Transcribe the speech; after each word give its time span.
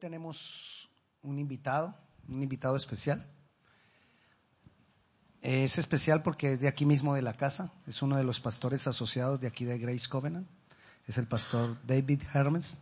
tenemos 0.00 0.90
un 1.22 1.38
invitado, 1.38 1.94
un 2.26 2.42
invitado 2.42 2.74
especial. 2.74 3.24
Es 5.42 5.78
especial 5.78 6.22
porque 6.22 6.54
es 6.54 6.60
de 6.60 6.68
aquí 6.68 6.84
mismo 6.84 7.14
de 7.14 7.22
la 7.22 7.34
casa, 7.34 7.72
es 7.86 8.02
uno 8.02 8.16
de 8.16 8.24
los 8.24 8.40
pastores 8.40 8.86
asociados 8.86 9.40
de 9.40 9.46
aquí 9.46 9.64
de 9.64 9.78
Grace 9.78 10.08
Covenant, 10.08 10.46
es 11.06 11.16
el 11.16 11.26
pastor 11.26 11.78
David 11.86 12.22
Hermes. 12.34 12.80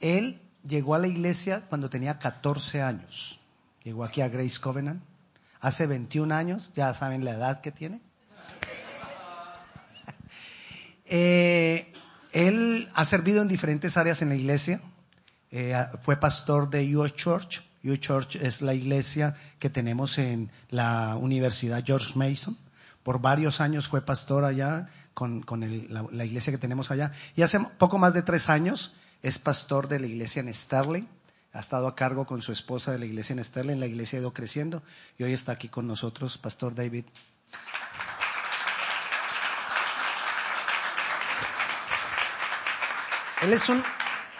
Él 0.00 0.40
llegó 0.64 0.94
a 0.94 0.98
la 0.98 1.06
iglesia 1.06 1.66
cuando 1.68 1.88
tenía 1.88 2.18
14 2.18 2.82
años, 2.82 3.40
llegó 3.84 4.04
aquí 4.04 4.20
a 4.20 4.28
Grace 4.28 4.60
Covenant, 4.60 5.02
hace 5.60 5.86
21 5.86 6.34
años, 6.34 6.72
ya 6.74 6.92
saben 6.92 7.24
la 7.24 7.32
edad 7.32 7.60
que 7.60 7.72
tiene. 7.72 8.00
Eh, 11.08 11.92
él 12.32 12.90
ha 12.92 13.04
servido 13.04 13.40
en 13.40 13.46
diferentes 13.46 13.96
áreas 13.96 14.22
en 14.22 14.28
la 14.28 14.34
iglesia, 14.34 14.82
eh, 15.58 15.88
fue 16.02 16.18
pastor 16.18 16.68
de 16.68 16.94
U 16.94 17.08
Church. 17.08 17.62
U 17.82 17.96
Church 17.96 18.36
es 18.36 18.60
la 18.60 18.74
iglesia 18.74 19.34
que 19.58 19.70
tenemos 19.70 20.18
en 20.18 20.50
la 20.68 21.16
Universidad 21.16 21.82
George 21.82 22.12
Mason. 22.14 22.58
Por 23.02 23.22
varios 23.22 23.62
años 23.62 23.88
fue 23.88 24.02
pastor 24.02 24.44
allá 24.44 24.88
con, 25.14 25.46
la, 25.88 26.04
la 26.10 26.24
iglesia 26.26 26.52
que 26.52 26.58
tenemos 26.58 26.90
allá. 26.90 27.12
Y 27.36 27.42
hace 27.42 27.58
poco 27.60 27.96
más 27.96 28.12
de 28.12 28.20
tres 28.20 28.50
años 28.50 28.92
es 29.22 29.38
pastor 29.38 29.88
de 29.88 29.98
la 29.98 30.06
iglesia 30.06 30.40
en 30.40 30.52
Sterling. 30.52 31.06
Ha 31.54 31.60
estado 31.60 31.88
a 31.88 31.94
cargo 31.94 32.26
con 32.26 32.42
su 32.42 32.52
esposa 32.52 32.92
de 32.92 32.98
la 32.98 33.06
iglesia 33.06 33.32
en 33.32 33.42
Sterling. 33.42 33.80
La 33.80 33.86
iglesia 33.86 34.18
ha 34.18 34.20
ido 34.20 34.34
creciendo 34.34 34.82
y 35.16 35.24
hoy 35.24 35.32
está 35.32 35.52
aquí 35.52 35.70
con 35.70 35.86
nosotros, 35.86 36.36
Pastor 36.36 36.74
David. 36.74 37.06
Él 43.42 43.52
es, 43.54 43.68
un, 43.70 43.82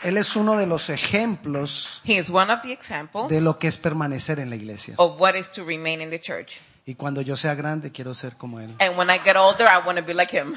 él 0.03 0.17
es 0.17 0.37
uno 0.37 0.57
de 0.57 0.67
los 0.67 0.91
ejemplos 0.91 2.01
He 2.05 2.19
is 2.19 2.31
one 2.31 2.53
of 2.53 2.61
the 2.63 2.73
examples 2.73 3.29
de 3.29 3.41
lo 3.41 3.59
que 3.59 3.69
es 3.69 3.79
permanecer 3.79 4.39
en 4.39 4.51
la 4.51 4.57
iglesia. 4.57 4.95
of 4.99 5.21
what 5.21 5.35
is 5.35 5.51
to 5.51 5.65
remain 5.65 6.01
in 6.01 6.11
the 6.11 6.21
church. 6.21 6.61
Y 6.87 6.95
cuando 6.95 7.21
yo 7.21 7.37
sea 7.37 7.55
grande 7.55 7.91
quiero 7.91 8.15
ser 8.15 8.37
como 8.37 8.61
él. 8.61 8.75
And 8.81 8.97
when 8.97 9.11
I 9.11 9.19
get 9.19 9.37
older, 9.37 9.67
I 9.67 9.79
want 9.85 9.99
to 9.99 10.05
be 10.05 10.15
like 10.15 10.31
him. 10.31 10.57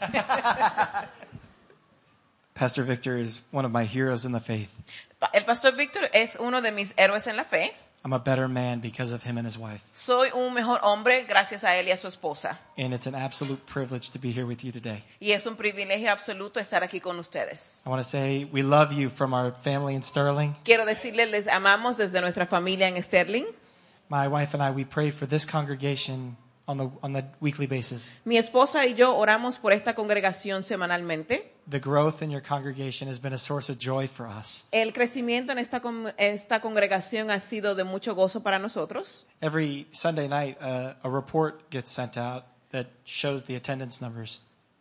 Pastor 2.54 2.82
Victor 2.84 3.16
is 3.16 3.40
one 3.52 3.64
of 3.64 3.72
my 3.72 3.84
heroes 3.84 4.26
in 4.26 4.32
the 4.32 4.40
faith. 4.40 4.68
El 5.32 5.44
pastor 5.44 5.72
Víctor 5.72 6.10
es 6.12 6.36
uno 6.36 6.60
de 6.60 6.72
mis 6.72 6.92
héroes 6.98 7.26
en 7.26 7.36
la 7.36 7.44
fe. 7.44 7.72
I'm 8.02 8.14
a 8.14 8.18
better 8.18 8.48
man 8.48 8.80
because 8.80 9.12
of 9.12 9.22
him 9.22 9.36
and 9.36 9.46
his 9.46 9.58
wife. 9.58 9.82
Soy 9.92 10.30
un 10.34 10.54
mejor 10.54 10.78
hombre 10.82 11.24
gracias 11.28 11.64
a 11.64 11.76
él 11.76 11.86
y 11.86 11.92
a 11.92 11.96
su 11.98 12.08
esposa. 12.08 12.56
And 12.78 12.94
it's 12.94 13.06
an 13.06 13.14
absolute 13.14 13.66
privilege 13.66 14.10
to 14.10 14.18
be 14.18 14.30
here 14.30 14.46
with 14.46 14.64
you 14.64 14.72
today. 14.72 15.04
Y 15.20 15.32
es 15.32 15.46
un 15.46 15.56
privilegio 15.56 16.10
absoluto 16.10 16.60
estar 16.60 16.82
aquí 16.82 17.00
con 17.02 17.18
ustedes. 17.18 17.82
I 17.84 17.90
want 17.90 18.00
to 18.00 18.08
say 18.08 18.44
we 18.44 18.62
love 18.62 18.92
you 18.92 19.10
from 19.10 19.34
our 19.34 19.52
family 19.52 19.94
in 19.94 20.02
Sterling. 20.02 20.54
Quiero 20.64 20.86
decirles, 20.86 21.30
les 21.30 21.46
amamos 21.46 21.98
desde 21.98 22.22
nuestra 22.22 22.46
familia 22.46 22.88
en 22.88 23.02
Sterling. 23.02 23.44
My 24.08 24.28
wife 24.28 24.54
and 24.54 24.62
I, 24.62 24.70
we 24.70 24.84
pray 24.84 25.10
for 25.10 25.26
this 25.26 25.44
congregation 25.44 26.36
on 26.70 26.78
the, 26.78 26.90
on 27.02 27.12
the 27.12 27.24
weekly 27.40 27.66
basis. 27.66 28.14
Mi 28.24 28.36
esposa 28.36 28.86
y 28.86 28.94
yo 28.94 29.16
oramos 29.16 29.58
por 29.58 29.72
esta 29.72 29.94
congregación 29.94 30.62
semanalmente. 30.62 31.52
The 31.68 31.80
growth 31.80 32.22
in 32.22 32.30
your 32.30 32.42
congregation 32.42 33.08
has 33.08 33.20
been 33.20 33.32
a 33.32 33.38
source 33.38 33.70
of 33.70 33.78
joy 33.78 34.06
for 34.06 34.26
us. 34.26 34.66
El 34.72 34.92
crecimiento 34.92 35.52
en 35.52 35.58
esta, 35.58 35.80
con- 35.80 36.12
esta 36.16 36.60
congregación 36.60 37.30
ha 37.30 37.40
sido 37.40 37.74
de 37.74 37.84
mucho 37.84 38.14
gozo 38.14 38.42
para 38.42 38.58
nosotros. 38.58 39.26
Every 39.40 39.86
Sunday 39.92 40.28
night, 40.28 40.56
uh, 40.60 40.94
a 41.02 41.08
report 41.10 41.70
gets 41.70 41.90
sent 41.90 42.16
out 42.16 42.44
that 42.70 42.86
shows 43.04 43.44
the 43.44 43.56
attendance 43.56 44.00
numbers. 44.00 44.40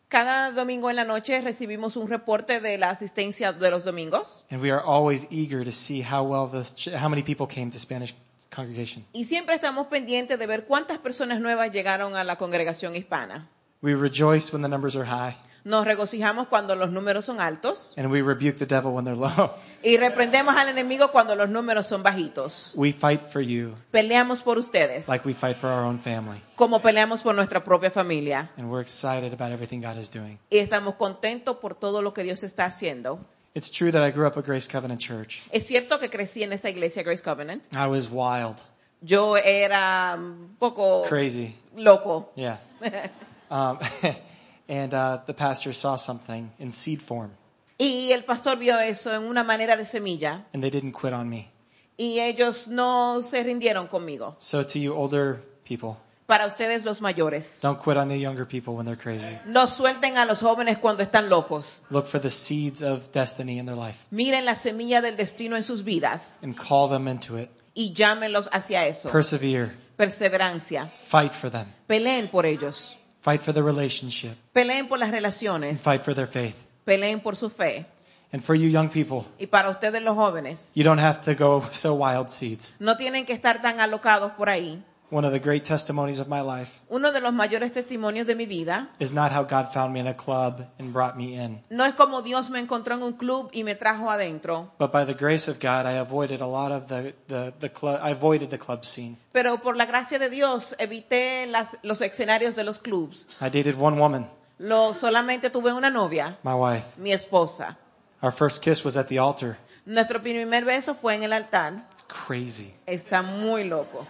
Cada 0.09 0.51
domingo 0.51 0.89
en 0.89 0.95
la 0.95 1.03
noche 1.05 1.39
recibimos 1.41 1.95
un 1.95 2.07
reporte 2.07 2.59
de 2.61 2.79
la 2.79 2.89
asistencia 2.89 3.53
de 3.53 3.69
los 3.69 3.83
domingos 3.83 4.43
And 4.49 4.59
we 4.59 4.71
are 4.71 4.81
always 4.83 5.27
eager 5.29 5.63
to 5.63 5.71
see 5.71 6.01
how 6.01 6.23
well 6.23 6.47
this, 6.47 6.73
how 6.87 7.09
many 7.09 7.21
people 7.21 7.45
came 7.45 7.69
to 7.71 7.77
Spanish 7.77 8.15
congregation. 8.53 9.05
y 9.13 9.25
siempre 9.25 9.55
estamos 9.55 9.87
pendientes 9.87 10.37
de 10.39 10.47
ver 10.47 10.65
cuántas 10.65 10.97
personas 10.99 11.39
nuevas 11.39 11.71
llegaron 11.71 12.15
a 12.15 12.23
la 12.23 12.37
congregación 12.37 12.95
hispana. 12.95 13.47
We 13.81 13.95
rejoice 13.95 14.51
when 14.51 14.61
the 14.61 14.67
numbers 14.69 14.95
are 14.95 15.05
high, 15.05 15.35
Nos 15.65 15.85
regocijamos 15.85 16.47
cuando 16.47 16.73
los 16.75 16.89
números 16.89 17.25
son 17.25 17.41
altos 17.41 17.93
and 17.97 18.09
we 18.11 18.21
rebuke 18.21 18.57
the 18.57 18.65
devil 18.65 18.91
when 18.93 19.03
they're 19.05 19.19
low. 19.19 19.53
y 19.83 19.97
reprendemos 19.97 20.55
al 20.55 20.69
enemigo 20.69 21.11
cuando 21.11 21.35
los 21.35 21.49
números 21.49 21.85
son 21.85 22.01
bajitos. 22.01 22.71
We 22.75 22.93
fight 22.93 23.21
for 23.21 23.41
you 23.41 23.75
Peleamos 23.91 24.41
por 24.41 24.57
ustedes 24.57 25.07
like 25.09 25.25
we 25.27 25.33
fight 25.33 25.57
for 25.57 25.69
our 25.69 25.83
own 25.85 25.99
family. 25.99 26.41
como 26.55 26.81
peleamos 26.81 27.21
por 27.21 27.35
nuestra 27.35 27.63
propia 27.63 27.91
familia 27.91 28.49
And 28.57 28.69
we're 28.71 28.81
excited 28.81 29.33
about 29.33 29.51
everything 29.51 29.81
God 29.81 29.97
is 29.97 30.09
doing. 30.09 30.39
y 30.49 30.57
estamos 30.59 30.95
contentos 30.95 31.57
por 31.57 31.75
todo 31.75 32.01
lo 32.01 32.13
que 32.13 32.23
Dios 32.23 32.43
está 32.43 32.65
haciendo. 32.65 33.19
It's 33.59 33.69
true 33.69 33.91
that 33.91 34.01
I 34.01 34.11
grew 34.11 34.25
up 34.25 34.37
at 34.37 34.45
Grace 34.45 34.69
Covenant 34.69 35.01
Church. 35.01 35.41
Es 35.51 35.65
cierto 35.65 35.99
que 35.99 36.07
crecí 36.09 36.43
en 36.43 36.53
esta 36.53 36.69
iglesia 36.69 37.03
Grace 37.03 37.21
Covenant. 37.21 37.61
I 37.73 37.87
was 37.87 38.09
wild, 38.09 38.55
Yo 39.01 39.35
era 39.35 40.15
un 40.17 40.55
poco 40.57 41.03
crazy. 41.03 41.53
loco. 41.75 42.29
Yeah. 42.37 42.57
Um, 43.51 43.79
and 44.69 44.93
uh, 44.93 45.17
the 45.25 45.33
pastor 45.33 45.73
saw 45.73 45.97
something 45.97 46.49
in 46.59 46.71
seed 46.71 47.01
form, 47.01 47.31
Y 47.79 48.11
el 48.13 48.21
pastor 48.23 48.55
vio 48.57 48.77
eso 48.77 49.11
en 49.11 49.23
una 49.23 49.43
manera 49.43 49.75
de 49.75 49.85
semilla 49.85 50.45
and 50.53 50.63
they 50.63 50.69
didn't 50.69 50.93
quit 50.93 51.11
on 51.11 51.27
me. 51.29 51.51
y 51.97 52.19
ellos 52.19 52.69
no 52.69 53.19
se 53.21 53.43
rindieron 53.43 53.87
conmigo. 53.89 54.35
So 54.37 54.63
to 54.63 54.79
you 54.79 54.93
older 54.93 55.41
people, 55.65 55.97
Para 56.29 56.45
ustedes 56.45 56.85
los 56.85 57.01
mayores, 57.01 57.57
don't 57.59 57.81
quit 57.83 57.97
on 57.97 58.07
the 58.07 58.19
younger 58.19 58.45
people 58.45 58.75
when 58.75 58.85
they're 58.85 58.95
crazy. 58.95 59.35
no 59.45 59.65
suelten 59.65 60.15
a 60.15 60.25
los 60.25 60.41
jóvenes 60.43 60.77
cuando 60.77 61.01
están 61.01 61.27
locos. 61.27 61.81
Look 61.89 62.05
for 62.05 62.21
the 62.21 62.29
seeds 62.29 62.83
of 62.83 63.11
destiny 63.11 63.57
in 63.57 63.65
their 63.65 63.75
life 63.75 63.97
Miren 64.11 64.45
la 64.45 64.53
semilla 64.55 65.01
del 65.01 65.17
destino 65.17 65.55
en 65.55 65.63
sus 65.63 65.83
vidas 65.83 66.37
and 66.43 66.55
call 66.55 66.87
them 66.87 67.07
into 67.07 67.35
it. 67.39 67.49
y 67.73 67.93
llámenlos 67.93 68.47
hacia 68.53 68.85
eso. 68.85 69.09
Persevere. 69.09 69.71
Perseverancia. 69.97 70.91
Fight 71.07 71.33
for 71.33 71.49
them. 71.49 71.65
Peleen 71.87 72.29
por 72.29 72.45
ellos. 72.45 72.95
Fight 73.21 73.41
for 73.41 73.51
the 73.53 73.63
relationship. 73.63 74.35
Peleen 74.53 74.87
por 74.87 74.99
las 74.99 75.07
And 75.09 75.15
relaciones. 75.15 75.81
fight 75.81 76.03
for 76.03 76.13
their 76.13 76.27
faith. 76.27 76.55
Peleen 76.85 77.21
por 77.21 77.35
su 77.35 77.49
fe. 77.49 77.85
And 78.31 78.43
for 78.43 78.53
you 78.55 78.69
young 78.69 78.89
people, 78.89 79.25
Y 79.39 79.47
para 79.47 79.71
ustedes 79.71 80.03
los 80.03 80.15
jóvenes, 80.15 80.73
you 80.75 80.83
don't 80.83 80.99
have 81.01 81.21
to 81.21 81.33
go 81.33 81.63
so 81.71 81.95
wild 81.95 82.29
seeds. 82.29 82.73
no 82.79 82.95
tienen 82.97 83.25
que 83.25 83.33
estar 83.33 83.61
tan 83.63 83.79
alocados 83.79 84.33
por 84.33 84.49
ahí. 84.49 84.83
One 85.11 85.25
of 85.25 85.31
the 85.33 85.39
great 85.39 85.63
testimonies 85.65 86.19
of 86.19 86.27
my 86.27 86.41
life 86.41 86.69
Uno 86.89 87.11
de 87.11 87.19
los 87.19 87.33
mayores 87.33 87.71
testimonios 87.71 88.27
de 88.27 88.35
mi 88.35 88.45
vida 88.45 88.89
is 88.99 89.11
not 89.11 89.31
how 89.31 89.41
God 89.43 89.73
found 89.73 89.91
me 89.91 89.99
in 89.99 90.07
a 90.07 90.13
club 90.13 90.61
and 90.77 90.93
brought 90.93 91.15
me 91.17 91.33
in. 91.35 91.59
no 91.71 91.83
es 91.85 91.95
como 91.95 92.21
Dios 92.21 92.49
me 92.51 92.59
encontró 92.59 92.93
en 92.95 93.01
un 93.01 93.13
club 93.13 93.49
y 93.51 93.63
me 93.63 93.73
trajo 93.75 94.11
adentro, 94.11 94.71
But 94.77 94.91
by 94.91 95.05
the 95.05 95.15
grace 95.15 95.49
of 95.49 95.59
God, 95.59 95.87
I 95.87 95.97
avoided 95.97 96.41
a 96.41 96.47
lot 96.47 96.71
of 96.71 96.87
the, 96.87 97.13
the, 97.27 97.53
the 97.59 97.69
club, 97.69 97.99
I 98.03 98.11
avoided 98.11 98.51
the 98.51 98.59
club 98.59 98.85
scene. 98.85 99.17
pero 99.31 99.57
por 99.57 99.75
la 99.77 99.85
gracia 99.87 100.19
de 100.19 100.29
Dios 100.29 100.75
evité 100.77 101.47
las- 101.47 101.77
los 101.81 102.01
escenarios 102.01 102.55
de 102.55 102.63
los 102.63 102.77
clubs. 102.77 103.27
I 103.41 103.49
dated 103.49 103.75
one 103.79 103.97
woman, 103.99 104.29
Lo, 104.59 104.93
solamente 104.93 105.49
tuve 105.49 105.73
una 105.73 105.89
novia, 105.89 106.37
my 106.43 106.53
wife. 106.53 106.85
mi 106.97 107.13
esposa. 107.13 107.77
Our 108.21 108.31
first 108.31 108.61
kiss 108.61 108.83
was 108.85 108.95
at 108.97 109.07
the 109.07 109.17
altar. 109.17 109.57
Nuestro 109.87 110.19
primer 110.21 110.65
beso 110.65 110.93
fue 110.93 111.15
en 111.15 111.23
el 111.23 111.33
altar. 111.33 111.81
It's 111.93 112.03
crazy. 112.07 112.75
Está 112.85 113.23
muy 113.23 113.63
loco. 113.63 114.05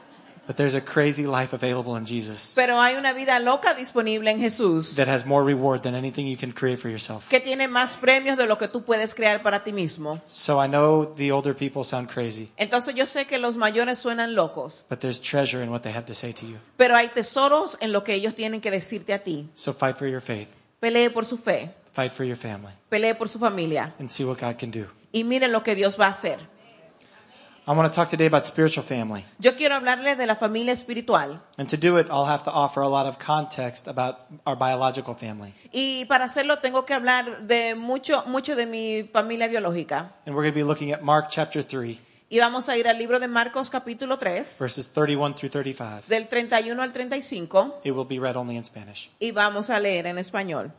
But 0.49 0.55
there's 0.57 0.73
a 0.73 0.81
crazy 0.81 1.27
life 1.27 1.53
available 1.53 1.95
in 1.95 2.07
Jesus 2.07 2.53
Pero 2.55 2.81
hay 2.81 2.95
una 2.95 3.13
vida 3.13 3.37
loca 3.39 3.75
disponible 3.75 4.31
en 4.31 4.39
Jesús 4.39 4.95
that 4.95 5.07
has 5.07 5.23
more 5.27 5.43
reward 5.45 5.83
than 5.83 5.93
anything 5.93 6.25
you 6.25 6.37
can 6.37 6.53
create 6.53 6.79
for 6.79 6.89
yourself. 6.89 7.29
que 7.29 7.39
tiene 7.39 7.67
más 7.67 7.97
premios 7.97 8.35
de 8.35 8.47
lo 8.47 8.57
que 8.57 8.67
tú 8.67 8.81
puedes 8.83 9.13
crear 9.13 9.43
para 9.43 9.63
ti 9.63 9.71
mismo. 9.71 10.19
So 10.25 10.59
I 10.59 10.67
know 10.67 11.05
the 11.05 11.31
older 11.31 11.53
people 11.53 11.83
sound 11.83 12.09
crazy, 12.09 12.49
Entonces 12.57 12.95
yo 12.95 13.05
sé 13.05 13.27
que 13.27 13.37
los 13.37 13.57
mayores 13.57 13.99
suenan 13.99 14.33
locos, 14.33 14.87
but 14.89 15.01
there's 15.01 15.21
treasure 15.21 15.61
in 15.63 15.69
what 15.69 15.83
they 15.83 15.93
have 15.93 16.07
to 16.07 16.15
say 16.15 16.33
to 16.33 16.47
you. 16.47 16.57
pero 16.77 16.95
hay 16.95 17.09
tesoros 17.09 17.77
en 17.79 17.91
lo 17.93 18.03
que 18.03 18.16
ellos 18.16 18.33
tienen 18.33 18.59
que 18.59 18.71
decirte 18.71 19.13
a 19.13 19.19
ti. 19.23 19.47
So 19.53 19.71
fight 19.71 19.97
for 19.97 20.07
your 20.07 20.21
faith, 20.21 20.47
Pelee 20.79 21.11
por 21.11 21.27
su 21.27 21.37
fe, 21.37 21.69
fight 21.93 22.11
for 22.11 22.25
your 22.25 22.37
family, 22.37 22.73
pelee 22.89 23.13
por 23.13 23.29
su 23.29 23.37
familia 23.37 23.93
and 23.99 24.09
see 24.09 24.23
what 24.25 24.39
God 24.39 24.57
can 24.57 24.71
do. 24.71 24.87
y 25.11 25.23
miren 25.25 25.51
lo 25.51 25.61
que 25.61 25.75
Dios 25.75 25.95
va 25.99 26.07
a 26.07 26.09
hacer. 26.09 26.40
I 27.67 27.73
want 27.73 27.91
to 27.91 27.96
talk 27.96 28.09
today 28.09 28.26
about 28.26 28.46
spiritual 28.46 28.84
family. 28.84 29.23
Yo 29.40 29.56
quiero 29.56 29.76
hablarles 29.76 30.17
de 30.17 30.26
la 30.26 30.35
familia 30.35 30.73
espiritual 30.73 31.40
And 31.58 31.70
to 31.70 31.78
do 31.78 31.97
it, 32.00 32.08
I'll 32.09 32.26
have 32.26 32.44
to 32.46 32.52
offer 32.52 32.82
a 32.82 32.88
lot 32.90 33.06
of 33.06 33.20
context 33.20 33.88
about 33.88 34.17
our 34.46 34.56
biological 34.56 35.14
family. 35.16 35.53
y 35.72 36.06
para 36.06 36.26
hacerlo 36.26 36.58
tengo 36.59 36.85
que 36.85 36.94
hablar 36.96 37.41
de 37.47 37.76
mucho, 37.76 38.23
mucho 38.26 38.56
de 38.56 38.66
mi 38.66 39.03
familia 39.03 39.47
biológica. 39.47 40.11
And 40.26 40.35
we're 40.35 40.44
going 40.44 40.53
to 40.53 40.59
be 40.59 40.64
looking 40.64 40.91
at 40.94 41.03
Mark 41.03 41.28
chapter 41.29 41.61
3, 41.64 42.00
Y 42.32 42.40
vamos 42.40 42.70
a 42.70 42.78
ir 42.78 42.88
al 42.88 42.97
libro 42.97 43.20
de 43.20 43.28
Marcos 43.28 43.70
capítulo 43.70 44.17
3, 44.17 44.58
verses 44.59 44.90
31 44.90 45.35
through 45.35 45.50
35. 45.52 46.03
del 46.08 46.28
31 46.28 46.82
al 46.82 46.91
35, 46.91 47.82
It 47.84 47.91
will 47.91 48.05
be 48.08 48.20
read 48.20 48.35
only 48.35 48.55
in 48.58 48.64
Spanish. 48.66 49.09
y 49.20 49.32
vamos 49.32 49.70
a 49.70 49.79
leer 49.79 50.08
en 50.08 50.17
español. 50.17 50.72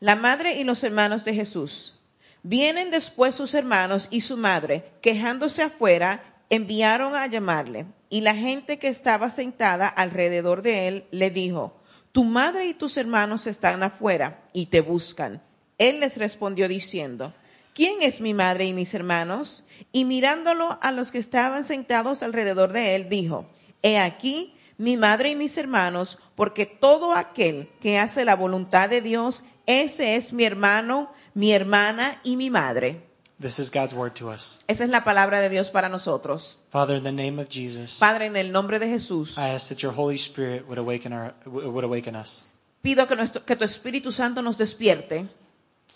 La 0.00 0.16
madre 0.16 0.54
y 0.58 0.64
los 0.64 0.82
hermanos 0.82 1.24
de 1.24 1.34
Jesús. 1.34 1.94
Vienen 2.42 2.90
después 2.90 3.34
sus 3.34 3.54
hermanos 3.54 4.08
y 4.10 4.22
su 4.22 4.36
madre, 4.36 4.92
quejándose 5.02 5.62
afuera, 5.62 6.22
enviaron 6.48 7.14
a 7.14 7.26
llamarle. 7.26 7.86
Y 8.08 8.22
la 8.22 8.34
gente 8.34 8.78
que 8.78 8.88
estaba 8.88 9.30
sentada 9.30 9.86
alrededor 9.86 10.62
de 10.62 10.88
él 10.88 11.04
le 11.10 11.30
dijo, 11.30 11.76
Tu 12.12 12.24
madre 12.24 12.66
y 12.66 12.74
tus 12.74 12.96
hermanos 12.96 13.46
están 13.46 13.82
afuera 13.82 14.42
y 14.52 14.66
te 14.66 14.80
buscan. 14.80 15.42
Él 15.78 16.00
les 16.00 16.16
respondió 16.16 16.68
diciendo, 16.68 17.32
¿quién 17.74 18.02
es 18.02 18.20
mi 18.20 18.34
madre 18.34 18.66
y 18.66 18.74
mis 18.74 18.92
hermanos? 18.94 19.64
Y 19.92 20.04
mirándolo 20.04 20.78
a 20.82 20.92
los 20.92 21.10
que 21.10 21.18
estaban 21.18 21.64
sentados 21.64 22.22
alrededor 22.22 22.72
de 22.72 22.96
él, 22.96 23.08
dijo, 23.08 23.46
He 23.82 23.98
aquí 23.98 24.54
mi 24.76 24.96
madre 24.96 25.30
y 25.30 25.36
mis 25.36 25.56
hermanos, 25.56 26.18
porque 26.34 26.66
todo 26.66 27.12
aquel 27.12 27.68
que 27.80 27.98
hace 27.98 28.24
la 28.24 28.34
voluntad 28.34 28.88
de 28.88 29.00
Dios, 29.00 29.44
ese 29.70 30.16
es 30.16 30.32
mi 30.32 30.44
hermano, 30.44 31.10
mi 31.34 31.52
hermana 31.52 32.20
y 32.24 32.36
mi 32.36 32.50
madre. 32.50 33.00
This 33.40 33.58
is 33.58 33.70
God's 33.70 33.94
word 33.94 34.14
to 34.16 34.28
us. 34.28 34.58
Esa 34.68 34.84
es 34.84 34.90
la 34.90 35.02
palabra 35.02 35.40
de 35.40 35.48
Dios 35.48 35.70
para 35.70 35.88
nosotros. 35.88 36.58
Father, 36.70 36.96
in 36.96 37.04
the 37.04 37.12
name 37.12 37.40
of 37.40 37.48
Jesus, 37.48 37.98
Padre, 37.98 38.26
en 38.26 38.36
el 38.36 38.52
nombre 38.52 38.78
de 38.78 38.86
Jesús, 38.88 39.38
I 39.38 39.50
ask 39.54 39.68
that 39.70 39.78
your 39.82 39.92
Holy 39.92 40.16
Spirit 40.18 40.66
would 40.68 40.78
awaken 40.78 41.12
our 41.14 41.32
would 41.46 41.84
awaken 41.84 42.16
us 42.16 42.44
pido 42.82 43.06
que, 43.06 43.16
nuestro- 43.16 43.44
que 43.44 43.56
tu 43.56 43.64
Espíritu 43.64 44.12
Santo 44.12 44.42
nos 44.42 44.56
despierte 44.58 45.26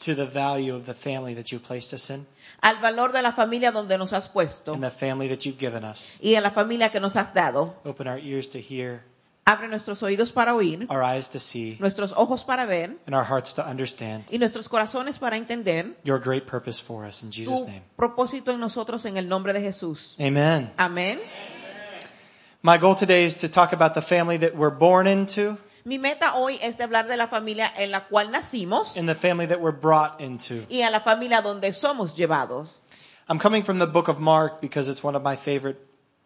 to 0.05 0.15
the 0.15 0.27
value 0.27 0.75
of 0.75 0.87
the 0.87 0.95
family 0.95 1.35
that 1.35 1.51
you 1.53 1.59
placed 1.61 1.93
us 1.95 2.11
in 2.11 2.27
al 2.63 2.77
valor 2.81 3.13
de 3.13 3.21
la 3.23 3.33
familia 3.33 3.73
donde 3.73 3.97
nos 3.99 4.13
has 4.13 4.27
puesto 4.29 4.73
and 4.73 4.83
the 4.83 4.91
family 4.91 5.29
that 5.29 5.45
you've 5.45 5.59
given 5.59 5.85
us. 5.85 6.17
y 6.23 6.35
a 6.37 6.41
la 6.41 6.51
familia 6.51 6.91
que 6.91 6.99
nos 7.01 7.15
has 7.17 7.33
dado. 7.35 7.75
Open 7.85 8.09
our 8.09 8.19
ears 8.19 8.49
to 8.51 8.59
hear, 8.59 9.03
Abre 9.47 9.69
nuestros 9.69 10.03
oídos 10.03 10.33
para 10.33 10.55
oír, 10.55 10.87
our 10.91 11.03
eyes 11.03 11.29
to 11.29 11.39
see, 11.39 11.77
nuestros 11.79 12.13
ojos 12.17 12.45
para 12.45 12.65
ver 12.65 12.97
and 13.07 13.15
our 13.15 13.25
hearts 13.25 13.53
to 13.55 13.63
understand 13.63 14.25
y 14.33 14.39
nuestros 14.39 14.69
corazones 14.71 15.19
para 15.19 15.37
entender 15.37 15.95
your 16.03 16.19
great 16.19 16.47
purpose 16.47 16.81
for 16.83 17.05
us 17.05 17.23
in 17.23 17.31
Jesus' 17.31 17.61
tu 17.61 17.67
name. 17.67 17.83
propósito 17.97 18.53
en 18.53 18.61
nosotros 18.61 19.05
en 19.05 19.19
el 19.19 19.29
nombre 19.29 19.53
de 19.53 19.61
Jesús. 19.61 20.17
Amen. 20.19 20.71
Amén. 20.79 21.21
My 22.63 22.79
goal 22.79 22.95
today 22.97 23.25
is 23.27 23.37
to 23.43 23.49
talk 23.51 23.75
about 23.75 23.93
the 23.93 24.01
family 24.01 24.39
that 24.39 24.57
we're 24.57 24.71
born 24.75 25.07
into 25.07 25.59
Mi 25.85 25.99
meta 25.99 26.33
hoy 26.33 26.59
es 26.63 26.79
de 26.79 26.85
hablar 26.85 27.07
de 27.07 27.17
la 27.19 27.27
familia 27.27 27.71
en 27.77 27.91
la 27.91 28.07
cual 28.09 28.31
nacimos 28.31 28.97
and 28.97 29.07
the 29.07 29.15
family 29.15 29.45
that 29.45 29.61
we're 29.61 29.79
brought 29.79 30.23
into. 30.23 30.65
y 30.71 30.81
a 30.81 30.91
la 30.91 31.01
familia 31.01 31.43
donde 31.43 31.71
somos 31.75 32.17
llevados. 32.17 32.79
I'm 33.29 33.39
coming 33.39 33.63
from 33.63 33.79
the 33.79 33.87
book 33.87 34.09
of 34.09 34.19
Mark 34.19 34.63
because 34.63 34.89
it's 34.89 35.05
one 35.05 35.15
of 35.15 35.23
my 35.23 35.37
favorite 35.37 35.77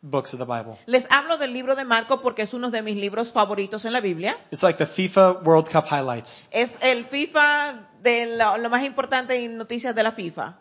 books 0.02 0.34
of 0.34 0.38
the 0.40 0.46
Bible. 0.46 0.78
Les 0.86 1.06
hablo 1.10 1.38
del 1.38 1.52
libro 1.52 1.74
de 1.74 1.84
Marco 1.84 2.20
porque 2.20 2.42
es 2.42 2.54
uno 2.54 2.70
de 2.70 2.82
mis 2.82 2.96
libros 2.96 3.32
favoritos 3.32 3.84
en 3.84 3.92
la 3.92 4.00
Biblia. 4.00 4.36
It's 4.50 4.62
like 4.62 4.78
the 4.78 4.86
FIFA 4.86 5.42
World 5.44 5.68
Cup 5.70 5.86
highlights. 5.90 6.48
Es 6.50 6.78
el 6.82 7.04
FIFA 7.04 7.88
de 8.02 8.36
lo, 8.36 8.58
lo 8.58 8.70
más 8.70 8.84
importante 8.84 9.44
en 9.44 9.56
noticias 9.56 9.94
de 9.94 10.02
la 10.02 10.12
FIFA. 10.12 10.58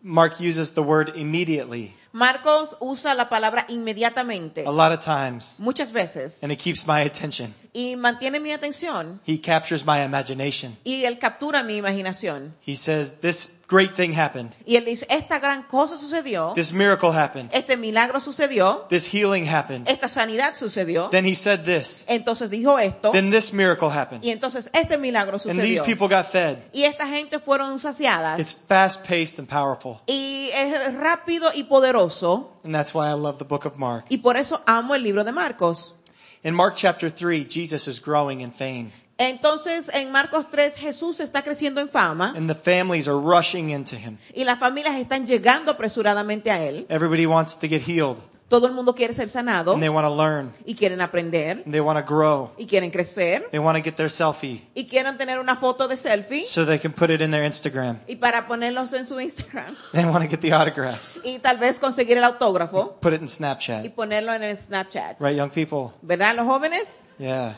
Mark 0.00 0.36
uses 0.40 0.72
the 0.74 0.80
word 0.80 1.16
immediately 1.16 1.92
Marcos 2.18 2.76
usa 2.80 3.14
la 3.14 3.28
palabra 3.28 3.64
inmediatamente 3.68 4.64
a 4.66 4.70
lot 4.72 4.92
of 4.92 4.98
times, 5.00 5.56
muchas 5.60 5.92
veces 5.92 6.42
and 6.42 6.52
it 6.52 6.58
keeps 6.60 6.84
my 6.86 7.02
attention. 7.02 7.54
y 7.72 7.94
mantiene 7.96 8.40
mi 8.40 8.50
atención 8.52 9.20
He 9.24 9.40
captures 9.40 9.84
my 9.86 10.02
imagination. 10.02 10.76
y 10.84 11.04
él 11.04 11.18
captura 11.20 11.62
mi 11.62 11.76
imaginación. 11.76 12.54
He 12.66 12.74
says, 12.74 13.20
This 13.20 13.52
great 13.68 13.94
thing 13.94 14.12
happened. 14.18 14.56
Y 14.66 14.76
él 14.76 14.84
dice, 14.86 15.06
esta 15.10 15.38
gran 15.38 15.62
cosa 15.64 15.96
sucedió, 15.96 16.52
This 16.54 16.72
miracle 16.72 17.10
happened. 17.12 17.50
este 17.52 17.76
milagro 17.76 18.18
sucedió, 18.18 18.86
This 18.88 19.06
healing 19.06 19.46
happened. 19.46 19.88
esta 19.88 20.08
sanidad 20.08 20.54
sucedió, 20.54 21.08
Then 21.10 21.24
he 21.24 21.36
said 21.36 21.60
this. 21.64 22.04
entonces 22.08 22.50
dijo 22.50 22.78
esto 22.80 23.12
Then 23.12 23.30
this 23.30 23.52
miracle 23.52 23.90
happened. 23.90 24.24
y 24.24 24.30
entonces 24.30 24.70
este 24.72 24.98
milagro 24.98 25.36
And 25.36 25.60
these 25.60 25.78
sucedió. 25.78 25.84
people 25.84 26.08
got 26.08 26.26
fed. 26.26 26.58
Y 26.72 26.82
esta 26.84 27.06
gente 27.06 27.38
fueron 27.38 27.78
saciadas 27.78 28.40
It's 28.40 28.54
fast 28.54 29.06
paced 29.06 29.38
and 29.38 29.48
powerful. 29.48 30.00
y 30.06 30.50
es 30.54 30.94
rápido 30.94 31.50
y 31.54 31.62
poderoso 31.64 32.07
And 32.64 32.74
that's 32.74 32.92
why 32.94 33.08
I 33.10 33.14
love 33.14 33.38
the 33.38 33.44
book 33.44 33.64
of 33.66 33.76
Mark. 33.78 34.06
y 34.10 34.18
por 34.18 34.36
eso 34.36 34.60
amo 34.66 34.94
el 34.94 35.02
libro 35.02 35.24
de 35.24 35.32
Marcos. 35.32 35.94
In 36.44 36.54
Mark 36.54 36.74
chapter 36.76 37.10
3, 37.10 37.46
Jesus 37.48 37.88
is 37.88 38.00
growing 38.00 38.40
in 38.42 38.52
fame, 38.52 38.90
Entonces 39.18 39.90
en 39.92 40.12
Marcos 40.12 40.46
3 40.50 40.76
Jesús 40.76 41.18
está 41.18 41.42
creciendo 41.42 41.80
en 41.80 41.88
fama 41.88 42.32
and 42.36 42.48
the 42.48 42.54
families 42.54 43.08
are 43.08 43.18
rushing 43.18 43.70
into 43.70 43.96
him. 43.96 44.16
y 44.32 44.44
las 44.44 44.58
familias 44.60 44.94
están 44.94 45.26
llegando 45.26 45.72
apresuradamente 45.72 46.50
a 46.52 46.62
él. 46.62 46.86
Everybody 46.88 47.26
wants 47.26 47.58
to 47.58 47.66
get 47.68 47.82
healed, 47.82 48.18
Todo 48.48 48.66
el 48.66 48.72
mundo 48.72 48.94
quiere 48.94 49.12
ser 49.12 49.28
sanado 49.28 49.74
and 49.74 49.82
they 49.82 49.90
want 49.90 50.06
to 50.06 50.14
learn, 50.16 50.54
y 50.64 50.74
quieren 50.74 51.02
aprender 51.02 51.62
and 51.64 51.72
they 51.72 51.80
want 51.80 51.98
to 51.98 52.14
grow. 52.14 52.50
y 52.56 52.66
quieren 52.66 52.90
crecer 52.90 53.42
They 53.50 53.58
want 53.60 53.76
to 53.76 53.84
get 53.84 53.96
their 53.96 54.08
selfie 54.08 54.62
y 54.74 54.86
quieren 54.86 55.18
tener 55.18 55.38
una 55.38 55.54
foto 55.56 55.86
de 55.86 55.96
selfie 55.98 56.44
so 56.44 56.64
they 56.64 56.78
can 56.78 56.92
put 56.92 57.10
it 57.10 57.20
in 57.20 57.30
their 57.30 57.44
Instagram. 57.44 57.98
y 58.06 58.16
para 58.16 58.46
ponerlos 58.46 58.92
en 58.94 59.04
su 59.06 59.20
Instagram 59.20 59.76
They 59.92 60.04
want 60.06 60.24
to 60.24 60.30
get 60.30 60.40
the 60.40 60.52
autographs, 60.52 61.20
y 61.22 61.38
tal 61.40 61.58
vez 61.58 61.78
conseguir 61.78 62.16
el 62.16 62.24
autógrafo 62.24 62.98
put 63.00 63.12
it 63.12 63.20
in 63.20 63.26
y 63.26 63.28
Snapchat. 63.28 63.90
ponerlo 63.94 64.32
en 64.32 64.42
el 64.42 64.56
Snapchat. 64.56 65.20
Right, 65.20 65.36
young 65.36 65.50
people? 65.50 65.92
¿Verdad, 66.00 66.34
los 66.34 66.46
jóvenes? 66.46 67.06
Yeah. 67.18 67.54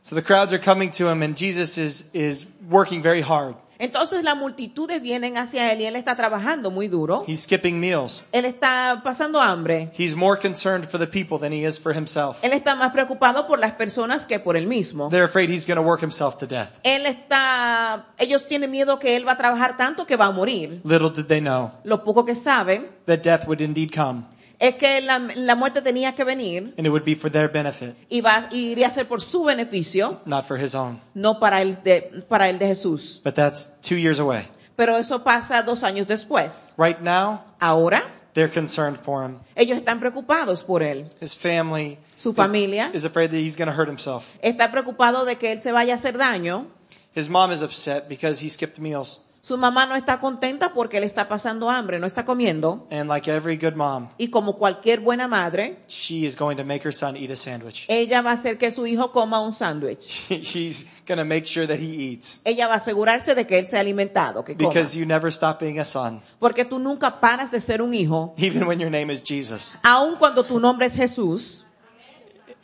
So 0.00 0.14
the 0.14 0.22
crowds 0.22 0.54
are 0.54 0.58
coming 0.58 0.90
to 0.92 1.10
him, 1.10 1.22
and 1.22 1.36
Jesus 1.36 1.76
is, 1.76 2.06
is 2.14 2.46
working 2.70 3.02
very 3.02 3.20
hard. 3.20 3.56
Entonces 3.78 4.24
las 4.24 4.36
multitudes 4.36 5.00
vienen 5.00 5.38
hacia 5.38 5.70
él 5.72 5.80
y 5.80 5.84
él 5.84 5.94
está 5.94 6.16
trabajando 6.16 6.70
muy 6.70 6.88
duro. 6.88 7.24
He's 7.26 7.42
skipping 7.42 7.78
meals. 7.78 8.24
Él 8.32 8.44
está 8.44 9.02
pasando 9.04 9.40
hambre. 9.40 9.92
He's 9.96 10.16
more 10.16 10.38
concerned 10.38 10.88
for 10.88 10.98
the 10.98 11.06
people 11.06 11.38
than 11.38 11.52
he 11.52 11.64
is 11.64 11.78
for 11.78 11.94
himself. 11.94 12.42
Él 12.42 12.52
está 12.52 12.74
más 12.74 12.92
preocupado 12.92 13.46
por 13.46 13.58
las 13.58 13.72
personas 13.72 14.26
que 14.26 14.40
por 14.40 14.56
él 14.56 14.66
mismo. 14.66 15.08
They're 15.10 15.26
afraid 15.26 15.48
he's 15.50 15.66
going 15.66 15.76
to 15.76 15.82
work 15.82 16.02
himself 16.02 16.36
to 16.38 16.46
death. 16.46 16.70
Él 16.82 17.06
está, 17.06 18.06
ellos 18.18 18.46
tienen 18.48 18.70
miedo 18.70 18.98
que 18.98 19.16
él 19.16 19.26
va 19.26 19.32
a 19.32 19.36
trabajar 19.36 19.76
tanto 19.76 20.06
que 20.06 20.16
va 20.16 20.26
a 20.26 20.32
morir. 20.32 20.80
Little 20.84 21.10
did 21.10 21.26
they 21.26 21.40
know 21.40 21.72
Lo 21.84 22.02
poco 22.02 22.24
que 22.24 22.34
saben 22.34 22.88
that 23.06 23.22
death 23.22 23.46
would 23.46 23.60
indeed 23.60 23.94
come, 23.94 24.24
es 24.58 24.74
que 24.76 25.00
la, 25.00 25.18
la 25.36 25.54
muerte 25.54 25.82
tenía 25.82 26.14
que 26.14 26.24
venir 26.24 26.74
and 26.76 26.86
it 26.86 26.90
would 26.90 27.04
be 27.04 27.14
for 27.14 27.30
their 27.30 27.48
benefit, 27.50 27.94
y 28.08 28.20
va, 28.20 28.48
y 28.50 28.72
iría 28.72 28.88
a 28.88 28.90
ser 28.90 29.06
por 29.06 29.20
su 29.22 29.44
beneficio, 29.44 30.20
not 30.24 30.46
for 30.46 30.58
his 30.60 30.74
own. 30.74 31.00
no 31.14 31.38
para 31.38 31.62
el 31.62 31.82
de, 31.82 32.24
para 32.28 32.48
el 32.48 32.58
de 32.58 32.66
Jesús. 32.68 33.20
But 33.24 33.34
that's 33.34 33.70
two 33.82 33.96
years 33.96 34.18
away. 34.20 34.42
Pero 34.76 34.96
eso 34.96 35.22
pasa 35.24 35.62
dos 35.62 35.82
años 35.82 36.06
después. 36.06 36.74
Right 36.78 37.00
now, 37.00 37.42
Ahora, 37.60 38.02
they're 38.34 38.52
concerned 38.52 38.98
for 39.02 39.24
him. 39.24 39.38
ellos 39.56 39.76
están 39.78 39.98
preocupados 40.00 40.62
por 40.62 40.82
él. 40.82 41.06
His 41.20 41.34
family 41.36 41.98
Su 42.16 42.30
is- 42.30 42.36
familia 42.36 42.90
is 42.94 43.04
afraid 43.04 43.30
that 43.30 43.38
he's 43.38 43.56
going 43.56 43.68
to 43.68 43.76
hurt 43.76 43.88
himself. 43.88 44.26
está 44.42 44.70
preocupado 44.70 45.24
de 45.24 45.36
que 45.36 45.52
él 45.52 45.60
se 45.60 45.72
vaya 45.72 45.94
a 45.94 45.96
hacer 45.96 46.16
daño. 46.18 46.66
His 47.14 47.28
mom 47.28 47.50
is 47.52 47.62
upset 47.62 48.08
because 48.08 48.40
he 48.44 48.48
skipped 48.48 48.78
meals. 48.78 49.20
Su 49.40 49.56
mamá 49.56 49.86
no 49.86 49.94
está 49.94 50.18
contenta 50.18 50.74
porque 50.74 50.98
él 50.98 51.04
está 51.04 51.28
pasando 51.28 51.70
hambre, 51.70 52.00
no 52.00 52.06
está 52.06 52.24
comiendo. 52.24 52.86
And 52.90 53.08
like 53.08 53.30
every 53.30 53.56
good 53.56 53.74
mom, 53.76 54.08
Y 54.18 54.28
como 54.30 54.56
cualquier 54.58 54.98
buena 55.00 55.28
madre, 55.28 55.78
she 55.86 56.26
is 56.26 56.36
going 56.36 56.56
to 56.56 56.64
make 56.64 56.84
her 56.84 56.92
son 56.92 57.16
eat 57.16 57.30
a 57.30 57.36
sandwich. 57.36 57.86
ella 57.88 58.20
va 58.20 58.30
a 58.32 58.34
hacer 58.34 58.58
que 58.58 58.70
su 58.72 58.84
hijo 58.86 59.12
coma 59.12 59.40
un 59.40 59.52
sándwich. 59.52 60.26
She's 60.42 60.86
going 61.06 61.18
to 61.18 61.24
make 61.24 61.46
sure 61.46 61.66
that 61.68 61.78
he 61.78 62.10
eats 62.12 62.40
Ella 62.44 62.66
va 62.66 62.74
a 62.74 62.76
asegurarse 62.78 63.36
de 63.36 63.46
que 63.46 63.58
él 63.60 63.66
sea 63.68 63.78
alimentado, 63.80 64.44
que 64.44 64.56
coma. 64.56 64.68
because 64.68 64.98
you 64.98 65.06
never 65.06 65.32
stop 65.32 65.60
being 65.60 65.78
a 65.78 65.84
son, 65.84 66.20
Porque 66.40 66.64
tú 66.64 66.80
nunca 66.80 67.20
paras 67.20 67.52
de 67.52 67.60
ser 67.60 67.80
un 67.80 67.94
hijo, 67.94 68.34
even 68.38 68.66
when 68.66 68.80
your 68.80 68.90
name 68.90 69.12
is 69.12 69.22
Jesus, 69.22 69.78
aun 69.84 70.16
cuando 70.16 70.42
tu 70.44 70.58
nombre 70.58 70.86
es 70.86 70.96
Jesús, 70.96 71.64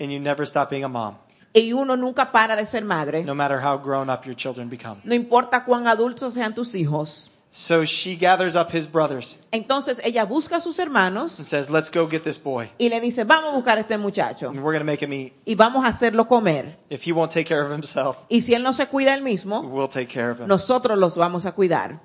and 0.00 0.10
you 0.10 0.18
never 0.18 0.44
stop 0.44 0.70
being 0.70 0.82
a 0.84 0.88
mom, 0.88 1.14
y 1.54 1.72
uno 1.72 1.96
nunca 1.96 2.32
para 2.32 2.56
de 2.56 2.66
ser 2.66 2.84
madre. 2.84 3.24
no 3.24 3.34
matter 3.34 3.58
how 3.64 3.78
grown 3.78 4.10
up 4.10 4.24
your 4.24 4.34
children 4.36 4.68
become. 4.68 5.00
No 5.04 5.14
importa 5.14 5.64
cuán 5.64 5.86
adultos 5.86 6.34
sean 6.34 6.54
tus 6.54 6.74
hijos. 6.74 7.30
So 7.50 7.84
she 7.86 8.16
gathers 8.16 8.56
up 8.56 8.72
his 8.74 8.90
brothers 8.90 9.38
Entonces 9.52 10.00
ella 10.02 10.24
busca 10.24 10.56
a 10.56 10.60
sus 10.60 10.76
hermanos 10.80 11.38
and 11.38 11.46
says, 11.46 11.70
Let's 11.70 11.88
go 11.88 12.08
get 12.08 12.24
this 12.24 12.42
boy, 12.42 12.68
y 12.78 12.88
le 12.88 13.00
dice, 13.00 13.22
vamos 13.22 13.52
a 13.52 13.54
buscar 13.54 13.78
a 13.78 13.82
este 13.82 13.96
muchacho 13.96 14.48
and 14.48 14.56
we're 14.58 14.76
going 14.76 14.80
to 14.80 14.84
make 14.84 15.00
him 15.04 15.12
eat. 15.12 15.32
y 15.46 15.54
vamos 15.54 15.84
a 15.84 15.88
hacerlo 15.90 16.26
comer. 16.26 16.76
If 16.90 17.06
he 17.06 17.12
won't 17.12 17.30
take 17.30 17.44
care 17.46 17.62
of 17.62 17.70
himself, 17.70 18.16
Y 18.28 18.40
si 18.40 18.54
él 18.54 18.64
no 18.64 18.72
se 18.72 18.88
cuida 18.88 19.14
él 19.14 19.22
mismo, 19.22 19.60
we'll 19.60 19.88
take 19.88 20.08
care 20.08 20.30
of 20.32 20.40
him. 20.40 20.48
nosotros 20.48 20.98
los 20.98 21.16
vamos 21.16 21.46
a 21.46 21.52
cuidar. 21.52 22.00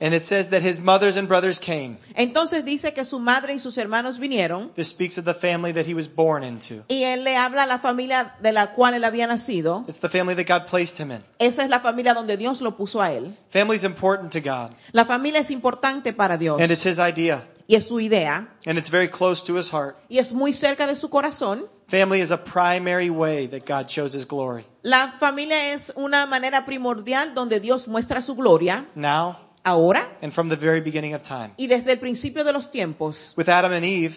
And 0.00 0.14
it 0.14 0.22
says 0.22 0.50
that 0.50 0.62
his 0.62 0.78
mothers 0.80 1.16
and 1.16 1.26
brothers 1.26 1.58
came. 1.58 1.98
Entonces 2.14 2.64
dice 2.64 2.94
que 2.94 3.04
su 3.04 3.18
madre 3.18 3.54
y 3.54 3.58
sus 3.58 3.76
hermanos 3.78 4.20
vinieron 4.20 4.70
This 4.76 4.90
speaks 4.90 5.18
of 5.18 5.24
the 5.24 5.34
family 5.34 5.72
that 5.72 5.86
he 5.86 5.94
was 5.94 6.06
born 6.06 6.44
into. 6.44 6.84
y 6.88 7.02
él 7.02 7.24
le 7.24 7.36
habla 7.36 7.64
a 7.64 7.66
la 7.66 7.78
familia 7.78 8.34
de 8.40 8.52
la 8.52 8.74
cual 8.74 8.94
él 8.94 9.02
había 9.04 9.26
nacido. 9.26 9.84
It's 9.88 9.98
the 9.98 10.08
family 10.08 10.36
that 10.36 10.46
God 10.46 10.68
placed 10.70 10.98
him 11.00 11.10
in. 11.10 11.24
Esa 11.40 11.64
es 11.64 11.68
la 11.70 11.80
familia 11.80 12.14
donde 12.14 12.36
Dios 12.36 12.60
lo 12.60 12.76
puso 12.76 13.02
a 13.02 13.10
él. 13.12 13.34
Family 13.50 13.76
is 13.76 13.82
important 13.82 14.32
to 14.34 14.40
God, 14.40 14.72
La 14.92 15.04
familia 15.04 15.40
es 15.40 15.50
importante 15.50 16.12
para 16.12 16.36
Dios 16.38 16.60
and 16.60 16.70
it's 16.70 16.86
his 16.86 17.00
idea, 17.00 17.48
y 17.66 17.74
es 17.74 17.86
su 17.88 17.98
idea 17.98 18.46
and 18.66 18.78
it's 18.78 18.90
very 18.90 19.08
close 19.08 19.44
to 19.46 19.56
his 19.58 19.68
heart. 19.72 19.96
y 20.08 20.18
es 20.18 20.32
muy 20.32 20.52
cerca 20.52 20.86
de 20.86 20.94
su 20.94 21.08
corazón. 21.10 21.66
Family 21.88 22.20
is 22.20 22.30
a 22.30 22.36
primary 22.44 23.10
way 23.10 23.48
that 23.48 23.66
God 23.66 23.88
shows 23.88 24.14
his 24.14 24.28
glory. 24.28 24.64
La 24.82 25.08
familia 25.10 25.72
es 25.72 25.92
una 25.96 26.24
manera 26.26 26.66
primordial 26.66 27.34
donde 27.34 27.58
Dios 27.58 27.88
muestra 27.88 28.22
su 28.22 28.36
gloria 28.36 28.86
Now 28.94 29.38
ahora 29.64 30.08
and 30.22 30.32
from 30.32 30.48
the 30.48 30.56
very 30.56 30.80
beginning 30.80 31.14
of 31.14 31.22
time. 31.22 31.52
y 31.56 31.66
desde 31.66 31.92
el 31.92 31.98
principio 31.98 32.44
de 32.44 32.52
los 32.52 32.70
tiempos. 32.70 33.34
With 33.36 33.48
Adam 33.48 33.72
and 33.72 33.84
Eve, 33.84 34.16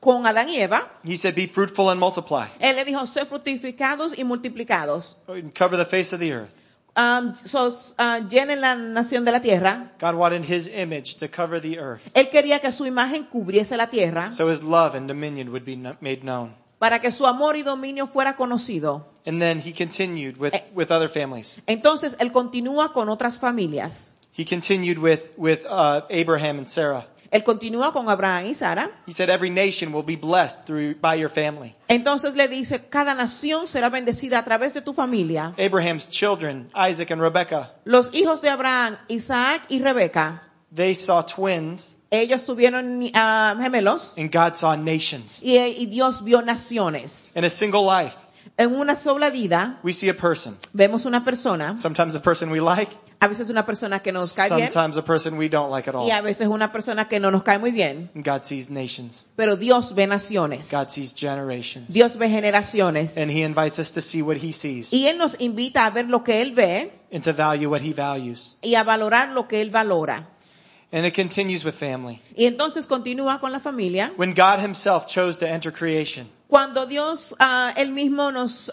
Con 0.00 0.26
Adán 0.26 0.48
y 0.48 0.56
Eva, 0.60 0.90
he 1.04 1.16
said, 1.16 1.34
Be 1.34 1.46
fruitful 1.48 1.90
and 1.90 1.98
multiply, 2.00 2.46
él 2.60 2.76
le 2.76 2.84
dijo, 2.84 3.04
ser 3.06 3.26
fructificados 3.26 4.16
y 4.18 4.24
multiplicados. 4.24 5.16
and 5.28 5.52
cover 5.54 5.76
the 5.76 5.84
face 5.84 6.14
of 6.14 6.20
the 6.20 6.32
earth. 6.32 6.50
Um, 6.94 7.34
sos, 7.34 7.94
ah, 7.98 8.20
llenen 8.28 8.60
la 8.60 8.74
nación 8.74 9.24
de 9.24 9.32
la 9.32 9.40
tierra. 9.40 9.92
God 9.98 10.14
wanted 10.14 10.44
his 10.44 10.68
image 10.68 11.16
to 11.16 11.28
cover 11.28 11.58
the 11.60 11.78
earth, 11.78 12.02
Él 12.14 12.28
quería 12.30 12.60
que 12.60 12.70
su 12.70 12.84
imagen 12.86 13.24
cubriese 13.24 13.76
la 13.78 13.88
tierra 13.88 14.30
so 14.30 14.48
his 14.50 14.62
love 14.62 14.94
and 14.94 15.08
dominion 15.08 15.48
would 15.50 15.64
be 15.64 15.74
made 15.76 16.20
known. 16.22 16.54
para 16.78 17.00
que 17.00 17.10
su 17.10 17.26
amor 17.26 17.56
y 17.56 17.62
dominio 17.62 18.06
fuera 18.06 18.36
conocido. 18.36 19.06
And 19.24 19.40
then 19.40 19.58
he 19.60 19.72
continued 19.72 20.36
with, 20.38 20.52
Eh. 20.54 20.64
with 20.74 20.90
other 20.90 21.08
families. 21.08 21.58
Entonces 21.66 22.16
él 22.20 22.30
continúa 22.32 22.92
con 22.92 23.08
otras 23.08 23.38
familias. 23.38 24.11
He 24.32 24.44
continued 24.44 24.98
with, 24.98 25.32
with 25.36 25.66
uh, 25.68 26.02
Abraham 26.10 26.58
and 26.58 26.68
Sarah. 26.68 27.04
Él 27.32 27.44
continúa 27.44 27.92
con 27.92 28.10
Abraham 28.10 28.44
y 28.44 28.54
Sara. 28.54 28.90
He 29.06 29.12
said, 29.14 29.30
Every 29.30 29.48
nation 29.48 29.92
will 29.92 30.02
be 30.02 30.16
blessed 30.16 30.66
through, 30.66 30.96
by 30.96 31.14
your 31.14 31.30
family. 31.30 31.74
Entonces 31.88 32.34
le 32.34 32.46
dice, 32.46 32.82
cada 32.90 33.14
nación 33.14 33.66
será 33.66 33.88
bendecida 33.88 34.38
a 34.38 34.44
través 34.44 34.74
de 34.74 34.82
tu 34.82 34.92
familia. 34.92 35.54
Abraham's 35.58 36.06
children, 36.10 36.68
Isaac 36.74 37.10
and 37.10 37.22
Rebekah, 37.22 37.70
Los 37.86 38.10
hijos 38.14 38.42
de 38.42 38.50
Abraham, 38.50 38.98
Isaac 39.08 39.62
y 39.70 39.80
Rebeca, 39.80 40.42
they 40.74 40.94
saw 40.94 41.22
twins, 41.22 41.96
ellos 42.10 42.44
tuvieron 42.44 43.10
ah, 43.14 43.56
gemelos 43.58 44.12
and 44.18 44.30
God 44.30 44.54
saw 44.54 44.74
nations. 44.76 45.42
y, 45.42 45.56
y 45.56 45.86
Dios 45.86 46.22
vio 46.22 46.42
naciones. 46.42 47.32
In 47.34 47.44
a 47.44 47.50
single 47.50 47.84
life, 47.86 48.16
En 48.58 48.74
una 48.74 48.96
sola 48.96 49.30
vida 49.30 49.78
we 49.82 49.92
see 49.92 50.08
a 50.10 50.16
person. 50.16 50.56
vemos 50.72 51.04
una 51.04 51.24
persona, 51.24 51.76
Sometimes 51.78 52.14
a 52.16 52.20
person 52.20 52.50
we 52.50 52.60
like, 52.60 52.94
a 53.20 53.28
veces 53.28 53.48
una 53.50 53.64
persona 53.64 54.00
que 54.00 54.12
nos 54.12 54.34
cae 54.34 54.50
bien 54.50 54.72
sometimes 54.72 54.96
a 54.98 55.04
person 55.04 55.38
we 55.38 55.48
don't 55.48 55.70
like 55.70 55.88
at 55.88 55.94
all. 55.94 56.06
y 56.06 56.10
a 56.10 56.20
veces 56.20 56.48
una 56.48 56.70
persona 56.72 57.08
que 57.08 57.18
no 57.20 57.30
nos 57.30 57.42
cae 57.44 57.58
muy 57.58 57.70
bien. 57.70 58.10
And 58.14 58.24
God 58.24 58.42
sees 58.44 58.68
nations. 58.68 59.26
Pero 59.36 59.56
Dios 59.56 59.94
ve 59.94 60.06
naciones. 60.06 60.70
God 60.70 60.88
sees 60.88 61.14
generations. 61.14 61.88
Dios 61.92 62.16
ve 62.18 62.28
generaciones. 62.28 63.16
And 63.16 63.30
He 63.30 63.42
invites 63.42 63.78
us 63.78 63.92
to 63.92 64.00
see 64.00 64.22
what 64.22 64.36
He 64.36 64.52
sees 64.52 64.92
Y 64.92 65.06
Él 65.08 65.18
nos 65.18 65.36
invita 65.40 65.86
a 65.86 65.90
ver 65.90 66.08
lo 66.08 66.22
que 66.22 66.42
Él 66.42 66.52
ve 66.54 66.92
and 67.12 67.22
to 67.24 67.32
value 67.32 67.68
what 67.70 67.80
He 67.80 67.92
values. 67.94 68.58
y 68.60 68.74
a 68.74 68.82
valorar 68.84 69.30
lo 69.30 69.48
que 69.48 69.60
Él 69.62 69.70
valora. 69.70 70.28
And 70.94 71.06
it 71.06 71.14
continues 71.14 71.64
with 71.64 71.72
family. 71.72 72.20
Y 72.36 72.44
entonces 72.44 72.86
continúa 72.86 73.40
con 73.40 73.50
la 73.50 73.60
familia. 73.60 74.12
When 74.18 74.34
God 74.34 74.58
Himself 74.60 75.06
chose 75.06 75.38
to 75.38 75.46
enter 75.46 75.72
creation, 75.72 76.28
Cuando 76.52 76.84
Dios, 76.84 77.34
ah, 77.38 77.72
Él 77.78 77.92
mismo 77.92 78.30
nos 78.30 78.70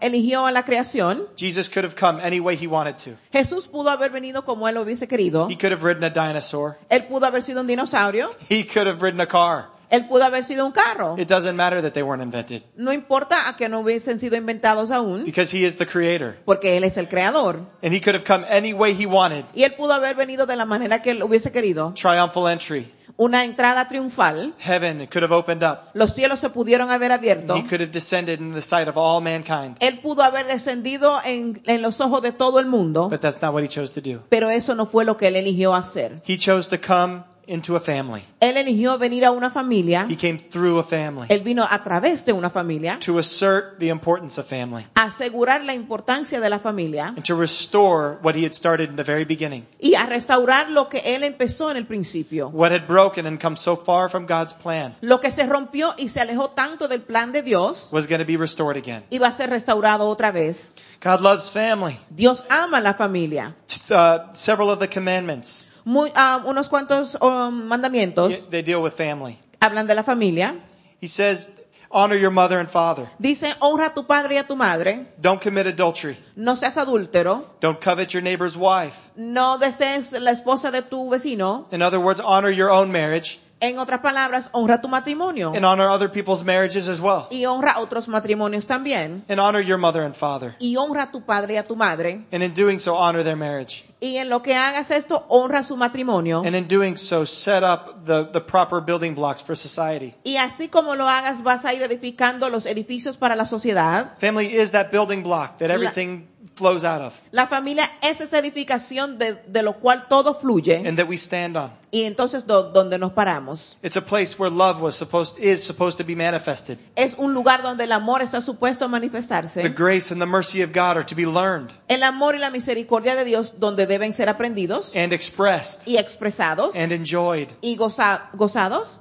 eligió 0.00 0.46
a 0.46 0.52
la 0.52 0.64
creación, 0.64 1.26
Jesus 1.36 1.68
could 1.68 1.84
have 1.84 1.96
come 1.96 2.22
any 2.22 2.38
way 2.38 2.56
He 2.56 2.68
wanted 2.68 2.98
to. 2.98 3.18
Jesús 3.32 3.66
pudo 3.66 3.90
haber 3.90 4.12
venido 4.12 4.44
como 4.44 4.68
Él 4.68 4.78
hubiese 4.78 5.08
querido. 5.08 5.48
He 5.50 5.56
could 5.56 5.72
have 5.72 5.82
ridden 5.82 6.04
a 6.04 6.10
dinosaur. 6.10 6.76
Él 6.88 7.08
pudo 7.08 7.26
haber 7.26 7.42
sido 7.42 7.62
un 7.62 7.66
dinosaurio. 7.66 8.30
He 8.48 8.64
could 8.64 8.86
have 8.86 9.02
ridden 9.02 9.20
a 9.20 9.26
car. 9.26 9.70
Él 9.90 10.06
pudo 10.06 10.22
haber 10.24 10.44
sido 10.44 10.64
un 10.66 10.70
carro. 10.70 11.16
It 11.18 11.26
doesn't 11.26 11.56
matter 11.56 11.82
that 11.82 11.94
they 11.94 12.04
weren't 12.04 12.22
invented 12.22 12.62
No 12.76 12.92
importa 12.92 13.48
a 13.48 13.56
que 13.56 13.68
no 13.68 13.80
hubiesen 13.80 14.20
sido 14.20 14.36
inventados 14.36 14.92
aún, 14.92 15.24
because 15.24 15.52
He 15.52 15.64
is 15.66 15.78
the 15.78 15.86
creator. 15.86 16.36
porque 16.44 16.76
Él 16.76 16.84
es 16.84 16.96
el 16.96 17.08
creador. 17.08 17.56
And 17.82 17.92
He 17.92 18.00
could 18.00 18.14
have 18.14 18.24
come 18.24 18.46
any 18.48 18.72
way 18.72 18.94
He 18.94 19.06
wanted. 19.06 19.44
Y 19.52 19.64
Él 19.64 19.74
pudo 19.74 19.94
haber 19.94 20.14
venido 20.14 20.46
de 20.46 20.54
la 20.54 20.64
manera 20.64 21.02
que 21.02 21.10
Él 21.10 21.24
hubiese 21.24 21.50
querido. 21.50 21.92
Triumphal 21.94 22.46
entry. 22.52 22.86
Una 23.18 23.44
entrada 23.44 23.88
triunfal. 23.88 24.52
Heaven 24.58 25.06
could 25.06 25.22
have 25.22 25.32
opened 25.34 25.62
up. 25.64 25.88
Los 25.94 26.12
cielos 26.14 26.38
se 26.40 26.50
pudieron 26.50 26.90
haber 26.90 27.12
abierto. 27.12 27.56
He 27.56 27.62
could 27.62 27.80
have 27.80 27.90
descended 27.90 28.40
in 28.40 28.52
the 28.52 28.60
sight 28.60 28.88
of 28.88 28.96
all 28.98 29.22
mankind. 29.22 29.76
Él 29.80 30.00
pudo 30.00 30.22
haber 30.22 30.46
descendido 30.46 31.18
en, 31.24 31.62
en 31.66 31.80
los 31.80 32.00
ojos 32.02 32.20
de 32.20 32.32
todo 32.32 32.58
el 32.60 32.66
mundo, 32.66 33.08
But 33.08 33.20
that's 33.20 33.40
not 33.40 33.54
what 33.54 33.62
He 33.62 33.68
chose 33.68 33.92
to 33.94 34.02
do. 34.02 34.20
pero 34.28 34.50
eso 34.50 34.74
no 34.74 34.84
fue 34.84 35.04
lo 35.06 35.16
que 35.16 35.28
Él 35.28 35.36
eligió 35.36 35.74
hacer. 35.74 36.20
He 36.26 36.36
chose 36.36 36.68
to 36.68 36.78
come 36.78 37.22
into 37.46 37.76
a 37.76 37.80
family. 37.80 38.22
Él 38.40 38.56
eligió 38.56 38.98
venir 38.98 39.24
a 39.24 39.30
una 39.30 39.50
familia. 39.50 40.06
He 40.08 40.16
came 40.16 40.38
through 40.38 40.78
a 40.78 40.84
family 40.84 41.26
Él 41.28 41.42
vino 41.42 41.64
a 41.68 41.82
través 41.84 42.24
de 42.24 42.32
una 42.32 42.50
familia 42.50 42.98
to 43.04 43.18
assert 43.18 43.78
the 43.78 43.88
importance 43.88 44.40
of 44.40 44.46
family 44.46 44.86
asegurar 44.94 45.64
la 45.64 45.74
importancia 45.74 46.40
de 46.40 46.50
la 46.50 46.58
familia 46.58 47.06
and 47.08 47.24
to 47.24 47.34
restore 47.36 48.18
what 48.22 48.34
he 48.34 48.44
had 48.44 48.52
started 48.52 48.90
in 48.90 48.96
the 48.96 49.04
very 49.04 49.24
beginning. 49.24 49.64
y 49.80 49.94
a 49.94 50.06
restaurar 50.06 50.70
lo 50.70 50.88
que 50.88 50.98
Él 51.04 51.22
empezó 51.22 51.70
en 51.70 51.76
el 51.76 51.86
principio. 51.86 52.48
What 52.48 52.72
had 52.72 52.86
broken 52.86 53.26
and 53.26 53.40
come 53.40 53.56
so 53.56 53.76
far 53.76 54.08
from 54.10 54.26
God's 54.26 54.52
plan 54.52 54.94
Lo 55.00 55.20
que 55.20 55.30
se 55.30 55.44
rompió 55.46 55.94
y 55.96 56.08
se 56.08 56.20
alejó 56.20 56.50
tanto 56.50 56.88
del 56.88 57.02
plan 57.02 57.32
de 57.32 57.42
Dios 57.42 57.90
was 57.92 58.08
going 58.08 58.20
to 58.20 58.26
be 58.26 58.36
restored 58.36 58.76
again. 58.76 59.04
iba 59.10 59.28
a 59.28 59.32
ser 59.32 59.50
restaurado 59.50 60.08
otra 60.08 60.32
vez. 60.32 60.74
God 61.02 61.20
loves 61.20 61.50
family. 61.52 61.98
Dios 62.10 62.44
ama 62.48 62.80
la 62.80 62.94
familia. 62.94 63.54
Uh, 63.90 64.32
several 64.34 64.70
of 64.70 64.80
the 64.80 64.88
commandments, 64.88 65.68
Muy- 65.86 66.10
ah, 66.16 66.42
unos 66.44 66.68
cuantos 66.68 67.16
um, 67.22 67.68
mandamientos 67.68 68.50
they 68.50 68.62
deal 68.62 68.82
with 68.82 68.92
family. 68.92 69.38
hablan 69.60 69.86
de 69.86 69.94
la 69.94 70.02
familia. 70.02 70.56
He 71.00 71.06
says, 71.08 71.50
honor 71.90 72.16
your 72.16 72.32
mother 72.32 72.58
and 72.58 72.68
father. 72.68 73.08
Dice, 73.20 73.54
honra 73.60 73.86
a 73.86 73.94
tu 73.94 74.04
padre 74.04 74.34
y 74.34 74.38
a 74.38 74.44
tu 74.46 74.56
madre. 74.56 75.06
Don't 75.20 75.40
commit 75.40 75.66
adultery. 75.68 76.16
No 76.34 76.56
seas 76.56 76.76
adúltero. 76.76 77.44
Don't 77.60 77.80
covet 77.80 78.12
your 78.12 78.22
neighbor's 78.22 78.56
wife. 78.56 79.10
No 79.14 79.58
desees 79.58 80.12
la 80.12 80.32
esposa 80.32 80.70
de 80.72 80.82
tu 80.82 81.08
vecino. 81.08 81.66
In 81.70 81.82
other 81.82 82.00
words, 82.00 82.20
honor 82.20 82.50
your 82.50 82.70
own 82.70 82.90
marriage 82.90 83.38
En 83.58 83.78
otras 83.78 84.00
palabras, 84.00 84.50
honra 84.52 84.82
tu 84.82 84.88
matrimonio. 84.88 85.54
and 85.54 85.64
honor 85.64 85.88
other 85.88 86.10
people's 86.10 86.44
marriages 86.44 86.88
as 86.88 87.00
well. 87.00 87.26
Y 87.30 87.46
honra 87.46 87.78
otros 87.78 88.06
matrimonios 88.06 88.66
también. 88.66 89.22
And 89.30 89.40
honor 89.40 89.60
your 89.62 89.78
mother 89.78 90.02
and 90.02 90.14
father. 90.14 90.54
Y 90.58 90.76
honra 90.76 91.04
a 91.04 91.10
tu 91.10 91.22
padre 91.22 91.54
y 91.54 91.56
a 91.56 91.62
tu 91.62 91.74
madre. 91.74 92.20
And 92.32 92.42
in 92.42 92.52
doing 92.52 92.80
so, 92.80 92.96
honor 92.96 93.22
their 93.22 93.36
marriage. 93.36 93.85
Y 93.98 94.18
en 94.18 94.28
lo 94.28 94.42
que 94.42 94.54
hagas 94.54 94.90
esto, 94.90 95.24
honra 95.28 95.62
su 95.62 95.76
matrimonio. 95.76 96.42
And 96.44 96.54
in 96.54 96.68
doing 96.68 96.96
so, 96.96 97.24
set 97.24 97.62
up 97.62 98.04
the, 98.04 98.28
the 98.30 98.40
proper 98.40 98.80
building 98.80 99.14
blocks 99.14 99.42
for 99.42 99.56
society. 99.56 100.14
Y 100.22 100.36
así 100.36 100.68
como 100.68 100.94
lo 100.96 101.08
hagas, 101.08 101.42
vas 101.42 101.64
a 101.64 101.72
ir 101.72 101.82
edificando 101.82 102.50
los 102.50 102.66
edificios 102.66 103.16
para 103.16 103.36
la 103.36 103.46
sociedad. 103.46 104.18
Family 104.18 104.46
is 104.46 104.72
that 104.72 104.90
building 104.90 105.22
block 105.22 105.58
that 105.58 105.70
everything 105.70 106.28
flows 106.54 106.84
out 106.84 107.02
of 107.02 107.14
La 107.32 107.46
familia 107.46 107.84
es 108.02 108.20
esa 108.20 108.38
edificación 108.38 109.18
de, 109.18 109.34
de 109.46 109.62
lo 109.62 109.74
cual 109.80 110.06
todo 110.08 110.34
fluye. 110.34 110.76
and 110.86 110.96
that 110.98 111.08
we 111.08 111.16
stand 111.16 111.56
on. 111.56 111.72
Y 111.90 112.02
entonces 112.02 112.46
do- 112.46 112.70
donde 112.72 112.98
nos 112.98 113.12
paramos. 113.12 113.78
It's 113.82 113.96
a 113.96 114.04
place 114.04 114.36
where 114.38 114.50
love 114.54 114.80
was 114.82 114.94
supposed, 114.94 115.38
is 115.38 115.62
supposed 115.64 115.96
to 115.98 116.04
be 116.04 116.14
manifested. 116.16 116.78
Es 116.94 117.14
un 117.16 117.32
lugar 117.32 117.62
donde 117.62 117.84
el 117.84 117.92
amor 117.92 118.20
está 118.22 118.40
supuesto 118.40 118.84
a 118.84 118.88
manifestarse. 118.88 119.62
The 119.62 119.68
grace 119.70 120.12
and 120.12 120.20
the 120.20 120.26
mercy 120.26 120.62
of 120.62 120.72
God 120.72 120.96
are 120.98 121.04
to 121.04 121.14
be 121.14 121.24
learned 121.26 121.70
El 121.88 122.02
amor 122.02 122.34
y 122.34 122.38
la 122.38 122.50
misericordia 122.50 123.14
de 123.14 123.24
Dios 123.24 123.54
donde 123.58 123.86
deben 123.86 124.12
ser 124.12 124.28
aprendidos 124.28 124.94
and 124.96 125.12
expressed 125.12 125.86
y 125.86 125.96
expresados 125.96 126.74
and 126.76 126.92
enjoyed. 126.92 127.48
y 127.62 127.76
goza- 127.76 128.28
gozados. 128.34 129.00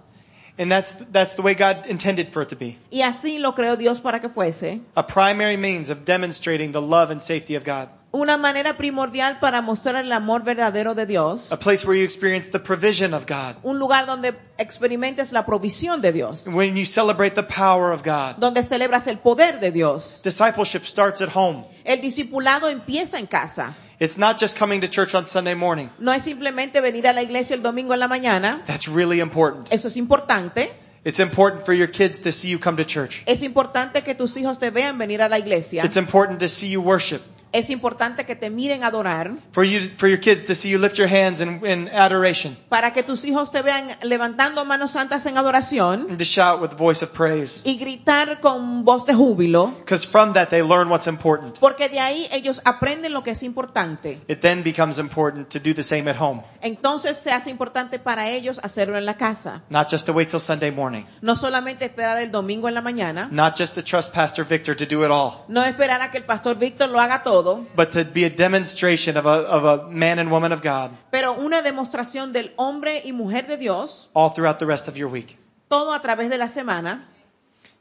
And 0.58 0.72
that's, 0.72 0.96
that's 1.12 1.36
the 1.36 1.42
way 1.42 1.54
God 1.54 1.86
intended 1.88 2.30
for 2.30 2.42
it 2.42 2.50
to 2.50 2.56
be. 2.56 2.78
Y 2.92 3.02
así 3.02 3.40
lo 3.40 3.54
creó 3.54 3.78
Dios 3.78 4.00
para 4.00 4.20
que 4.20 4.30
fuese. 4.30 4.82
A 4.96 5.04
primary 5.04 5.58
means 5.58 5.90
of 5.90 6.06
demonstrating 6.06 6.72
the 6.72 6.82
love 6.82 7.12
and 7.12 7.22
safety 7.22 7.56
of 7.56 7.64
God. 7.66 7.90
Una 8.16 8.38
manera 8.38 8.78
primordial 8.78 9.40
para 9.42 9.62
mostrar 9.62 9.98
el 9.98 10.10
amor 10.14 10.46
verdadero 10.46 10.96
de 10.96 11.06
Dios. 11.06 11.52
A 11.52 11.60
place 11.60 11.86
where 11.86 12.00
you 12.00 12.06
experience 12.06 12.50
the 12.50 12.62
provision 12.62 13.14
of 13.14 13.26
God. 13.26 13.58
Un 13.62 13.78
lugar 13.78 14.06
donde 14.06 14.34
experimentes 14.58 15.34
la 15.34 15.46
provisión 15.46 16.02
de 16.02 16.14
Dios. 16.14 16.48
When 16.48 16.78
you 16.78 16.86
celebrate 16.86 17.36
the 17.36 17.44
power 17.44 17.92
of 17.92 18.04
God. 18.06 18.38
Donde 18.38 18.64
celebras 18.64 19.08
el 19.08 19.18
poder 19.18 19.60
de 19.60 19.72
Dios. 19.72 20.22
Discipleship 20.24 20.86
starts 20.86 21.22
at 21.22 21.36
home. 21.36 21.66
El 21.84 22.00
discipulado 22.00 22.70
empieza 22.70 23.20
en 23.20 23.28
casa. 23.28 23.74
It's 24.00 24.18
not 24.18 24.40
just 24.40 24.58
coming 24.58 24.80
to 24.80 24.88
church 24.88 25.14
on 25.14 25.28
Sunday 25.28 25.56
morning. 25.56 25.90
No 26.00 26.14
es 26.14 26.24
simplemente 26.24 26.80
venir 26.80 27.10
a 27.10 27.12
la 27.12 27.22
iglesia 27.22 27.54
el 27.54 27.64
domingo 27.64 27.94
en 27.94 28.00
la 28.00 28.08
mañana. 28.08 28.64
That's 28.66 28.88
really 28.88 29.20
important. 29.20 29.74
Eso 29.74 29.90
es 29.90 29.98
importante. 29.98 30.72
It's 31.04 31.20
important 31.20 31.66
for 31.66 31.74
your 31.74 31.92
kids 31.92 32.22
to 32.22 32.32
see 32.32 32.50
you 32.50 32.60
come 32.60 32.78
to 32.78 32.86
church. 32.86 33.24
Es 33.26 33.42
importante 33.42 34.04
que 34.04 34.16
tus 34.16 34.38
hijos 34.38 34.58
te 34.58 34.70
vean 34.70 34.98
venir 34.98 35.22
a 35.22 35.28
la 35.28 35.38
iglesia. 35.38 35.84
It's 35.84 35.98
important 35.98 36.40
to 36.40 36.48
see 36.48 36.70
you 36.70 36.82
worship. 36.82 37.22
Es 37.56 37.70
importante 37.70 38.26
que 38.26 38.36
te 38.36 38.50
miren 38.50 38.84
adorar. 38.84 39.32
For 39.54 39.64
you, 39.64 39.90
for 39.98 40.10
your 40.10 40.20
kids 40.20 40.46
to 40.48 40.56
see 40.56 40.70
you 40.72 40.78
lift 40.78 40.98
your 40.98 41.08
hands 41.08 41.40
in, 41.40 41.66
in 41.66 41.88
adoration 41.88 42.58
Para 42.68 42.92
que 42.92 43.02
tus 43.02 43.24
hijos 43.24 43.50
te 43.50 43.62
vean 43.62 43.88
levantando 44.04 44.66
manos 44.66 44.92
santas 44.92 45.26
en 45.26 45.38
adoración. 45.38 46.08
and 46.10 46.18
to 46.18 46.26
shout 46.26 46.62
with 46.62 46.72
voice 46.78 47.02
of 47.02 47.12
praise. 47.14 47.62
Y 47.64 47.78
gritar 47.78 48.42
con 48.42 48.84
voz 48.84 49.06
de 49.06 49.14
júbilo. 49.14 49.68
Because 49.80 50.06
from 50.06 50.34
that 50.34 50.50
they 50.50 50.62
learn 50.62 50.90
what's 50.90 51.08
important. 51.08 51.58
Porque 51.62 51.88
de 51.88 52.02
ahí 52.02 52.28
ellos 52.34 52.62
aprenden 52.66 53.14
lo 53.14 53.24
que 53.24 53.32
es 53.32 53.42
importante. 53.42 54.20
It 54.28 54.42
then 54.42 54.62
becomes 54.62 54.98
important 55.00 55.48
to 55.52 55.60
do 55.60 55.74
the 55.74 55.84
same 55.84 56.10
at 56.10 56.18
home. 56.20 56.44
Entonces 56.62 57.16
se 57.16 57.32
hace 57.32 57.50
importante 57.50 58.00
para 58.00 58.28
ellos 58.30 58.60
hacerlo 58.64 58.98
en 58.98 59.06
la 59.06 59.16
casa. 59.16 59.64
Not 59.70 59.90
just 59.90 60.06
to 60.08 60.12
wait 60.12 60.28
till 60.30 60.42
Sunday 60.42 60.72
morning. 60.72 61.06
No 61.22 61.38
solamente 61.38 61.86
esperar 61.86 62.18
el 62.18 62.32
domingo 62.32 62.68
en 62.68 62.74
la 62.74 62.82
mañana. 62.82 63.30
Not 63.32 63.58
just 63.58 63.76
to 63.76 63.82
trust 63.82 64.14
Pastor 64.14 64.46
Victor 64.46 64.76
to 64.76 64.86
do 64.86 65.06
it 65.06 65.10
all. 65.12 65.46
No 65.48 65.64
esperar 65.64 66.02
a 66.02 66.12
que 66.12 66.18
el 66.18 66.26
pastor 66.26 66.58
Víctor 66.58 66.90
lo 66.90 67.00
haga 67.00 67.24
todo. 67.24 67.45
But 67.76 67.92
to 67.94 68.04
be 68.06 68.26
a 68.26 68.30
demonstration 68.30 69.18
of 69.18 69.26
a, 69.26 69.30
of 69.30 69.66
a 69.66 69.90
man 69.90 70.20
and 70.20 70.32
woman 70.32 70.52
of 70.52 70.62
God 70.62 70.92
Pero 71.12 71.34
una 71.34 71.62
demostración 71.62 72.34
del 72.34 72.52
hombre 72.58 73.02
y 73.06 73.12
mujer 73.12 73.48
de 73.48 73.58
Dios. 73.58 74.08
all 74.14 74.30
throughout 74.32 74.60
the 74.60 74.66
rest 74.66 74.88
of 74.88 74.98
your 74.98 75.10
week. 75.10 75.38
Todo 75.70 75.94
a 75.94 76.02
través 76.02 76.30
de 76.30 76.38
la 76.38 76.48
semana. 76.48 77.06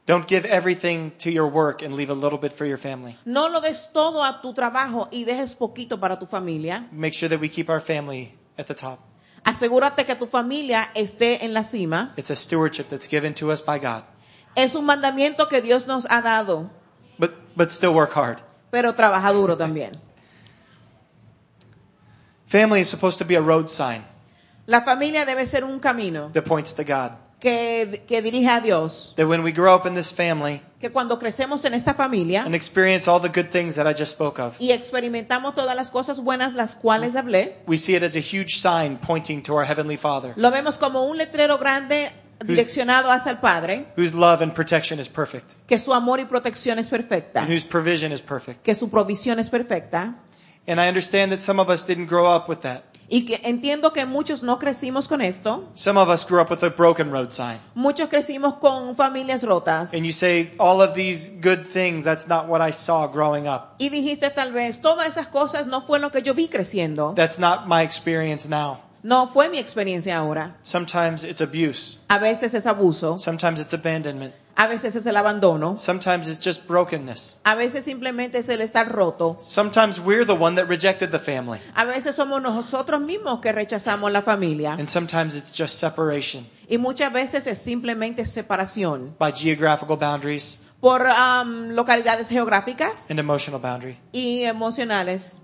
Don't 0.07 0.27
give 0.27 0.45
everything 0.45 1.11
to 1.19 1.31
your 1.31 1.47
work 1.47 1.81
and 1.81 1.95
leave 1.95 2.11
a 2.11 2.13
little 2.13 2.37
bit 2.37 2.53
for 2.53 2.65
your 2.65 2.77
family. 2.77 3.17
No 3.25 3.47
lo 3.49 3.59
des 3.59 3.89
todo 3.91 4.23
a 4.23 4.39
tu 4.41 4.53
trabajo 4.53 5.07
y 5.11 5.23
dejes 5.25 5.55
poquito 5.55 5.99
para 5.99 6.19
tu 6.19 6.27
familia. 6.27 6.87
Make 6.91 7.13
sure 7.15 7.27
that 7.29 7.39
we 7.39 7.49
keep 7.49 7.69
our 7.69 7.79
family 7.79 8.31
at 8.57 8.67
the 8.67 8.75
top. 8.75 8.99
Asegúrate 9.43 10.05
que 10.05 10.15
tu 10.15 10.27
familia 10.27 10.89
esté 10.95 11.43
en 11.43 11.53
la 11.53 11.63
cima. 11.63 12.13
It's 12.17 12.29
a 12.29 12.35
stewardship 12.35 12.87
that's 12.87 13.07
given 13.07 13.33
to 13.35 13.51
us 13.51 13.61
by 13.63 13.79
God. 13.79 14.03
Es 14.55 14.75
un 14.75 14.85
mandamiento 14.85 15.49
que 15.49 15.61
Dios 15.61 15.87
nos 15.87 16.05
ha 16.09 16.21
dado, 16.21 16.69
But, 17.17 17.31
but 17.55 17.71
still 17.71 17.93
work 17.93 18.11
hard. 18.11 18.41
Pero 18.75 18.93
trabaja 18.93 19.31
duro 19.31 19.55
también. 19.55 19.91
Family 22.45 22.81
is 22.81 22.89
supposed 22.89 23.17
to 23.19 23.23
be 23.23 23.37
a 23.37 23.39
road 23.39 23.69
sign. 23.69 24.03
La 24.65 24.81
familia 24.81 25.23
debe 25.23 25.45
ser 25.45 25.63
un 25.63 25.79
camino 25.79 26.29
that 26.33 26.43
points 26.43 26.75
to 26.75 26.83
God. 26.83 27.13
Que, 27.45 28.03
que 28.07 28.23
dirige 28.23 28.49
a 28.49 28.59
Dios. 28.59 29.13
That 29.17 29.27
when 29.27 29.43
we 29.43 29.51
grow 29.51 29.75
up 29.75 29.85
in 29.85 29.93
this 29.93 30.11
family 30.11 30.61
Que 30.79 30.91
cuando 30.91 31.19
crecemos 31.19 31.63
en 31.65 31.75
esta 31.75 31.93
familia 31.93 32.43
and 32.43 32.55
experience 32.55 33.07
all 33.07 33.21
the 33.21 33.29
good 33.29 33.51
things 33.51 33.75
that 33.75 33.85
I 33.85 33.93
just 33.93 34.13
spoke 34.13 34.41
of, 34.41 34.55
y 34.59 34.71
experimentamos 34.71 35.53
todas 35.53 35.75
las 35.75 35.91
cosas 35.91 36.19
buenas 36.19 36.55
las 36.55 36.75
cuales 36.75 37.15
hablé, 37.15 37.57
we 37.67 37.77
see 37.77 37.95
it 37.95 38.01
as 38.01 38.15
a 38.15 38.19
huge 38.19 38.57
sign 38.59 38.97
pointing 38.97 39.43
to 39.43 39.53
our 39.53 39.63
Heavenly 39.63 39.97
Father, 39.97 40.33
lo 40.35 40.49
vemos 40.49 40.79
como 40.79 41.03
un 41.03 41.17
letrero 41.17 41.59
grande 41.59 42.11
direccionado 42.43 43.11
hacia 43.11 43.31
el 43.31 43.37
Padre, 43.37 43.85
whose 43.95 44.15
love 44.15 44.41
and 44.41 44.51
protection 44.53 44.99
is 44.99 45.07
perfect, 45.07 45.53
que 45.67 45.77
su 45.77 45.93
amor 45.93 46.19
y 46.19 46.25
protección 46.25 46.79
es 46.79 46.89
perfecta, 46.89 47.41
and 47.41 47.51
whose 47.51 47.67
provision 47.67 48.11
is 48.11 48.23
perfect. 48.23 48.63
que 48.63 48.73
su 48.73 48.89
provisión 48.89 49.37
es 49.37 49.51
perfecta. 49.51 50.15
And 50.67 50.79
I 50.79 50.87
understand 50.87 51.31
that 51.31 51.41
some 51.41 51.59
of 51.59 51.69
us 51.69 51.83
didn't 51.83 52.07
grow 52.07 52.25
up 52.25 52.49
with 52.49 52.61
that. 52.61 52.83
Y 53.07 53.23
que 53.25 53.39
entiendo 53.43 53.93
que 53.93 54.05
muchos 54.07 54.41
no 54.41 54.57
crecimos 54.57 55.07
con 55.07 55.21
esto. 55.21 55.63
Some 55.73 55.99
of 55.99 56.09
us 56.09 56.25
grew 56.25 56.41
up 56.41 56.49
with 56.49 56.63
a 56.63 56.71
broken 56.71 57.11
road 57.11 57.31
sign. 57.31 57.59
Muchos 57.75 58.09
crecimos 58.09 58.55
con 58.59 58.95
familias 58.95 59.43
rotas. 59.43 59.93
And 59.93 60.05
you 60.05 60.11
say, 60.11 60.51
all 60.57 60.81
of 60.81 60.95
these 60.95 61.29
good 61.29 61.67
things, 61.67 62.03
that's 62.03 62.27
not 62.27 62.47
what 62.47 62.61
I 62.61 62.71
saw 62.71 63.07
growing 63.07 63.47
up. 63.47 63.75
Y 63.77 63.89
dijiste 63.89 64.31
tal 64.31 64.53
vez, 64.53 64.81
todas 64.81 65.07
esas 65.07 65.27
cosas 65.27 65.67
no 65.67 65.81
fue 65.81 65.99
lo 65.99 66.09
que 66.09 66.23
yo 66.23 66.33
vi 66.33 66.47
creciendo. 66.47 67.13
That's 67.15 67.37
not 67.37 67.67
my 67.67 67.83
experience 67.83 68.49
now. 68.49 68.81
No 69.03 69.27
fue 69.27 69.49
mi 69.49 69.59
experiencia 69.59 70.17
ahora. 70.17 70.55
Sometimes 70.63 71.25
it's 71.25 71.41
abuse. 71.41 71.99
A 72.09 72.17
veces 72.17 72.55
es 72.55 72.65
abuso, 72.65 73.19
Sometimes 73.19 73.61
it's 73.61 73.73
abandonment. 73.75 74.33
A 74.57 74.67
veces 74.67 74.95
es 74.95 75.05
el 75.05 75.17
abandono, 75.17 75.77
Sometimes 75.77 76.27
it's 76.29 76.39
just 76.39 76.65
brokenness. 76.67 77.39
a 77.43 77.55
veces 77.55 77.83
simplemente 77.83 78.37
es 78.39 78.47
el 78.49 78.61
estar 78.61 78.89
roto. 78.89 79.37
Sometimes 79.41 79.99
we're 79.99 80.25
the 80.25 80.33
one 80.33 80.55
that 80.55 80.67
rejected 80.69 81.11
the 81.11 81.19
family. 81.19 81.59
A 81.75 81.83
veces 81.85 82.15
somos 82.15 82.41
nosotros 82.41 83.01
mismos 83.01 83.41
que 83.41 83.51
rechazamos 83.51 84.11
la 84.11 84.21
familia. 84.21 84.73
And 84.73 84.87
sometimes 84.87 85.35
it's 85.35 85.51
just 85.57 85.75
separation 85.79 86.47
Y 86.69 86.77
muchas 86.77 87.11
veces 87.11 87.47
es 87.47 87.59
simplemente 87.59 88.25
separación 88.25 89.15
by 89.19 89.31
geographical 89.33 89.97
boundaries 89.97 90.59
por 90.79 91.05
am, 91.07 91.71
localidades 91.75 92.29
geográficas 92.29 93.09
and 93.09 93.19
emotional 93.19 93.59
boundary. 93.59 93.97
y 94.13 94.43
emocionales. 94.45 95.39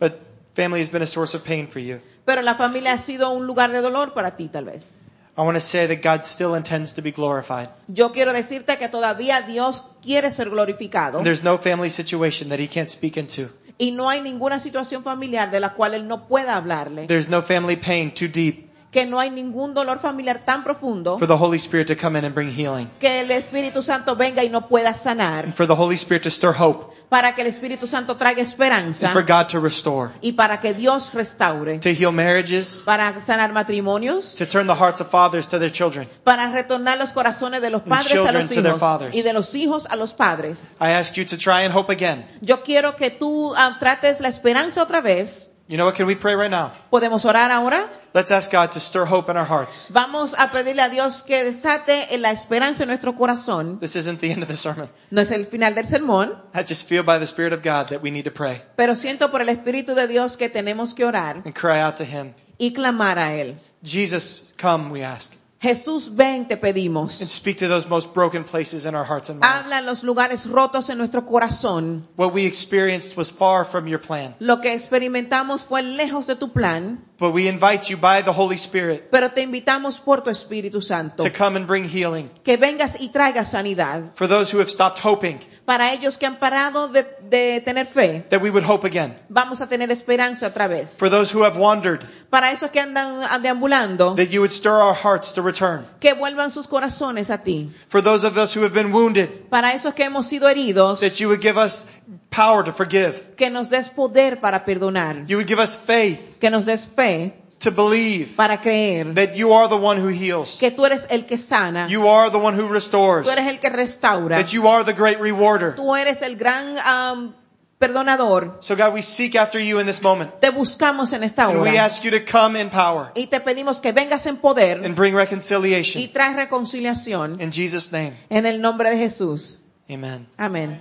But 0.00 0.14
family 0.54 0.80
has 0.80 0.90
been 0.90 1.02
a 1.02 1.06
source 1.06 1.36
of 1.36 1.44
pain 1.44 1.68
for 1.68 1.80
you. 1.80 2.00
Pero 2.24 2.40
la 2.42 2.54
familia 2.54 2.92
ha 2.92 2.98
sido 2.98 3.30
un 3.30 3.46
lugar 3.46 3.72
de 3.72 3.80
dolor 3.80 4.14
para 4.14 4.36
ti 4.36 4.48
tal 4.48 4.64
vez. 4.66 4.98
I 5.34 5.42
want 5.42 5.56
to 5.56 5.60
say 5.60 5.86
that 5.86 6.02
God 6.02 6.26
still 6.26 6.54
intends 6.54 6.92
to 6.94 7.02
be 7.02 7.10
glorified. 7.10 7.70
Yo 7.88 8.12
quiero 8.12 8.32
decirte 8.34 8.76
que 8.76 8.88
todavía 8.88 9.40
Dios 9.46 9.84
quiere 10.02 10.30
ser 10.30 10.50
glorificado 10.50 11.22
there's 11.22 11.42
no 11.42 11.56
family 11.58 11.88
situation 11.90 12.50
that 12.50 12.60
He 12.60 12.68
can't 12.68 12.90
speak 12.90 13.16
into. 13.16 13.48
y 13.78 13.92
no 13.92 14.10
hay 14.10 14.20
ninguna 14.20 14.60
situación 14.60 15.02
familiar 15.02 15.50
de 15.50 15.60
la 15.60 15.70
cual 15.74 15.94
Él 15.94 16.06
no 16.06 16.28
pueda 16.28 16.56
hablarle. 16.56 17.06
There's 17.06 17.28
no 17.30 17.42
family 17.42 17.76
pain 17.76 18.12
too 18.12 18.28
deep 18.28 18.68
Que 18.92 19.06
no 19.06 19.18
hay 19.18 19.30
ningún 19.30 19.72
dolor 19.72 20.00
familiar 20.00 20.44
tan 20.44 20.62
profundo 20.62 21.18
for 21.18 21.26
the 21.26 21.34
Holy 21.34 21.56
Spirit 21.56 21.86
to 21.88 21.96
come 21.96 22.18
in 22.18 22.26
and 22.26 22.34
bring 22.34 22.50
healing. 22.50 22.90
que 23.00 23.20
el 23.20 23.30
Espíritu 23.30 23.82
Santo 23.82 24.16
venga 24.16 24.44
y 24.44 24.50
no 24.50 24.68
pueda 24.68 24.92
sanar. 24.92 25.46
And 25.46 25.54
for 25.54 25.66
the 25.66 25.74
Holy 25.74 25.94
Spirit 25.94 26.24
to 26.24 26.30
stir 26.30 26.52
hope. 26.52 26.94
Para 27.08 27.34
que 27.34 27.40
el 27.40 27.48
Espíritu 27.48 27.86
Santo 27.86 28.16
traiga 28.18 28.42
esperanza 28.42 29.06
And 29.06 29.14
for 29.14 29.22
God 29.24 29.46
to 29.48 29.60
restore. 29.60 30.10
y 30.20 30.32
para 30.32 30.60
que 30.60 30.74
Dios 30.74 31.14
restaure. 31.14 31.78
To 31.78 31.88
heal 31.88 32.12
marriages. 32.12 32.82
Para 32.84 33.18
sanar 33.22 33.50
matrimonios. 33.54 34.34
To 34.36 34.46
turn 34.46 34.66
the 34.66 34.74
hearts 34.74 35.00
of 35.00 35.08
fathers 35.10 35.46
to 35.48 35.58
their 35.58 35.72
children. 35.72 36.06
Para 36.22 36.50
retornar 36.52 36.98
los 36.98 37.12
corazones 37.12 37.62
de 37.62 37.70
los 37.70 37.80
And 37.80 37.88
padres 37.90 38.12
a 38.12 38.14
children 38.14 38.34
los 38.42 38.48
to 38.50 38.54
their 38.62 38.66
hijos 38.72 38.80
fathers. 38.80 39.16
y 39.16 39.22
de 39.22 39.32
los 39.32 39.54
hijos 39.54 39.86
a 39.88 39.96
los 39.96 40.12
padres. 40.12 40.74
I 40.78 40.90
ask 40.90 41.14
you 41.14 41.24
to 41.24 41.38
try 41.38 41.64
and 41.64 41.74
hope 41.74 41.90
again. 41.90 42.26
Yo 42.42 42.62
quiero 42.62 42.94
que 42.96 43.08
tú 43.10 43.54
ah, 43.56 43.78
trates 43.80 44.20
la 44.20 44.28
esperanza 44.28 44.82
otra 44.82 45.00
vez. 45.00 45.48
You 45.72 45.78
know 45.78 45.86
what? 45.86 45.94
Can 45.94 46.06
we 46.06 46.16
pray 46.16 46.34
right 46.34 46.50
now? 46.50 46.72
¿Podemos 46.90 47.24
orar 47.24 47.50
ahora? 47.50 47.90
Let's 48.12 48.30
ask 48.30 48.52
God 48.52 48.72
to 48.72 48.78
stir 48.78 49.06
hope 49.06 49.30
in 49.30 49.38
our 49.38 49.46
hearts. 49.46 49.88
Vamos 49.90 50.34
a 50.34 50.52
pedirle 50.52 50.82
a 50.82 50.90
Dios 50.90 51.22
que 51.22 51.42
desate 51.44 52.18
la 52.18 52.30
esperanza 52.30 52.82
en 52.82 52.90
nuestro 52.90 53.14
corazón. 53.14 53.80
This 53.80 53.96
isn't 53.96 54.20
the 54.20 54.32
end 54.32 54.42
of 54.42 54.50
the 54.50 54.56
sermon. 54.58 54.90
No 55.10 55.22
es 55.22 55.30
el 55.30 55.46
final 55.46 55.74
del 55.74 55.86
sermón, 55.86 56.36
I 56.52 56.62
just 56.68 56.86
feel 56.90 57.04
by 57.04 57.18
the 57.18 57.24
Spirit 57.24 57.54
of 57.54 57.62
God 57.62 57.88
that 57.88 58.02
we 58.02 58.10
need 58.10 58.24
to 58.24 58.30
pray 58.30 58.60
pero 58.76 58.96
siento 58.96 59.30
por 59.30 59.40
el 59.40 59.48
Espíritu 59.48 59.94
de 59.94 60.08
Dios 60.08 60.36
que 60.36 60.50
tenemos 60.50 60.92
que 60.92 61.06
orar 61.06 61.36
and 61.46 61.54
cry 61.54 61.80
out 61.80 61.96
to 61.96 62.04
Him. 62.04 62.34
y 62.58 62.74
clamar 62.74 63.18
a 63.18 63.34
Él. 63.34 63.56
Jesus, 63.82 64.52
come, 64.60 64.90
we 64.90 65.02
ask. 65.02 65.32
Jesús, 65.62 66.10
ven, 66.16 66.48
te 66.48 66.56
pedimos. 66.56 67.20
And 67.20 67.30
speak 67.30 67.58
to 67.58 67.68
those 67.68 67.88
most 67.88 68.12
broken 68.12 68.42
places 68.42 68.84
in 68.84 68.96
our 68.96 69.04
hearts 69.04 69.30
and 69.30 69.38
minds. 69.38 69.66
Habla 69.66 69.78
en 69.78 69.86
los 69.86 70.02
lugares 70.02 70.46
rotos 70.50 70.90
en 70.90 70.98
nuestro 70.98 71.24
corazón. 71.24 72.02
What 72.16 72.34
we 72.34 72.46
experienced 72.46 73.16
was 73.16 73.30
far 73.32 73.64
from 73.64 73.86
your 73.86 74.00
plan. 74.00 74.34
Lo 74.40 74.60
que 74.60 74.72
experimentamos 74.74 75.62
fue 75.62 75.82
lejos 75.82 76.26
de 76.26 76.34
tu 76.34 76.52
plan, 76.52 77.04
But 77.18 77.32
we 77.32 77.46
invite 77.46 77.88
you 77.88 77.96
by 77.98 78.22
the 78.24 78.32
Holy 78.32 78.56
Spirit 78.56 79.08
pero 79.12 79.30
te 79.30 79.42
invitamos 79.42 80.00
por 80.00 80.22
tu 80.24 80.30
Espíritu 80.30 80.82
Santo 80.82 81.22
to 81.22 81.30
come 81.30 81.56
and 81.56 81.68
bring 81.68 81.84
healing. 81.84 82.28
que 82.42 82.56
vengas 82.56 83.00
y 83.00 83.10
traigas 83.10 83.52
sanidad 83.52 84.12
For 84.16 84.26
those 84.26 84.52
who 84.52 84.58
have 84.58 84.68
stopped 84.68 84.98
hoping, 84.98 85.38
para 85.64 85.92
ellos 85.92 86.18
que 86.18 86.26
han 86.26 86.40
parado 86.40 86.88
de, 86.88 87.04
de 87.30 87.60
tener 87.60 87.86
fe. 87.86 88.24
that 88.30 88.42
we 88.42 88.50
would 88.50 88.64
hope 88.68 88.84
again. 88.84 89.14
Vamos 89.28 89.60
a 89.62 89.68
tener 89.68 89.92
esperanza 89.92 90.48
otra 90.48 90.66
vez. 90.66 90.96
For 90.98 91.08
those 91.08 91.32
who 91.32 91.44
have 91.44 91.56
wandered, 91.56 92.04
Para 92.28 92.50
esos 92.50 92.70
que 92.70 92.80
andan 92.80 93.22
deambulando, 93.40 94.16
that 94.16 94.30
you 94.32 94.40
would 94.40 94.50
stir 94.52 94.72
our 94.80 94.94
hearts 94.94 95.34
to 95.34 95.42
return. 95.52 95.86
que 96.00 96.14
vuelvan 96.14 96.50
sus 96.50 96.66
corazones 96.66 97.30
a 97.30 97.38
ti. 97.38 97.70
For 97.88 98.02
those 98.02 98.26
of 98.26 98.36
us 98.36 98.56
who 98.56 98.62
have 98.64 98.72
been 98.74 98.92
wounded, 98.92 99.28
Para 99.50 99.72
esos 99.72 99.94
que 99.94 100.04
hemos 100.04 100.26
sido 100.26 100.48
heridos, 100.48 101.00
that 101.00 101.14
you 101.20 101.28
would 101.28 101.40
give 101.42 101.58
us 101.58 101.86
power 102.30 102.64
to 102.64 102.72
forgive. 102.72 103.34
que 103.36 103.50
nos 103.50 103.68
des 103.70 103.88
poder 103.88 104.40
para 104.40 104.64
perdonar, 104.64 105.26
You 105.26 105.36
would 105.36 105.48
give 105.48 105.60
us 105.62 105.76
faith 105.76 106.18
que 106.40 106.50
nos 106.50 106.64
des 106.64 106.86
fe 106.86 107.34
to 107.60 107.70
believe 107.70 108.34
para 108.36 108.60
creer 108.60 109.14
that 109.14 109.34
you 109.36 109.52
are 109.52 109.68
the 109.68 109.76
one 109.76 110.00
who 110.00 110.08
heals. 110.08 110.58
que 110.58 110.70
tú 110.72 110.84
eres 110.84 111.06
el 111.10 111.26
que 111.26 111.36
sana, 111.38 111.86
You 111.88 112.08
are 112.08 112.28
the 112.30 112.38
one 112.38 112.58
who 112.58 112.66
restores. 112.68 113.24
tú 113.26 113.30
eres 113.30 113.46
el 113.46 113.60
que 113.60 113.70
restaura, 113.70 114.36
That 114.36 114.52
you 114.52 114.66
are 114.68 114.82
the 114.84 114.92
great 114.94 115.20
rewarder. 115.20 115.76
tú 115.76 115.94
eres 115.94 116.22
el 116.22 116.34
gran 116.36 116.76
am, 116.84 117.34
perdonador. 117.82 118.56
So 118.60 118.76
God, 118.76 118.94
we 118.94 119.02
seek 119.02 119.34
after 119.34 119.58
you 119.58 119.80
in 119.80 119.86
this 119.86 120.00
moment. 120.02 120.40
Te 120.40 120.50
buscamos 120.50 121.12
en 121.12 121.24
esta 121.24 121.46
And 121.46 121.60
we 121.60 121.70
hora 121.70 121.84
ask 121.84 122.04
you 122.04 122.12
to 122.12 122.20
come 122.24 122.54
in 122.60 122.70
power 122.70 123.10
y 123.16 123.26
te 123.26 123.40
pedimos 123.40 123.80
que 123.80 123.92
vengas 123.92 124.24
en 124.26 124.36
poder 124.36 124.84
and 124.84 124.94
bring 124.94 125.14
y 125.14 125.16
reconciliation. 125.16 126.12
traes 126.12 126.36
reconciliación 126.36 127.40
In 127.40 127.50
Jesus' 127.50 127.90
name, 127.90 128.12
en 128.30 128.46
el 128.46 128.60
nombre 128.60 128.90
de 128.90 128.96
Jesús. 128.98 129.58
amen. 129.90 130.28
Amén. 130.38 130.80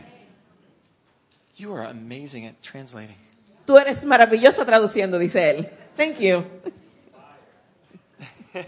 You 1.56 1.74
are 1.74 1.88
amazing 1.88 2.46
at 2.46 2.62
translating. 2.62 3.16
Tú 3.66 3.78
eres 3.78 4.06
maravilloso 4.06 4.64
traduciendo, 4.66 5.18
dice 5.18 5.50
él. 5.50 5.70
Thank 5.98 6.20
you. 6.20 6.46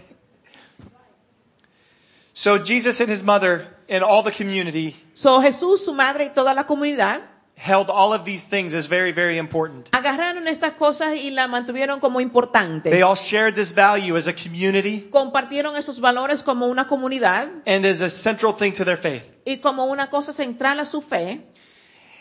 So 2.36 2.58
Jesus 2.58 3.00
and 3.00 3.08
his 3.08 3.22
mother 3.22 3.64
and 3.88 4.02
all 4.02 4.24
the 4.24 4.32
community 4.32 4.96
So 5.14 5.40
Jesús, 5.40 5.84
su 5.84 5.94
madre 5.94 6.24
y 6.24 6.30
toda 6.30 6.52
la 6.52 6.66
comunidad 6.66 7.22
held 7.56 7.88
all 7.88 8.12
of 8.12 8.24
these 8.24 8.48
things 8.48 8.74
as 8.74 8.88
very, 8.88 9.12
very 9.12 9.38
important. 9.38 9.88
agarraron 9.92 10.48
estas 10.48 10.72
cosas 10.72 11.16
y 11.16 11.30
la 11.30 11.46
mantuvieron 11.46 12.00
como 12.00 12.20
importantes. 12.20 12.90
They 12.92 13.02
all 13.02 13.16
shared 13.16 13.54
this 13.54 13.72
value 13.74 14.16
as 14.16 14.26
a 14.28 14.34
community 14.34 15.08
Compartieron 15.10 15.76
esos 15.76 16.00
valores 16.00 16.42
como 16.42 16.66
una 16.66 16.86
comunidad 16.88 17.48
and 17.66 17.86
as 17.86 18.00
a 18.00 18.10
central 18.10 18.52
thing 18.54 18.72
to 18.72 18.84
their 18.84 18.98
faith. 18.98 19.22
y 19.44 19.58
como 19.58 19.84
una 19.86 20.10
cosa 20.10 20.32
central 20.32 20.80
a 20.80 20.84
su 20.84 21.00
fe. 21.00 21.40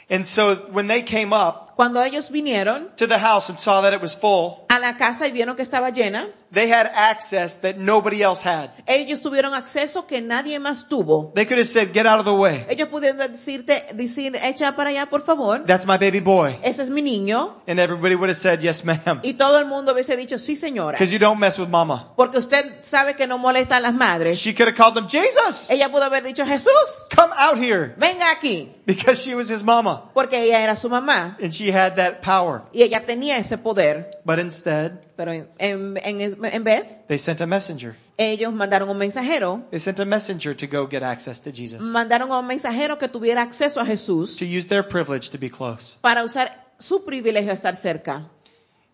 And 0.09 0.27
so 0.27 0.55
when 0.71 0.87
they 0.87 1.01
came 1.03 1.33
up 1.33 1.72
Cuando 1.75 2.01
ellos 2.03 2.29
vinieron 2.29 2.89
to 2.97 3.07
the 3.07 3.17
house 3.17 3.49
and 3.49 3.57
saw 3.59 3.81
that 3.81 3.93
it 3.93 4.01
was 4.01 4.15
full, 4.17 4.65
a 4.69 4.79
la 4.79 4.97
casa 4.97 5.27
y 5.27 5.31
vieron 5.31 5.55
que 5.55 5.63
estaba 5.63 5.89
llena, 5.89 6.27
they 6.51 6.71
had 6.71 6.87
access 6.93 7.61
that 7.61 7.77
nobody 7.77 8.21
else 8.21 8.47
had. 8.47 8.69
ellos 8.85 9.21
tuvieron 9.21 9.53
acceso 9.53 10.05
que 10.05 10.21
nadie 10.21 10.59
más 10.59 10.87
tuvo. 10.87 11.31
They 11.33 11.45
could 11.45 11.57
have 11.57 11.67
said, 11.67 11.93
get 11.93 12.05
out 12.05 12.19
of 12.19 12.25
the 12.25 12.33
way. 12.33 12.65
Ellos 12.69 12.89
pudieron 12.89 13.17
decirte, 13.17 13.85
decir, 13.93 14.35
echa 14.35 14.75
para 14.75 14.91
allá, 14.91 15.07
por 15.07 15.23
favor. 15.23 15.65
That's 15.65 15.85
my 15.87 15.97
baby 15.97 16.19
boy. 16.19 16.55
Ese 16.63 16.83
es 16.83 16.89
mi 16.89 17.01
niño. 17.01 17.61
And 17.67 17.79
everybody 17.79 18.15
would 18.15 18.29
have 18.29 18.37
said, 18.37 18.61
yes, 18.61 18.83
ma'am. 18.83 19.21
Y 19.23 19.33
todo 19.33 19.57
el 19.59 19.65
mundo 19.65 19.93
hubiese 19.93 20.15
dicho, 20.15 20.37
sí, 20.37 20.55
señora. 20.55 20.97
Because 20.97 21.11
you 21.11 21.19
don't 21.19 21.39
mess 21.39 21.57
with 21.57 21.69
mama. 21.69 22.13
Porque 22.15 22.37
usted 22.37 22.83
sabe 22.83 23.15
que 23.15 23.25
no 23.25 23.37
molesta 23.37 23.77
a 23.77 23.79
las 23.79 23.93
madres. 23.93 24.37
She 24.39 24.53
could 24.53 24.67
have 24.67 24.77
called 24.77 24.95
them 24.95 25.07
Jesus, 25.07 25.69
Ella 25.71 25.89
pudo 25.89 26.03
haber 26.03 26.23
dicho, 26.23 26.45
Jesús, 26.45 27.07
come 27.15 27.33
out 27.35 27.57
here. 27.57 27.95
venga 27.97 28.29
aquí. 28.31 28.71
Because 28.85 29.21
she 29.23 29.33
was 29.33 29.49
his 29.49 29.63
mama. 29.63 30.11
Porque 30.13 30.37
ella 30.39 30.61
era 30.61 30.75
su 30.75 30.89
mamá. 30.89 31.37
And 31.41 31.53
she 31.53 31.62
had 31.71 31.95
that 31.95 32.21
power. 32.21 32.63
Y 32.73 32.81
ella 32.83 33.05
tenía 33.05 33.37
ese 33.37 33.57
poder. 33.57 34.09
But 34.25 34.39
instead, 34.39 35.01
Pero 35.15 35.31
en, 35.31 35.47
en, 35.59 35.97
en- 36.21 36.63
vez, 36.63 37.01
they 37.07 37.17
sent 37.17 37.41
a 37.41 37.45
messenger. 37.45 37.95
ellos 38.17 38.51
mandaron 38.53 38.89
un 38.89 38.97
mensajero. 38.97 39.63
They 39.71 39.79
sent 39.79 39.99
a 39.99 40.05
messenger 40.05 40.55
to 40.55 40.67
go 40.67 40.87
get 40.87 41.03
access 41.03 41.39
to 41.41 41.51
Jesus. 41.51 41.81
Mandaron 41.81 42.31
a 42.31 42.39
un 42.39 42.47
mensajero 42.47 42.97
que 42.97 43.07
tuviera 43.07 43.41
acceso 43.41 43.79
a 43.79 43.85
Jesús 43.85 44.37
To 44.37 44.45
use 44.45 44.67
their 44.67 44.87
privilege 44.87 45.29
to 45.31 45.37
be 45.37 45.49
close. 45.49 45.97
para 46.01 46.23
usar 46.23 46.65
su 46.79 47.03
privilegio 47.05 47.49
de 47.49 47.55
estar 47.55 47.75
cerca. 47.75 48.27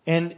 And 0.06 0.34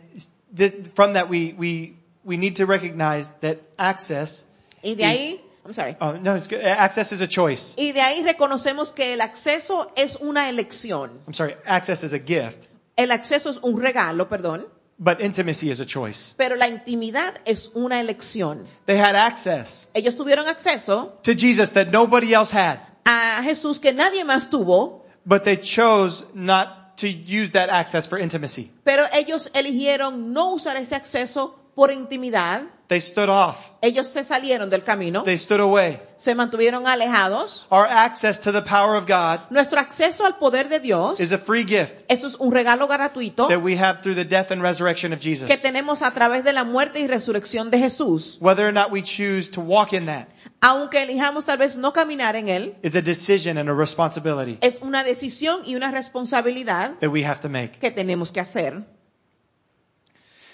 th- 0.57 0.91
from 0.95 1.15
that, 1.15 1.29
we, 1.31 1.55
we, 1.59 1.95
we 2.25 2.37
need 2.37 2.57
to 2.57 2.67
recognize 2.67 3.31
that 3.41 3.59
access, 3.79 4.47
Y 4.83 4.95
de 4.97 5.05
ahí, 5.05 5.41
I'm 5.65 5.75
sorry. 5.75 5.97
oh, 6.01 6.13
no, 6.21 6.35
it's 6.35 6.49
good. 6.49 6.61
Access 6.61 7.13
is 7.13 7.21
a 7.21 7.29
choice. 7.29 7.75
Y 7.77 7.93
de 7.93 8.01
ahí 8.01 8.23
reconocemos 8.25 8.93
que 8.93 9.13
el 9.13 9.21
acceso 9.21 9.93
es 9.97 10.17
una 10.21 10.49
elección. 10.49 11.21
I'm 11.27 11.35
sorry, 11.35 11.55
access 11.65 12.03
is 12.03 12.13
a 12.13 12.19
gift. 12.19 12.67
El 12.97 13.11
acceso 13.13 13.51
es 13.51 13.59
un 13.63 13.81
regalo, 13.81 14.29
perdón. 14.29 14.67
but 14.99 15.21
intimacy 15.21 15.71
is 15.71 15.81
a 15.81 15.87
choice. 15.87 16.35
pero 16.37 16.55
la 16.57 16.69
intimidad 16.69 17.35
es 17.45 17.71
una 17.75 18.01
elección. 18.01 18.65
They 18.87 18.99
had 18.99 19.15
access 19.17 19.89
Ellos 19.95 20.17
tuvieron 20.17 20.47
acceso 20.49 21.19
to 21.23 21.35
Jesus 21.35 21.73
that 21.73 21.89
nobody 21.91 22.35
else 22.35 22.53
had, 22.53 22.79
a 23.05 23.43
Jesús 23.43 23.81
que 23.81 23.93
nadie 23.93 24.25
más 24.25 24.51
tuvo, 24.51 25.05
but 25.25 25.45
they 25.45 25.57
chose 25.57 26.25
not 26.35 26.99
to 26.99 27.09
use 27.09 27.53
that 27.53 27.71
access 27.71 28.07
for 28.07 28.19
intimacy. 28.19 28.71
pero 28.85 29.05
ellos 29.15 29.51
eligieron 29.55 30.33
no 30.33 30.53
usar 30.55 30.77
ese 30.77 30.95
acceso 30.95 31.55
por 31.75 31.91
intimidad. 31.91 32.63
They 32.93 33.01
stood 33.01 33.31
off. 33.31 33.71
Ellos 33.81 34.07
se 34.07 34.23
salieron 34.23 34.69
del 34.69 34.83
camino, 34.85 35.23
They 35.23 35.39
stood 35.39 35.61
away. 35.61 35.99
se 36.19 36.35
mantuvieron 36.35 36.87
alejados. 36.87 37.65
Our 37.71 37.87
access 37.87 38.39
to 38.41 38.53
the 38.53 38.61
power 38.61 38.97
of 38.97 39.07
God 39.09 39.41
Nuestro 39.49 39.81
acceso 39.81 40.27
al 40.27 40.37
poder 40.37 40.69
de 40.69 40.79
Dios, 40.79 41.19
is 41.19 41.33
a 41.33 41.39
free 41.39 41.65
gift 41.65 42.05
eso 42.09 42.27
es 42.27 42.35
un 42.35 42.53
regalo 42.53 42.87
gratuito 42.87 43.49
that 43.49 43.63
we 43.63 43.77
have 43.79 44.03
through 44.03 44.15
the 44.15 44.27
death 44.27 44.51
and 44.53 44.61
resurrection 44.63 45.15
of 45.15 45.21
que 45.21 45.35
Jesus. 45.35 45.63
tenemos 45.63 46.03
a 46.03 46.11
través 46.13 46.45
de 46.45 46.53
la 46.53 46.65
muerte 46.65 47.01
y 47.01 47.07
resurrección 47.07 47.71
de 47.71 47.79
Jesús. 47.79 48.37
Whether 48.41 48.67
or 48.69 48.73
not 48.73 48.93
we 48.93 49.03
choose 49.03 49.51
to 49.53 49.63
walk 49.63 49.95
in 49.95 50.05
that 50.07 50.29
Aunque 50.61 51.03
elijamos 51.03 51.47
tal 51.47 51.57
vez 51.57 51.79
no 51.79 51.95
caminar 51.95 52.37
en 52.37 52.49
él, 52.51 52.77
is 52.83 52.95
a 52.95 53.01
decision 53.01 53.57
and 53.57 53.71
a 53.71 53.75
responsibility 53.75 54.59
es 54.61 54.81
una 54.83 55.03
decisión 55.03 55.63
y 55.65 55.77
una 55.77 55.91
responsabilidad 55.91 56.99
that 57.01 57.09
we 57.11 57.25
have 57.25 57.41
to 57.41 57.49
make. 57.49 57.79
que 57.81 57.91
tenemos 57.91 58.31
que 58.31 58.41
hacer. 58.41 58.85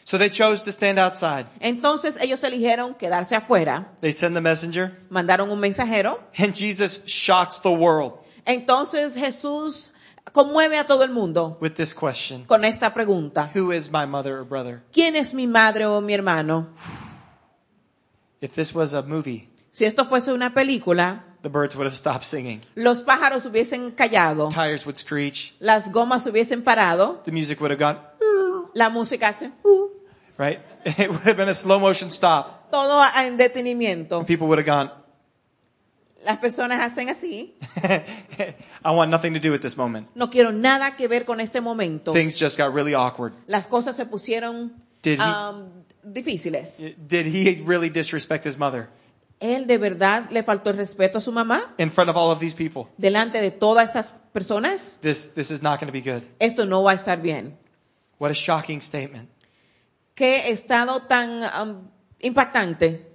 So 0.09 0.17
they 0.17 0.31
chose 0.31 0.63
to 0.63 0.73
stand 0.73 0.99
outside. 0.99 1.45
Entonces 1.61 2.17
ellos 2.19 2.43
eligieron 2.43 2.95
quedarse 2.95 3.35
afuera, 3.37 3.93
They 4.01 4.13
send 4.15 4.35
the 4.35 4.41
messenger, 4.41 4.97
mandaron 5.11 5.51
un 5.51 5.61
mensajero. 5.61 6.19
and 6.39 6.55
Jesus 6.55 7.03
shocks 7.05 7.61
the 7.61 7.69
world 7.69 8.15
Entonces 8.47 9.15
Jesús 9.17 9.93
conmueve 10.33 10.79
a 10.79 10.87
todo 10.87 11.03
el 11.05 11.11
mundo 11.11 11.59
with 11.61 11.73
this 11.75 11.93
question 11.95 12.45
con 12.47 12.65
esta 12.65 12.95
pregunta. 12.95 13.51
Who 13.55 13.71
is 13.71 13.91
my 13.91 14.07
mother 14.07 14.39
or 14.39 14.45
brother? 14.45 14.83
¿Quién 14.95 15.15
es 15.15 15.35
mi 15.35 15.47
madre 15.47 15.85
o 15.85 16.01
mi 16.01 16.15
hermano? 16.15 16.69
If 18.41 18.55
this 18.55 18.75
was 18.75 18.95
a 18.95 19.03
movie, 19.03 19.49
Si 19.71 19.85
esto 19.85 20.07
fuese 20.07 20.33
una 20.33 20.55
película, 20.55 21.23
the 21.43 21.51
birds 21.51 21.77
would 21.77 21.87
have 21.87 21.95
stopped 21.95 22.25
singing. 22.25 22.63
los 22.75 23.03
pájaros 23.03 23.45
hubiesen 23.45 23.91
callado, 23.91 24.49
Tires 24.49 24.87
would 24.87 24.97
screech. 24.97 25.55
las 25.61 25.93
gomas 25.93 26.27
hubiesen 26.27 26.63
parado, 26.65 27.21
The 27.25 27.33
music 27.33 27.61
would 27.61 27.73
have 27.73 27.79
gone, 27.79 27.99
la 28.75 28.89
música 28.91 29.29
hace 29.29 29.51
uh, 29.65 29.88
right? 30.39 30.61
It 30.85 31.11
would 31.11 31.21
have 31.23 31.37
been 31.37 31.49
a 31.49 31.55
slow 31.55 31.79
motion 31.79 32.11
stop. 32.11 32.71
todo 32.71 33.03
en 33.17 33.37
detenimiento. 33.37 34.19
And 34.19 34.27
people 34.27 34.47
would 34.47 34.59
have 34.59 34.67
gone, 34.67 34.91
Las 36.25 36.39
personas 36.39 36.81
hacen 36.81 37.09
así. 37.09 37.55
I 38.85 38.91
want 38.91 39.11
nothing 39.11 39.35
to 39.35 39.41
do 39.41 39.51
with 39.53 39.61
this 39.63 39.77
moment. 39.77 40.09
No 40.15 40.29
quiero 40.31 40.53
nada 40.53 40.97
que 40.97 41.09
ver 41.09 41.25
con 41.25 41.41
este 41.41 41.61
momento. 41.61 42.13
Things 42.13 42.35
just 42.39 42.59
got 42.59 42.75
really 42.75 42.95
awkward. 42.95 43.33
Las 43.47 43.67
cosas 43.69 43.97
se 43.97 44.05
pusieron 44.07 44.73
Did 45.03 45.21
he- 45.21 45.25
um, 45.25 45.69
difíciles. 46.05 46.79
Did 47.09 47.27
he 47.27 47.63
really 47.65 47.89
disrespect 47.89 48.45
his 48.45 48.59
mother 48.59 48.89
Él 49.41 49.69
de 49.69 49.79
verdad 49.79 50.29
le 50.33 50.43
faltó 50.43 50.71
el 50.71 50.77
respeto 50.77 51.19
a 51.19 51.21
su 51.21 51.31
mamá 51.31 51.61
in 51.79 51.91
front 51.93 52.11
of 52.11 52.17
all 52.17 52.33
of 52.33 52.41
these 52.41 52.55
people? 52.57 52.91
delante 52.99 53.41
de 53.41 53.53
todas 53.53 53.89
estas 53.89 54.13
personas. 54.33 54.99
This, 55.01 55.29
this 55.35 55.53
is 55.53 55.63
not 55.63 55.79
going 55.81 55.87
to 55.87 55.93
be 55.93 56.01
good. 56.03 56.25
Esto 56.41 56.65
no 56.67 56.83
va 56.83 56.91
a 56.93 56.95
estar 56.97 57.23
bien. 57.23 57.57
What 58.19 58.33
a 58.33 58.35
shocking 58.35 58.81
statement. 58.81 59.29
Qué 60.19 60.51
estado 60.51 61.03
tan 61.03 61.45
um, 61.45 61.89
impactante. 62.19 63.07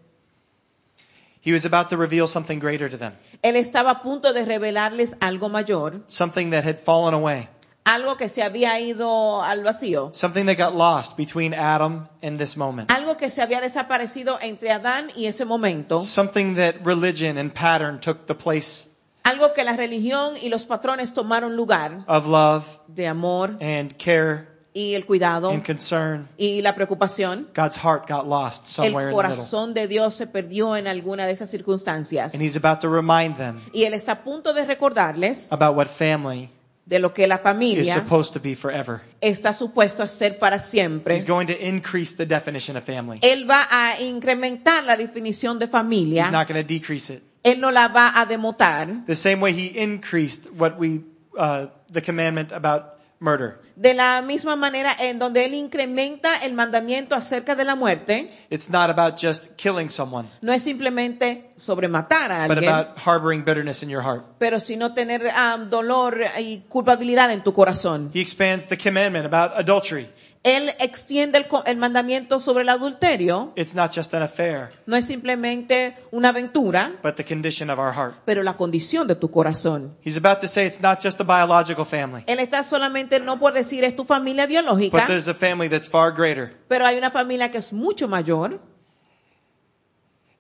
He 1.42 1.52
was 1.52 1.66
about 1.66 1.89
to 1.89 1.98
reveal 1.98 2.30
something 2.30 2.60
greater 2.60 2.89
to 2.89 2.98
them, 2.98 3.12
Él 3.42 3.58
estaba 3.58 3.92
a 3.92 4.02
punto 4.02 4.32
de 4.32 4.46
revelarles 4.46 5.18
algo 5.20 5.50
mayor, 5.50 6.02
something 6.08 6.52
that 6.52 6.63
had 6.63 6.80
fallen 6.80 7.13
away, 7.13 7.50
algo 7.84 8.16
que 8.16 8.30
se 8.30 8.42
había 8.42 8.80
ido 8.80 9.44
al 9.44 9.63
vacío, 9.63 10.12
something 10.13 10.46
that 10.46 10.56
got 10.56 10.74
lost 10.74 11.18
between 11.18 11.54
Adam 11.54 12.08
and 12.22 12.39
this 12.39 12.56
moment, 12.56 12.89
algo 12.89 13.18
que 13.18 13.30
se 13.30 13.42
había 13.42 13.60
desaparecido 13.60 14.39
entre 14.42 14.72
Adán 14.72 15.10
y 15.18 15.26
ese 15.26 15.44
momento, 15.44 16.00
something 16.00 16.56
that 16.56 16.86
religion 16.86 17.38
and 17.38 17.54
pattern 17.54 18.00
took 18.00 18.28
the 18.28 18.36
place 18.36 18.88
algo 19.24 19.52
que 19.54 19.66
la 19.66 19.76
religión 19.76 20.36
y 20.42 20.48
los 20.48 20.66
patrones 20.66 21.13
tomaron 21.13 21.58
lugar 21.58 22.06
of 22.08 22.28
love 22.28 22.63
de 22.88 23.08
amor 23.08 23.58
and 23.60 23.98
care 23.98 24.53
y 24.74 24.96
el 24.96 25.06
cuidado 25.06 25.50
and 25.52 25.66
concern. 25.66 26.28
y 26.38 26.62
la 26.62 26.74
preocupación. 26.76 27.48
God's 27.56 27.78
heart 27.78 28.10
got 28.10 28.28
lost 28.28 28.66
El 28.66 28.72
somewhere 28.72 29.10
in 29.10 29.16
the 29.16 29.24
middle. 29.24 29.36
corazón 29.36 29.74
de 29.74 29.88
Dios 29.88 30.16
se 30.16 30.28
perdió 30.28 30.76
en 30.76 30.88
alguna 30.88 31.26
de 31.28 31.34
esas 31.34 31.50
circunstancias. 31.50 32.34
And 32.34 32.42
he's 32.42 32.58
about 32.58 32.80
to 32.82 32.90
remind 32.90 33.38
them 33.38 33.62
Y 33.72 33.84
Él 33.84 33.94
está 33.94 34.14
a 34.14 34.24
punto 34.24 34.54
de 34.54 34.66
recordarles 34.66 35.52
about 35.52 35.76
what 35.78 35.88
family 35.88 36.50
de 36.86 37.00
lo 37.00 37.14
que 37.14 37.28
la 37.28 37.36
is 37.36 37.42
familia 37.42 37.94
supposed 37.94 38.34
to 38.34 38.40
be 38.42 38.56
forever. 38.56 39.02
está 39.22 39.54
supuesto 39.54 40.04
a 40.04 40.08
ser 40.08 40.38
para 40.38 40.60
siempre. 40.60 41.16
He's 41.16 41.26
going 41.26 41.48
to 41.48 41.54
increase 41.54 42.16
the 42.16 42.26
definition 42.26 42.76
of 42.76 42.84
family. 42.84 43.20
Él 43.22 43.50
va 43.50 43.66
a 43.70 44.02
incrementar 44.02 44.84
la 44.84 44.98
definición 44.98 45.60
de 45.60 45.66
He's 45.66 45.72
familia. 45.72 46.30
not 46.32 46.48
going 46.48 46.62
to 46.62 46.68
decrease 46.68 47.14
it. 47.14 47.24
Él 47.44 47.60
no 47.60 47.72
la 47.72 47.90
va 47.90 48.20
a 48.20 48.26
demotar. 48.26 49.06
The 49.06 49.16
same 49.16 49.42
way 49.42 49.54
he 49.54 49.82
increased 49.82 50.50
what 50.58 50.78
we, 50.78 51.02
uh, 51.38 51.68
the 51.92 52.02
commandment 52.02 52.52
about 52.52 52.96
murder. 53.20 53.60
De 53.76 53.94
la 53.94 54.22
misma 54.22 54.56
manera 54.56 54.92
en 55.00 55.18
donde 55.20 55.46
Él 55.46 55.54
incrementa 55.56 56.44
el 56.44 56.54
mandamiento 56.54 57.16
acerca 57.16 57.56
de 57.56 57.64
la 57.64 57.76
muerte, 57.76 58.30
It's 58.50 58.70
not 58.70 58.90
about 58.90 59.16
just 59.20 59.48
killing 59.56 59.90
someone, 59.90 60.30
no 60.42 60.54
es 60.54 60.62
simplemente 60.64 61.52
sobre 61.56 61.88
matar 61.88 62.32
a 62.32 62.48
but 62.48 62.58
alguien, 62.58 62.72
about 62.74 62.98
harboring 62.98 63.44
bitterness 63.44 63.82
in 63.82 63.90
your 63.90 64.04
heart. 64.04 64.24
pero 64.38 64.60
sino 64.60 64.94
tener 64.94 65.28
ah, 65.36 65.58
dolor 65.70 66.22
y 66.40 66.60
culpabilidad 66.70 67.32
en 67.32 67.44
tu 67.44 67.54
corazón. 67.54 68.12
He 68.14 68.22
expands 68.22 68.68
the 68.68 68.78
commandment 68.78 69.26
about 69.26 69.58
adultery. 69.58 70.08
Él 70.46 70.74
extiende 70.82 71.38
el, 71.38 71.46
el 71.66 71.78
mandamiento 71.78 72.42
sobre 72.42 72.64
el 72.64 72.70
adulterio, 72.70 73.54
It's 73.56 73.74
not 73.74 73.96
just 73.96 74.14
an 74.14 74.24
affair, 74.24 74.72
no 74.86 74.98
es 74.98 75.06
simplemente 75.06 75.96
una 76.12 76.30
aventura, 76.30 76.92
but 77.02 77.16
the 77.16 77.24
condition 77.24 77.70
of 77.70 77.80
our 77.80 77.94
heart. 77.94 78.16
pero 78.26 78.44
la 78.44 78.58
condición 78.58 79.08
de 79.08 79.16
tu 79.16 79.32
corazón. 79.32 79.96
He's 80.04 80.18
about 80.18 80.42
to 80.42 80.48
say 80.48 80.66
it's 80.68 80.82
not 80.82 81.00
just 81.02 81.18
a 81.22 81.24
biological 81.24 81.86
family, 81.86 82.26
Él 82.28 82.40
está 82.40 82.66
solamente, 82.66 83.22
no 83.22 83.40
por 83.40 83.54
decir 83.63 83.84
es 83.84 83.95
tu 83.95 84.04
familia 84.06 84.43
but 84.45 84.49
biológica, 84.52 85.06
there's 85.08 85.28
a 85.28 85.34
family 85.34 85.67
that's 85.69 85.89
far 85.89 86.12
greater. 86.12 86.54
pero 86.67 86.86
hay 86.86 86.97
una 86.97 87.10
familia 87.12 87.49
que 87.52 87.58
es 87.58 87.71
mucho 87.73 88.08
mayor, 88.08 88.60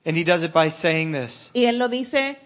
And 0.05 0.17
he 0.17 0.23
does 0.25 0.43
it 0.43 0.51
by 0.53 0.69
saying 0.69 1.13
this. 1.13 1.49
y 1.53 1.65
Él 1.65 1.77
lo 1.79 1.87
dice 1.87 2.37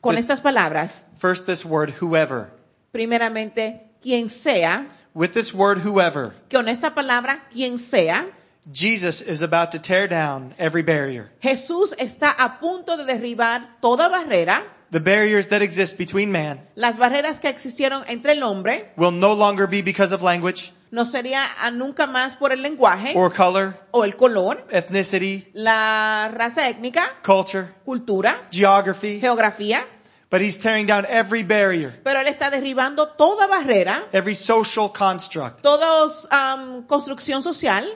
con 0.00 0.14
But- 0.14 0.20
estas 0.20 0.40
palabras. 0.40 1.06
First, 1.18 1.46
this 1.46 1.64
word, 1.64 1.90
whoever. 2.00 2.50
Primeramente, 2.92 3.80
quien 4.02 4.28
sea, 4.28 4.86
With 5.14 5.32
this 5.32 5.54
word, 5.54 5.78
whoever, 5.78 6.32
con 6.50 6.68
esta 6.68 6.94
palabra, 6.94 7.44
quien 7.50 7.78
sea, 7.78 8.26
Jesus 8.70 9.20
is 9.22 9.42
about 9.42 9.72
to 9.72 9.78
tear 9.78 10.06
down 10.08 10.54
every 10.58 10.82
barrier. 10.82 11.30
Jesús 11.40 11.94
está 11.98 12.30
a 12.30 12.58
punto 12.60 12.96
de 12.96 13.04
derribar 13.04 13.78
toda 13.80 14.08
barrera, 14.08 14.62
The 14.92 15.00
barriers 15.00 15.48
that 15.48 15.62
exist 15.62 15.96
between 15.96 16.30
man 16.30 16.60
las 16.74 16.98
barreras 16.98 17.40
que 17.40 17.48
existieron 17.48 18.04
entre 18.08 18.32
el 18.32 18.42
hombre, 18.42 18.92
will 18.98 19.10
no 19.10 19.32
longer 19.32 19.66
be 19.66 19.80
because 19.80 20.12
of 20.12 20.20
language 20.20 20.70
no 20.90 21.06
sería 21.06 21.42
a 21.62 21.70
nunca 21.70 22.06
más 22.06 22.36
por 22.36 22.52
el 22.52 22.60
lenguaje 22.60 23.14
or 23.16 23.32
color, 23.32 23.72
o 23.90 24.04
el 24.04 24.14
color, 24.16 24.66
ethnicity, 24.70 25.48
la 25.54 26.30
raza 26.30 26.68
étnica, 26.68 27.04
culture, 27.22 27.68
cultura, 27.86 28.46
geography, 28.50 29.18
geografía, 29.18 29.82
but 30.30 30.42
he's 30.42 30.58
tearing 30.58 30.86
down 30.86 31.06
every 31.08 31.42
barrier, 31.42 31.98
pero 32.04 32.20
Él 32.20 32.28
está 32.28 32.50
derribando 32.50 33.08
toda 33.08 33.46
barrera, 33.46 34.06
every 34.12 34.34
social 34.34 34.92
construct, 34.92 35.62
toda 35.62 36.04
um, 36.04 36.82
construcción 36.82 37.42
social, 37.42 37.86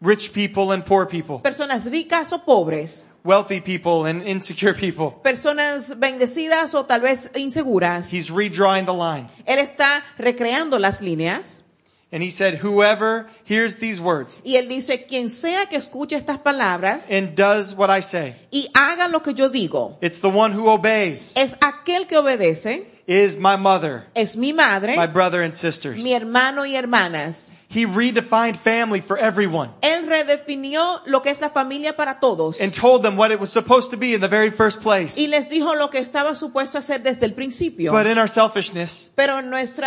rich 0.00 0.32
people 0.32 0.72
and 0.72 0.84
poor 0.86 1.06
people, 1.06 1.40
personas 1.42 1.84
ricas 1.84 2.32
o 2.32 2.38
pobres, 2.38 3.04
wealthy 3.26 3.60
people 3.60 4.06
and 4.06 4.22
insecure 4.22 4.72
people. 4.72 5.20
personas 5.22 5.98
bendecidas 5.98 6.74
o 6.74 6.84
tal 6.84 7.00
vez 7.00 7.30
inseguras. 7.34 8.08
He's 8.10 8.30
redrawing 8.30 8.86
the 8.86 8.94
line. 8.94 9.28
Él 9.46 9.58
está 9.58 10.02
recreando 10.16 10.78
las 10.78 11.02
líneas 11.02 11.64
And 12.12 12.22
he 12.22 12.30
said, 12.30 12.54
whoever 12.54 13.26
hears 13.44 13.76
these 13.76 14.00
words 14.00 14.40
y 14.44 14.56
Él 14.56 14.68
dice, 14.68 15.06
quien 15.06 15.28
sea 15.28 15.66
que 15.66 15.76
escuche 15.76 16.16
estas 16.16 16.38
palabras 16.38 17.10
and 17.10 17.34
does 17.34 17.74
what 17.74 17.90
I 17.90 18.00
say, 18.00 18.36
y 18.52 18.68
haga 18.74 19.08
lo 19.08 19.22
que 19.22 19.34
yo 19.34 19.48
digo, 19.48 19.98
it's 20.00 20.20
the 20.20 20.28
one 20.28 20.52
who 20.52 20.68
obeys, 20.68 21.32
es 21.36 21.56
aquel 21.60 22.06
que 22.06 22.16
obedece, 22.16 22.86
is 23.06 23.36
my 23.38 23.56
mother, 23.56 24.04
es 24.14 24.36
mi 24.36 24.52
madre, 24.52 24.96
my 24.96 25.06
brother 25.06 25.42
and 25.42 25.54
sisters. 25.54 26.02
mi 26.02 26.12
hermano 26.12 26.62
y 26.64 26.74
hermanas. 26.74 27.50
He 27.68 27.84
redefined 27.84 28.56
family 28.56 29.00
for 29.00 29.18
everyone 29.18 29.70
Él 29.82 30.06
redefinió 30.06 31.02
lo 31.06 31.20
que 31.20 31.30
es 31.30 31.40
la 31.40 31.50
familia 31.50 31.96
para 31.96 32.20
todos 32.20 32.60
and 32.60 32.72
told 32.72 33.02
them 33.02 33.16
what 33.16 33.32
it 33.32 33.40
was 33.40 33.50
supposed 33.50 33.90
to 33.90 33.96
be 33.96 34.14
in 34.14 34.20
the 34.20 34.28
very 34.28 34.50
first 34.50 34.82
place. 34.82 35.18
y 35.18 35.26
les 35.26 35.48
dijo 35.48 35.74
lo 35.74 35.90
que 35.90 35.98
estaba 35.98 36.34
supuesto 36.34 36.80
desde 36.80 37.26
el 37.26 37.34
principio. 37.34 37.92
But 37.92 38.06
in 38.06 38.18
our 38.18 38.28
selfishness 38.28 39.10
Pero 39.16 39.38
en 39.38 39.50
nuestro 39.50 39.86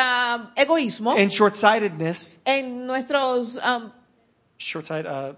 egoísmo, 0.56 1.18
and 1.18 1.32
short-sightedness, 1.32 2.38
en 2.46 2.86
nuestros, 2.86 3.58
um, 3.58 3.92
short-sighted, 4.58 5.08
uh, 5.10 5.34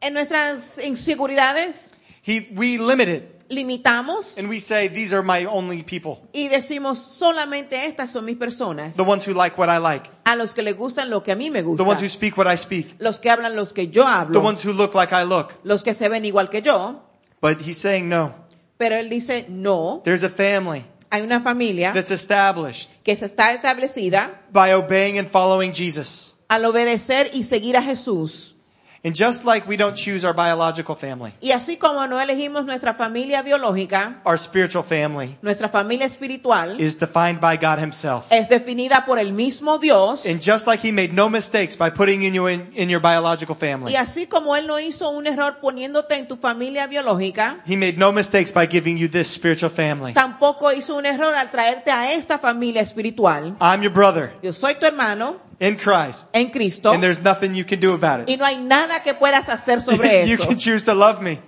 en 0.00 0.14
nuestras 0.14 0.78
inseguridades, 0.78 1.90
he, 2.22 2.48
we 2.54 2.78
limited 2.78 3.39
limitamos 3.50 4.38
and 4.38 4.48
we 4.48 4.60
say, 4.60 4.88
these 4.88 5.12
are 5.14 5.22
my 5.22 5.44
only 5.44 5.82
people. 5.82 6.18
y 6.32 6.48
decimos 6.48 6.98
solamente 6.98 7.86
estas 7.86 8.10
son 8.10 8.24
mis 8.24 8.36
personas. 8.36 8.96
The 8.96 9.02
ones 9.02 9.26
who 9.28 9.34
like 9.34 9.58
what 9.58 9.68
I 9.68 9.78
like. 9.78 10.08
A 10.24 10.36
los 10.36 10.54
que 10.54 10.62
les 10.62 10.76
gustan 10.76 11.10
lo 11.10 11.22
que 11.22 11.32
a 11.32 11.36
mí 11.36 11.50
me 11.50 11.60
The 11.62 11.68
ones 11.68 11.80
who 12.00 12.06
gusta. 12.06 12.08
speak 12.08 12.38
what 12.38 12.46
I 12.52 12.56
speak. 12.56 12.94
Los 12.98 13.18
que 13.18 13.28
hablan 13.30 13.56
los 13.56 13.72
que 13.72 13.88
yo 13.88 14.04
The 14.04 14.08
hablo. 14.08 14.40
ones 14.40 14.64
who 14.64 14.72
look 14.72 14.94
like 14.94 15.12
I 15.14 15.24
look. 15.24 15.52
Los 15.64 15.82
que 15.82 15.92
se 15.94 16.08
ven 16.08 16.24
igual 16.24 16.48
que 16.48 16.62
yo. 16.62 17.02
But 17.42 17.60
he's 17.60 17.78
saying 17.78 18.08
no. 18.08 18.34
Pero 18.78 18.96
él 18.96 19.10
dice, 19.10 19.44
no, 19.48 20.00
There's 20.04 20.22
a 20.24 20.30
family 20.30 20.84
hay 21.12 21.22
una 21.22 21.40
familia 21.40 21.92
that's 21.92 22.12
established 22.12 22.88
que 23.02 23.16
se 23.16 23.26
está 23.26 23.52
establecida 23.52 24.42
by 24.52 24.72
obeying 24.74 25.18
and 25.18 25.28
following 25.28 25.72
Jesus. 25.72 26.36
al 26.48 26.64
obedecer 26.64 27.30
y 27.34 27.42
seguir 27.42 27.76
a 27.76 27.82
Jesús. 27.82 28.54
And 29.02 29.14
just 29.14 29.46
like 29.46 29.66
we 29.66 29.78
don't 29.78 29.96
choose 29.96 30.26
our 30.26 30.34
biological 30.34 30.94
family, 30.94 31.32
Y 31.40 31.52
así 31.52 31.78
como 31.78 32.06
no 32.06 32.20
elegimos 32.20 32.66
nuestra 32.66 32.92
familia 32.92 33.42
biológica, 33.42 34.20
our 34.26 34.36
spiritual 34.38 34.84
family 34.84 35.38
nuestra 35.40 35.70
familia 35.70 36.04
espiritual 36.04 36.78
is 36.78 36.98
defined 36.98 37.40
by 37.40 37.56
God 37.56 37.78
himself. 37.78 38.26
es 38.30 38.50
definida 38.50 39.06
por 39.06 39.18
el 39.18 39.32
mismo 39.32 39.78
Dios. 39.78 40.26
And 40.26 40.38
just 40.42 40.66
like 40.66 40.86
he 40.86 40.92
made 40.92 41.14
no 41.14 41.30
mistakes 41.30 41.76
by 41.78 41.88
putting 41.90 42.22
in 42.24 42.34
you 42.34 42.46
in, 42.48 42.72
in 42.74 42.90
your 42.90 43.00
biological 43.00 43.54
family, 43.56 43.92
Y 43.94 43.96
así 43.96 44.26
como 44.26 44.54
Él 44.54 44.66
no 44.66 44.78
hizo 44.78 45.08
un 45.08 45.26
error 45.26 45.60
poniéndote 45.62 46.16
en 46.16 46.28
tu 46.28 46.36
familia 46.36 46.86
biológica, 46.86 47.62
he 47.66 47.78
made 47.78 47.96
no 47.96 48.12
mistakes 48.12 48.52
by 48.52 48.66
giving 48.66 48.98
you 48.98 49.08
this 49.08 49.28
spiritual 49.28 49.70
family. 49.70 50.12
tampoco 50.12 50.72
hizo 50.72 50.94
un 50.96 51.06
error 51.06 51.34
al 51.34 51.50
traerte 51.50 51.90
a 51.90 52.12
esta 52.12 52.38
familia 52.38 52.82
espiritual. 52.82 53.56
I'm 53.62 53.80
your 53.80 53.92
brother 53.94 54.34
Yo 54.42 54.52
soy 54.52 54.74
tu 54.74 54.84
hermano 54.84 55.38
in 55.60 55.76
Christ, 55.76 56.28
en 56.32 56.50
Cristo 56.50 56.92
and 56.92 57.02
there's 57.02 57.22
nothing 57.22 57.54
you 57.54 57.64
can 57.64 57.80
do 57.80 57.92
about 57.94 58.26
y 58.26 58.32
it. 58.34 58.38
no 58.38 58.46
hay 58.46 58.56
nada 58.58 59.02
que 59.02 59.12
puedas 59.14 59.48
hacer 59.48 59.82
sobre 59.82 60.26
you 60.26 60.34
eso. 60.34 60.46
can 60.46 60.58
choose 60.58 60.84
to 60.84 60.94
love 60.94 61.20
me. 61.22 61.38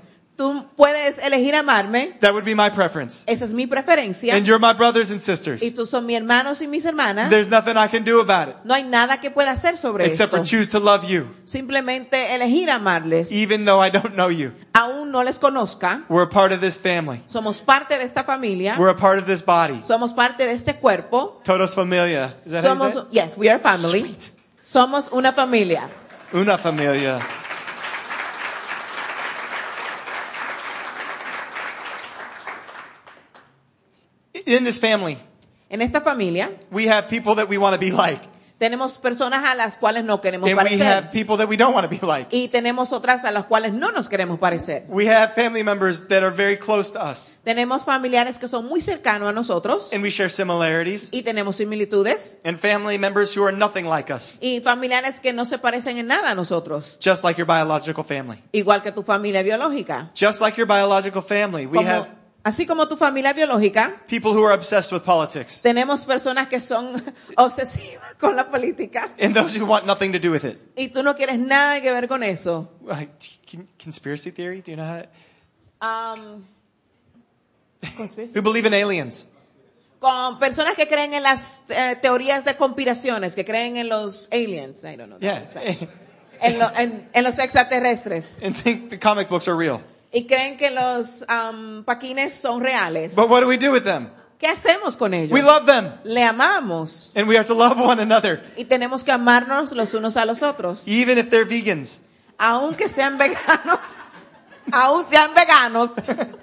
Tú 0.42 0.66
puedes 0.76 1.18
elegir 1.18 1.54
amarme, 1.54 2.16
That 2.20 2.32
would 2.32 2.44
be 2.44 2.56
my 2.56 2.68
preference. 2.70 3.22
esa 3.28 3.44
es 3.44 3.52
mi 3.52 3.68
preferencia, 3.68 4.34
And 4.34 4.44
you're 4.44 4.58
my 4.58 4.72
brothers 4.72 5.12
and 5.12 5.20
sisters. 5.20 5.62
y 5.62 5.70
tú 5.70 5.86
son 5.86 6.04
mis 6.04 6.16
hermanos 6.16 6.60
y 6.62 6.66
mis 6.66 6.84
hermanas. 6.84 7.30
There's 7.30 7.48
nothing 7.48 7.76
I 7.76 7.86
can 7.88 8.02
do 8.02 8.20
about 8.20 8.48
it 8.48 8.56
No 8.64 8.74
hay 8.74 8.82
nada 8.82 9.20
que 9.20 9.30
pueda 9.30 9.52
hacer 9.52 9.76
sobre 9.76 10.04
except 10.06 10.32
esto. 10.32 10.38
for 10.38 10.44
choose 10.44 10.68
to 10.72 10.80
love 10.80 11.04
you, 11.08 11.28
Simplemente 11.44 12.34
elegir 12.34 12.70
amarles, 12.70 13.30
even 13.30 13.64
though 13.64 13.80
I 13.80 13.90
don't 13.90 14.14
know 14.16 14.30
you. 14.30 14.50
aún 14.72 15.12
no 15.12 15.22
les 15.22 15.38
conozca. 15.38 16.02
We're 16.08 16.24
a 16.24 16.28
part 16.28 16.50
of 16.52 16.60
this 16.60 16.80
family. 16.80 17.22
Somos 17.28 17.60
parte 17.60 17.96
de 17.96 18.02
esta 18.02 18.24
familia, 18.24 18.74
We're 18.76 18.90
a 18.90 18.96
part 18.96 19.20
of 19.20 19.26
this 19.26 19.42
body. 19.46 19.80
somos 19.84 20.12
parte 20.12 20.44
de 20.44 20.54
este 20.54 20.74
cuerpo. 20.80 21.40
Todos 21.44 21.76
familia. 21.76 22.34
Is 22.44 22.50
that 22.50 22.64
how 22.64 22.70
you 22.72 22.78
Somos, 22.80 22.92
say 22.94 23.00
it? 23.02 23.06
yes, 23.12 23.36
we 23.38 23.48
are 23.48 23.60
family. 23.60 24.00
Sweet. 24.00 24.32
Somos 24.60 25.08
una 25.12 25.32
familia. 25.32 25.88
Una 26.34 26.58
familia. 26.58 27.20
In 34.46 34.64
this 34.64 34.80
family, 34.80 35.18
En 35.70 35.80
esta 35.82 36.00
familia 36.02 36.50
we 36.70 36.86
have 36.88 37.08
people 37.08 37.34
that 37.36 37.48
we 37.48 37.56
want 37.58 37.74
to 37.74 37.80
be 37.80 37.90
like. 37.90 38.20
tenemos 38.58 38.98
personas 38.98 39.42
a 39.44 39.56
las 39.56 39.76
cuales 39.78 40.04
no 40.04 40.20
queremos 40.20 40.48
And 40.48 40.56
we 40.70 40.78
have 40.80 41.10
people 41.10 41.36
that 41.38 41.48
we 41.48 41.56
don't 41.56 41.74
want 41.74 41.82
to 41.84 41.88
be 41.90 41.98
like. 42.06 42.28
Y 42.30 42.46
tenemos 42.46 42.92
otras 42.92 43.24
a 43.24 43.32
las 43.32 43.46
cuales 43.46 43.72
no 43.72 43.90
nos 43.90 44.08
queremos 44.08 44.38
parecer. 44.38 44.84
We 44.88 45.06
have 45.08 45.34
family 45.34 45.64
members 45.64 46.06
that 46.08 46.22
are 46.22 46.30
very 46.30 46.56
close 46.58 46.92
to 46.92 47.00
us. 47.00 47.32
Tenemos 47.42 47.84
familiares 47.84 48.38
que 48.38 48.46
son 48.46 48.66
muy 48.68 48.80
cercanos 48.80 49.28
a 49.30 49.32
nosotros 49.32 49.88
And 49.92 50.00
we 50.04 50.10
share 50.12 50.28
similarities. 50.30 51.08
y 51.10 51.22
tenemos 51.22 51.56
similitudes. 51.56 52.38
And 52.44 52.56
family 52.60 52.98
members 52.98 53.34
who 53.36 53.42
are 53.44 53.56
nothing 53.56 53.86
like 53.86 54.12
us. 54.12 54.38
Y 54.40 54.60
familiares 54.60 55.18
que 55.18 55.32
no 55.32 55.44
se 55.44 55.58
parecen 55.58 55.96
en 55.98 56.06
nada 56.06 56.30
a 56.30 56.34
nosotros. 56.36 56.98
Just 57.00 57.24
like 57.24 57.36
your 57.38 57.46
biological 57.48 58.04
family. 58.04 58.38
Igual 58.52 58.82
que 58.84 58.92
tu 58.92 59.02
familia 59.02 59.42
biológica. 59.42 60.10
Just 60.14 60.40
like 60.40 60.56
your 60.56 60.68
biological 60.68 61.22
family. 61.22 61.66
We 61.66 61.78
Como- 61.78 61.88
have 61.88 62.08
así 62.44 62.66
como 62.66 62.88
tu 62.88 62.96
familia 62.96 63.32
biológica, 63.32 64.02
people 64.08 64.32
who 64.32 64.44
are 64.44 64.54
obsessed 64.54 64.92
with 64.92 65.02
politics. 65.04 65.60
tenemos 65.62 66.04
personas 66.04 66.48
que 66.48 66.60
son 66.60 67.02
obsesivas 67.36 68.14
con 68.18 68.34
la 68.36 68.50
política. 68.50 69.10
And 69.20 69.34
those 69.34 69.54
who 69.58 69.64
want 69.66 69.86
nothing 69.86 70.12
to 70.12 70.18
do 70.18 70.30
with 70.30 70.44
it. 70.44 70.58
Y 70.76 70.88
tú 70.88 71.02
no 71.02 71.14
quieres 71.14 71.38
nada 71.38 71.80
que 71.80 71.90
ver 71.92 72.08
con 72.08 72.22
eso. 72.22 72.68
Con- 72.86 73.68
Conspiracy 73.82 74.32
theory? 74.32 74.62
Do 74.62 74.70
you 74.72 74.76
know 74.76 74.84
how? 74.86 75.04
Um, 75.80 76.44
conspiracy. 77.96 78.32
Who 78.38 78.42
believe 78.42 78.66
in 78.66 78.74
aliens? 78.74 79.26
con 80.00 80.40
personas 80.40 80.74
que 80.74 80.88
creen 80.88 81.14
en 81.14 81.22
las 81.22 81.62
eh, 81.68 81.94
teorías 82.02 82.44
de 82.44 82.56
conspiraciones, 82.56 83.36
que 83.36 83.44
creen 83.44 83.76
en 83.76 83.88
los 83.88 84.28
aliens, 84.32 84.82
I 84.82 84.96
don't 84.96 85.06
know 85.10 85.18
that 85.20 85.22
Yeah. 85.22 85.40
in 85.42 85.46
Spanish. 85.48 85.88
en, 86.40 86.58
lo- 86.58 86.70
en- 86.76 87.08
en 87.12 87.22
los 87.22 87.38
extraterrestres 87.38 88.40
and 88.42 88.56
think 88.56 88.90
the 88.90 88.98
comic 88.98 89.28
books 89.28 89.46
are 89.46 89.56
real. 89.56 89.80
Y 90.12 90.26
creen 90.26 90.56
que 90.56 90.70
los 90.70 91.24
um, 91.28 91.84
paquines 91.84 92.34
son 92.34 92.60
reales. 92.60 93.14
But 93.16 93.28
what 93.30 93.40
do 93.40 93.48
we 93.48 93.56
do 93.56 93.72
with 93.72 93.82
them? 93.84 94.10
¿Qué 94.38 94.48
hacemos 94.48 94.96
con 94.96 95.14
ellos? 95.14 95.32
We 95.32 95.42
love 95.42 95.66
them. 95.66 95.92
Le 96.04 96.24
amamos 96.24 97.12
And 97.14 97.28
we 97.28 97.36
have 97.36 97.46
to 97.46 97.54
love 97.54 97.78
one 97.78 98.00
another. 98.02 98.42
y 98.56 98.64
tenemos 98.64 99.04
que 99.04 99.12
amarnos 99.12 99.72
los 99.72 99.94
unos 99.94 100.16
a 100.16 100.24
los 100.24 100.42
otros, 100.42 100.82
Even 100.86 101.18
if 101.18 101.30
they're 101.30 101.46
vegans. 101.46 102.00
aunque 102.38 102.88
sean 102.88 103.18
veganos, 103.18 104.00
aún 104.72 105.04
sean 105.08 105.32
veganos. 105.34 105.92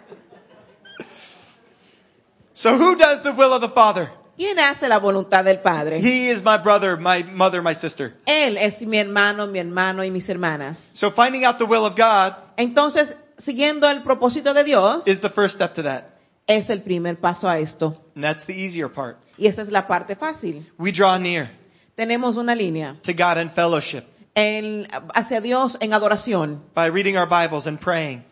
So 2.54 2.76
who 2.78 2.96
does 2.98 3.22
the 3.22 3.32
will 3.32 3.54
of 3.54 3.62
the 3.62 3.70
Father? 3.70 4.12
¿Quién 4.38 4.60
hace 4.60 4.88
la 4.90 5.00
voluntad 5.00 5.44
del 5.46 5.60
Padre? 5.60 6.00
He 6.02 6.30
is 6.30 6.44
my 6.44 6.58
brother, 6.58 6.98
my 6.98 7.24
mother, 7.24 7.62
my 7.62 7.74
sister. 7.74 8.14
Él 8.26 8.58
es 8.58 8.82
mi 8.86 8.98
hermano, 8.98 9.48
mi 9.48 9.60
hermano 9.60 10.04
y 10.04 10.12
mis 10.12 10.28
hermanas. 10.30 10.78
So 10.96 11.12
finding 11.12 11.46
out 11.46 11.58
the 11.58 11.66
will 11.66 11.86
of 11.86 11.96
God 11.96 12.36
Entonces, 12.58 13.16
siguiendo 13.40 13.90
el 13.90 14.04
propósito 14.04 14.54
de 14.54 14.64
Dios, 14.64 15.08
is 15.08 15.20
the 15.22 15.30
first 15.30 15.56
step 15.56 15.74
to 15.74 15.84
that. 15.84 16.04
es 16.46 16.70
el 16.70 16.82
primer 16.84 17.20
paso 17.20 17.50
a 17.50 17.58
esto. 17.60 17.96
And 18.16 18.24
that's 18.24 18.46
the 18.46 18.54
easier 18.54 18.92
part. 18.92 19.18
Y 19.38 19.48
esa 19.48 19.62
es 19.62 19.70
la 19.72 19.88
parte 19.88 20.16
fácil. 20.16 20.70
We 20.78 20.92
draw 20.92 21.18
near 21.18 21.50
Tenemos 21.96 22.38
una 22.38 22.54
línea 22.56 22.98
to 23.04 23.14
God 23.14 23.42
in 23.42 23.50
fellowship 23.52 24.04
en- 24.36 24.88
hacia 25.16 25.42
Dios 25.42 25.78
en 25.82 25.94
adoración, 25.94 26.62
by 26.76 26.90
reading 26.90 27.18
our 27.18 27.28
Bibles 27.28 27.66
and 27.68 27.80
praying 27.80 28.24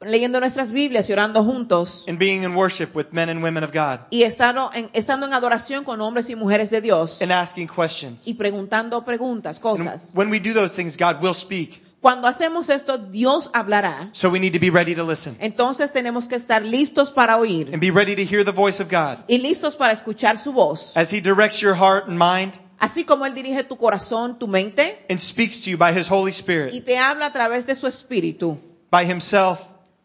leyendo 0.00 0.40
nuestras 0.40 0.72
Biblias 0.72 1.08
y 1.08 1.12
orando 1.14 1.42
juntos 1.42 2.04
and 2.06 2.18
being 2.18 2.42
in 2.42 2.54
worship 2.54 2.94
with 2.94 3.06
men 3.12 3.28
and 3.30 3.42
women 3.42 3.64
of 3.64 3.70
God 3.72 4.00
y 4.10 4.24
estando 4.24 4.70
en, 4.74 4.90
estando 4.92 5.24
en 5.26 5.32
adoración 5.32 5.84
con 5.84 6.00
hombres 6.02 6.28
y 6.30 6.34
mujeres 6.36 6.68
de 6.70 6.80
Dios 6.82 7.22
and 7.22 7.32
asking 7.32 7.66
questions. 7.68 8.26
y 8.28 8.34
preguntando 8.34 9.04
preguntas, 9.04 9.56
And 9.58 9.62
cosas. 9.62 10.10
when 10.14 10.28
we 10.30 10.38
do 10.38 10.52
those 10.52 10.74
things, 10.74 10.96
God 10.98 11.22
will 11.22 11.32
speak. 11.34 11.82
Cuando 12.06 12.28
hacemos 12.28 12.68
esto, 12.68 12.98
Dios 12.98 13.50
hablará. 13.52 14.10
So 14.12 14.30
we 14.30 14.38
need 14.38 14.52
to 14.52 14.60
be 14.60 14.70
ready 14.70 14.94
to 14.94 15.02
listen 15.02 15.36
Entonces 15.40 15.90
tenemos 15.90 16.28
que 16.28 16.36
estar 16.36 16.64
listos 16.64 17.10
para 17.10 17.36
oír 17.36 17.70
and 17.72 17.80
be 17.80 17.90
ready 17.90 18.14
to 18.14 18.22
hear 18.22 18.44
the 18.44 18.52
voice 18.52 18.80
of 18.80 18.88
God 18.88 19.24
y 19.26 19.38
listos 19.38 19.74
para 19.74 19.92
escuchar 19.92 20.38
su 20.38 20.52
voz. 20.52 20.96
as 20.96 21.12
He 21.12 21.20
directs 21.20 21.60
your 21.60 21.74
heart 21.74 22.06
and 22.06 22.16
mind 22.16 22.52
Así 22.78 23.04
como 23.04 23.26
Él 23.26 23.34
dirige 23.34 23.64
tu 23.64 23.76
corazón, 23.76 24.38
tu 24.38 24.46
mente 24.46 25.04
and 25.10 25.18
speaks 25.18 25.62
to 25.64 25.70
you 25.70 25.76
by 25.76 25.92
His 25.92 26.08
Holy 26.08 26.30
y 26.30 26.32
Spirit, 26.32 26.84
te 26.84 26.96
habla 26.96 27.26
a 27.26 27.32
través 27.32 27.66
de 27.66 27.74
su 27.74 27.88
espíritu, 27.88 28.56
by 28.88 29.04
Himself 29.04 29.62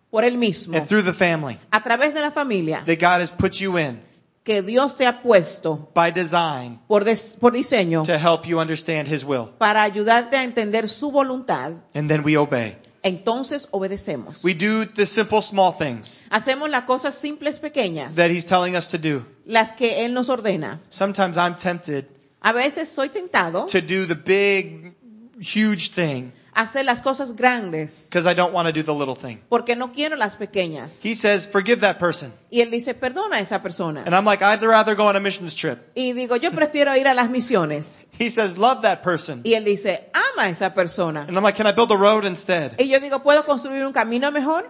por 0.09 0.23
Él 0.23 0.39
mismo, 0.39 0.75
and 0.75 0.87
through 0.87 1.03
the 1.03 1.13
family 1.13 1.59
a 1.69 1.83
través 1.83 2.15
de 2.15 2.21
la 2.21 2.31
familia 2.31 2.81
that 2.83 2.97
God 2.99 3.21
has 3.21 3.31
put 3.31 3.59
you 3.59 3.77
in 3.77 4.01
que 4.43 4.61
Dios 4.63 4.97
te 4.97 5.05
ha 5.05 5.21
puesto 5.21 5.89
by 5.93 6.11
design 6.11 6.79
por, 6.87 7.03
des- 7.03 7.37
por 7.39 7.53
diseño 7.53 8.03
to 8.03 8.13
help 8.15 8.45
you 8.45 8.59
understand 8.59 9.07
His 9.07 9.23
will. 9.23 9.49
para 9.57 9.83
ayudarte 9.83 10.35
a 10.37 10.43
entender 10.43 10.89
su 10.89 11.11
voluntad, 11.11 11.73
And 11.93 12.07
then 12.09 12.23
we 12.25 12.37
obey. 12.37 12.75
entonces 13.03 13.67
obedecemos. 13.71 14.43
We 14.43 14.53
do 14.53 14.85
the 14.85 15.05
simple 15.05 15.41
small 15.41 15.73
things 15.77 16.21
Hacemos 16.29 16.69
las 16.69 16.83
cosas 16.85 17.13
simples 17.15 17.59
pequeñas, 17.59 18.15
that 18.15 18.29
He's 18.31 18.45
telling 18.47 18.75
us 18.75 18.87
to 18.89 18.97
do. 18.97 19.25
las 19.45 19.73
que 19.73 20.05
Él 20.05 20.13
nos 20.13 20.29
ordena. 20.29 20.81
Sometimes 20.89 21.37
I'm 21.37 21.55
tempted 21.55 22.05
A 22.41 22.53
veces 22.53 22.89
soy 22.89 23.09
tentado 23.09 23.67
to 23.67 23.81
do 23.81 24.07
the 24.07 24.15
big, 24.15 24.95
huge 25.39 25.91
thing 25.91 26.31
hacer 26.53 26.85
las 26.85 27.01
cosas 27.01 27.35
grandes 27.35 28.07
because 28.09 28.27
I 28.29 28.33
don't 28.33 28.53
want 28.53 28.67
to 28.67 28.73
do 28.73 28.83
the 28.83 28.93
little 28.93 29.15
thing. 29.15 29.39
porque 29.49 29.75
no 29.75 29.91
quiero 29.93 30.15
las 30.15 30.35
pequeñas. 30.35 31.03
He 31.03 31.15
says, 31.15 31.47
forgive 31.49 31.81
that 31.81 31.97
person. 31.99 32.33
Y 32.49 32.61
Él 32.61 32.71
dice, 32.71 32.93
perdona 32.93 33.37
a 33.37 33.39
esa 33.39 33.61
persona. 33.61 34.03
And 34.05 34.13
I'm 34.13 34.25
like, 34.25 34.43
I'd 34.43 34.61
rather 34.63 34.95
go 34.95 35.07
on 35.07 35.15
a 35.15 35.19
missions 35.19 35.55
trip. 35.55 35.79
Y 35.95 36.13
digo, 36.13 36.35
yo 36.35 36.51
prefiero 36.51 36.95
ir 36.95 37.07
a 37.07 37.13
las 37.13 37.29
misiones. 37.29 38.05
He 38.17 38.29
says, 38.29 38.57
love 38.57 38.81
that 38.81 39.01
person. 39.03 39.41
Y 39.43 39.53
Él 39.53 39.63
dice, 39.63 40.09
ama 40.13 40.47
a 40.47 40.49
esa 40.49 40.73
persona. 40.73 41.21
And 41.27 41.37
I'm 41.37 41.43
like, 41.43 41.57
can 41.57 41.67
I 41.67 41.71
build 41.73 41.91
a 41.91 41.97
road 41.97 42.25
instead? 42.25 42.75
Y 42.79 42.89
yo 42.89 42.99
digo, 42.99 43.23
¿puedo 43.23 43.43
construir 43.45 43.85
un 43.85 43.93
camino 43.93 44.31
mejor? 44.31 44.69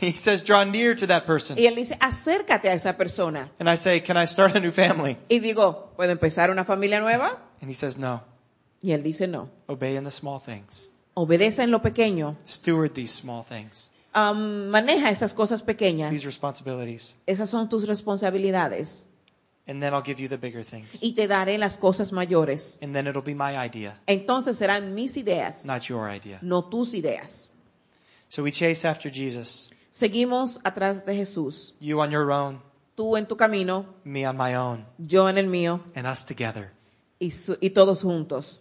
He 0.00 0.12
says, 0.12 0.44
draw 0.44 0.64
near 0.64 0.94
to 0.96 1.06
that 1.06 1.24
person. 1.24 1.58
Y 1.58 1.66
Él 1.66 1.74
dice, 1.74 1.96
acércate 2.00 2.68
a 2.68 2.74
esa 2.74 2.98
persona. 2.98 3.50
And 3.58 3.70
I 3.70 3.76
say, 3.76 4.02
can 4.02 4.18
I 4.18 4.26
start 4.26 4.54
a 4.54 4.60
new 4.60 4.70
family? 4.70 5.16
Y 5.30 5.38
digo, 5.40 5.92
¿puedo 5.96 6.12
empezar 6.12 6.50
una 6.50 6.64
familia 6.64 7.00
nueva? 7.00 7.38
And 7.62 7.70
he 7.70 7.74
says, 7.74 7.96
no. 7.96 8.22
Y 8.82 8.92
Él 8.92 9.02
dice, 9.02 9.26
no. 9.26 9.48
Obey 9.66 9.96
in 9.96 10.04
the 10.04 10.10
small 10.10 10.40
things. 10.40 10.90
Obedece 11.20 11.62
en 11.62 11.70
lo 11.72 11.80
pequeño. 11.82 12.36
Steward 12.46 12.92
these 12.92 13.12
small 13.12 13.42
things, 13.44 13.90
Am, 14.12 14.68
maneja 14.70 15.10
esas 15.10 15.34
cosas 15.34 15.62
pequeñas. 15.62 16.10
these 16.12 16.24
responsibilities. 16.26 17.16
Esas 17.26 17.50
son 17.50 17.68
tus 17.68 17.86
responsabilidades. 17.86 19.06
And 19.66 19.82
then 19.82 19.92
I'll 19.92 20.02
give 20.02 20.18
you 20.22 20.28
the 20.28 20.38
bigger 20.38 20.64
things. 20.64 21.02
Y 21.02 21.12
te 21.12 21.26
daré 21.28 21.58
las 21.58 21.76
cosas 21.76 22.12
mayores. 22.12 22.78
And 22.80 22.94
then 22.94 23.06
it'll 23.06 23.22
be 23.22 23.34
my 23.34 23.56
idea, 23.56 24.00
Entonces 24.06 24.56
serán 24.56 24.94
mis 24.94 25.16
ideas, 25.16 25.64
not 25.66 25.82
your 25.88 26.08
idea. 26.08 26.38
no 26.40 26.62
tus 26.64 26.94
ideas. 26.94 27.50
So 28.28 28.42
we 28.42 28.50
chase 28.52 28.86
after 28.86 29.10
Jesus. 29.12 29.70
Seguimos 29.90 30.60
atrás 30.64 31.04
de 31.04 31.14
Jesús. 31.16 31.74
You 31.80 32.00
on 32.00 32.10
your 32.10 32.30
own, 32.30 32.60
Tú 32.94 33.16
en 33.16 33.26
tu 33.26 33.36
camino, 33.36 33.86
me 34.04 34.26
on 34.26 34.36
my 34.36 34.54
own, 34.56 34.86
yo 34.98 35.28
en 35.28 35.36
el 35.38 35.46
mío 35.48 35.80
and 35.94 36.06
us 36.06 36.24
together. 36.24 36.70
y, 37.20 37.30
su- 37.32 37.58
y 37.60 37.70
todos 37.70 38.02
juntos. 38.02 38.60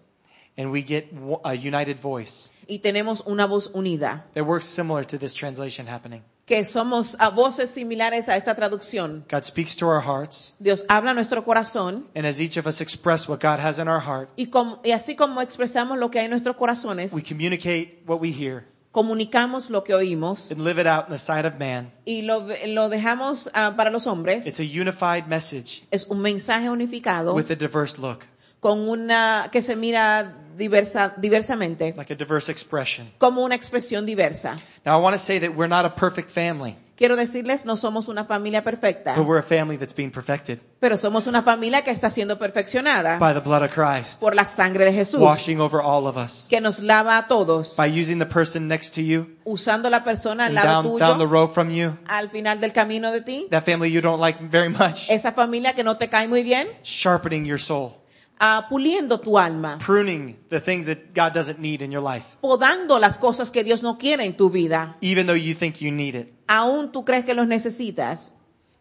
And 0.57 0.71
we 0.71 0.81
get 0.83 1.09
a 1.43 1.53
united 1.53 1.99
voice 2.01 2.51
Y 2.67 2.79
tenemos 2.79 3.23
una 3.25 3.45
voz 3.45 3.69
unida, 3.73 4.25
that 4.33 4.43
works 4.45 4.65
similar 4.65 5.05
to 5.05 5.17
this 5.17 5.33
translation 5.33 5.87
happening. 5.87 6.23
que 6.47 6.63
somos 6.65 7.15
a 7.19 7.29
voces 7.29 7.69
similares 7.69 8.27
a 8.29 8.35
esta 8.37 8.55
traducción. 8.55 9.23
God 9.29 9.43
speaks 9.43 9.75
to 9.77 9.85
our 9.87 10.01
hearts, 10.01 10.53
Dios 10.59 10.83
habla 10.89 11.11
a 11.11 11.13
nuestro 11.13 11.43
corazón 11.43 12.05
and 12.15 12.25
as 12.25 12.41
each 12.41 12.57
of 12.57 12.65
us 12.67 12.81
express 12.81 13.27
what 13.29 13.39
God 13.39 13.59
has 13.59 13.79
in 13.79 13.87
our 13.87 13.99
heart, 14.01 14.29
y, 14.37 14.47
com- 14.47 14.79
y 14.83 14.91
así 14.91 15.15
como 15.15 15.41
expresamos 15.41 15.97
lo 15.99 16.09
que 16.09 16.19
hay 16.19 16.25
en 16.25 16.31
nuestros 16.31 16.55
corazones, 16.55 17.13
we 17.13 17.21
communicate 17.21 18.01
what 18.07 18.19
we 18.19 18.31
hear 18.31 18.65
comunicamos 18.91 19.69
lo 19.69 19.83
que 19.83 19.93
oímos 19.93 20.49
and 20.51 20.61
live 20.61 20.79
it 20.79 20.87
out 20.87 21.05
in 21.07 21.11
the 21.11 21.17
sight 21.19 21.45
of 21.45 21.59
man. 21.59 21.91
y 22.05 22.23
lo, 22.23 22.47
lo 22.67 22.89
dejamos 22.89 23.49
ah, 23.53 23.75
para 23.77 23.91
los 23.91 24.07
hombres. 24.07 24.47
It's 24.47 24.59
a 24.59 24.63
unified 24.65 25.27
message 25.27 25.83
Es 25.91 26.07
un 26.09 26.19
mensaje 26.21 26.69
unificado 26.69 27.33
with 27.35 27.51
a 27.51 27.55
diverse 27.55 27.99
look, 27.99 28.25
con 28.59 28.89
una 28.89 29.49
que 29.51 29.61
se 29.61 29.75
mira 29.75 30.33
diversa, 30.57 31.13
diversamente, 31.17 31.93
like 31.95 32.11
a 32.11 32.15
diverse 32.15 32.51
expression. 32.51 33.09
como 33.17 33.43
una 33.43 33.55
expresión 33.55 34.05
diversa. 34.05 34.57
Now, 34.85 34.99
I 34.99 35.01
want 35.01 35.13
to 35.13 35.19
say 35.19 35.39
that 35.39 35.51
we're 35.55 35.69
not 35.69 35.85
a 35.85 35.95
perfect 35.95 36.29
family, 36.29 36.75
Quiero 36.97 37.15
decirles, 37.15 37.63
no 37.63 37.77
somos 37.77 38.07
una 38.07 38.25
familia 38.25 38.63
perfecta, 38.63 39.13
but 39.15 39.23
we're 39.23 39.37
a 39.37 39.43
family 39.43 39.77
that's 39.77 39.93
being 39.95 40.09
perfected. 40.09 40.59
Pero 40.79 40.97
somos 40.97 41.27
una 41.27 41.43
familia 41.43 41.83
que 41.83 41.91
está 41.91 42.09
siendo 42.09 42.39
perfeccionada 42.39 43.19
by 43.19 43.35
the 43.35 43.39
blood 43.39 43.61
of 43.61 43.71
Christ, 43.71 44.19
por 44.19 44.33
la 44.33 44.47
sangre 44.47 44.83
de 44.83 44.93
Jesús, 44.93 45.21
washing 45.21 45.59
over 45.61 45.79
all 45.79 46.07
of 46.07 46.17
us. 46.17 46.47
que 46.49 46.59
nos 46.59 46.79
lava 46.79 47.19
a 47.19 47.27
todos, 47.27 47.75
By 47.77 47.85
using 47.85 48.17
the 48.17 48.25
person 48.25 48.67
next 48.67 48.95
to 48.95 49.01
you. 49.01 49.27
Usando 49.45 49.91
la 49.91 50.03
persona 50.03 50.47
al 50.47 50.55
lado 50.55 50.65
down, 50.65 50.97
down 50.97 51.17
the 51.19 51.25
tuyo, 51.25 51.31
road 51.31 51.53
from 51.53 51.69
you, 51.69 51.95
al 52.07 52.29
final 52.29 52.59
del 52.59 52.73
camino 52.73 53.11
de 53.11 53.21
ti, 53.21 53.47
that 53.51 53.63
family 53.63 53.91
you 53.91 54.01
don't 54.01 54.19
like 54.19 54.39
very 54.41 54.69
much, 54.69 55.07
esa 55.11 55.33
familia 55.33 55.73
que 55.73 55.83
no 55.83 55.97
te 55.97 56.09
cae 56.09 56.27
muy 56.27 56.41
bien, 56.41 56.67
sharpening 56.83 57.45
your 57.45 57.59
soul, 57.59 57.93
ah, 58.39 58.67
puliendo 58.69 59.19
tu 59.19 59.37
alma, 59.37 59.77
pruning 59.79 60.37
the 60.49 60.59
things 60.59 60.85
that 60.87 60.97
God 61.15 61.33
doesn't 61.33 61.59
need 61.59 61.81
in 61.81 61.91
your 61.91 62.03
life, 62.03 62.25
podando 62.41 62.99
las 62.99 63.17
cosas 63.17 63.51
que 63.51 63.63
Dios 63.63 63.81
no 63.83 63.97
quiere 63.97 64.25
en 64.25 64.35
tu 64.37 64.49
vida, 64.49 64.97
even 65.01 65.25
though 65.27 65.37
you 65.37 65.53
think 65.55 65.77
you 65.81 65.91
need 65.91 66.15
it. 66.15 66.33
aún 66.47 66.91
tú 66.91 67.03
crees 67.05 67.25
que 67.25 67.33
los 67.33 67.47
necesitas. 67.47 68.31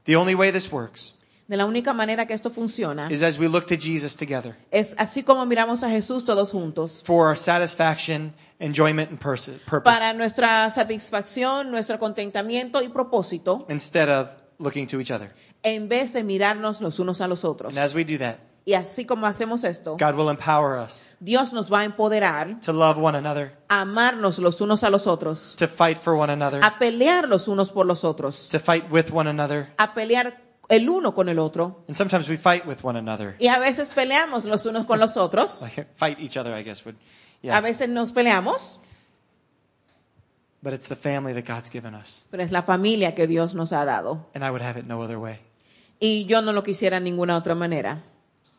The 0.05 0.16
only 0.16 0.35
way 0.35 0.53
this 0.53 0.71
works 0.71 1.12
De 1.49 1.57
la 1.57 1.64
única 1.64 1.92
manera 1.92 2.27
que 2.27 2.35
esto 2.35 2.51
funciona 2.51 3.09
is 3.09 3.23
as 3.23 3.38
we 3.38 3.47
look 3.47 3.66
to 3.66 3.77
Jesus 3.77 4.16
together 4.16 4.57
es 4.73 4.95
así 4.99 5.23
como 5.23 5.47
miramos 5.47 5.85
a 5.85 5.88
Jesús 5.90 6.25
todos 6.25 6.51
juntos. 6.51 7.03
for 7.05 7.29
our 7.29 7.37
satisfaction, 7.37 8.35
enjoyment, 8.59 9.11
and 9.11 9.21
purpose, 9.21 9.53
Para 9.85 10.12
nuestra 10.12 10.69
satisfacción, 10.73 11.71
nuestro 11.71 11.99
contentamiento 12.01 12.83
y 12.83 12.88
propósito, 12.88 13.64
instead 13.69 14.09
of 14.09 14.29
looking 14.59 14.88
to 14.88 15.01
each 15.01 15.12
other. 15.12 15.33
en 15.62 15.88
vez 15.88 16.12
de 16.12 16.25
mirarnos 16.25 16.81
los 16.81 16.99
unos 16.99 17.21
a 17.21 17.29
los 17.29 17.45
otros. 17.45 17.71
And 17.77 17.79
as 17.79 17.95
we 17.95 18.05
do 18.05 18.19
that, 18.19 18.38
Y 18.68 18.74
así 18.74 19.05
como 19.05 19.26
hacemos 19.26 19.62
esto, 19.62 19.96
God 19.96 20.14
will 20.16 20.29
empower 20.29 20.76
us 20.85 21.14
Dios 21.20 21.52
nos 21.52 21.72
va 21.72 21.81
a 21.81 21.85
empoderar 21.85 22.59
to 22.61 22.72
love 22.72 22.98
one 22.98 23.16
another, 23.16 23.57
a 23.68 23.83
amarnos 23.83 24.40
los 24.40 24.61
unos 24.61 24.83
a 24.83 24.90
los 24.90 25.07
otros, 25.07 25.55
to 25.57 25.68
fight 25.68 25.98
for 25.98 26.14
one 26.14 26.33
another, 26.33 26.61
a 26.64 26.76
pelear 26.79 27.29
los 27.29 27.46
unos 27.46 27.70
por 27.70 27.87
los 27.87 28.02
otros, 28.02 28.48
to 28.48 28.59
fight 28.59 28.90
with 28.90 29.12
one 29.12 29.31
another. 29.31 29.72
a 29.79 29.94
pelear 29.94 30.42
el 30.68 30.88
uno 30.90 31.14
con 31.14 31.29
el 31.29 31.38
otro. 31.38 31.85
And 31.87 31.96
sometimes 31.96 32.29
we 32.29 32.37
fight 32.37 32.66
with 32.66 32.79
one 32.83 32.98
another. 32.98 33.37
Y 33.38 33.46
a 33.46 33.61
veces 33.61 33.88
peleamos 33.90 34.44
los 34.46 34.66
unos 34.66 34.85
con 34.85 34.98
los 34.98 35.16
otros. 35.16 35.64
Fight 35.96 36.18
each 36.18 36.37
other, 36.37 36.59
I 36.59 36.64
guess 36.64 36.85
would. 36.85 36.96
A 37.48 37.61
veces 37.61 37.88
nos 37.88 38.11
peleamos, 38.11 38.81
But 40.61 40.72
it's 40.72 40.88
the 40.88 40.96
family 40.96 41.33
that 41.35 41.44
God's 41.46 41.70
given 41.70 41.94
us. 41.94 42.24
pero 42.33 42.42
es 42.42 42.50
la 42.50 42.62
familia 42.64 43.14
que 43.14 43.29
Dios 43.29 43.55
nos 43.55 43.72
ha 43.72 43.85
dado. 43.85 44.26
And 44.35 44.44
I 44.44 44.50
would 44.50 44.62
have 44.62 44.76
it 44.76 44.87
no 44.87 45.00
other 45.00 45.18
way. 45.18 45.38
Y 46.00 46.24
yo 46.24 46.42
no 46.42 46.52
lo 46.52 46.64
quisiera 46.64 46.98
de 46.98 47.05
ninguna 47.05 47.37
otra 47.37 47.55
manera. 47.55 48.02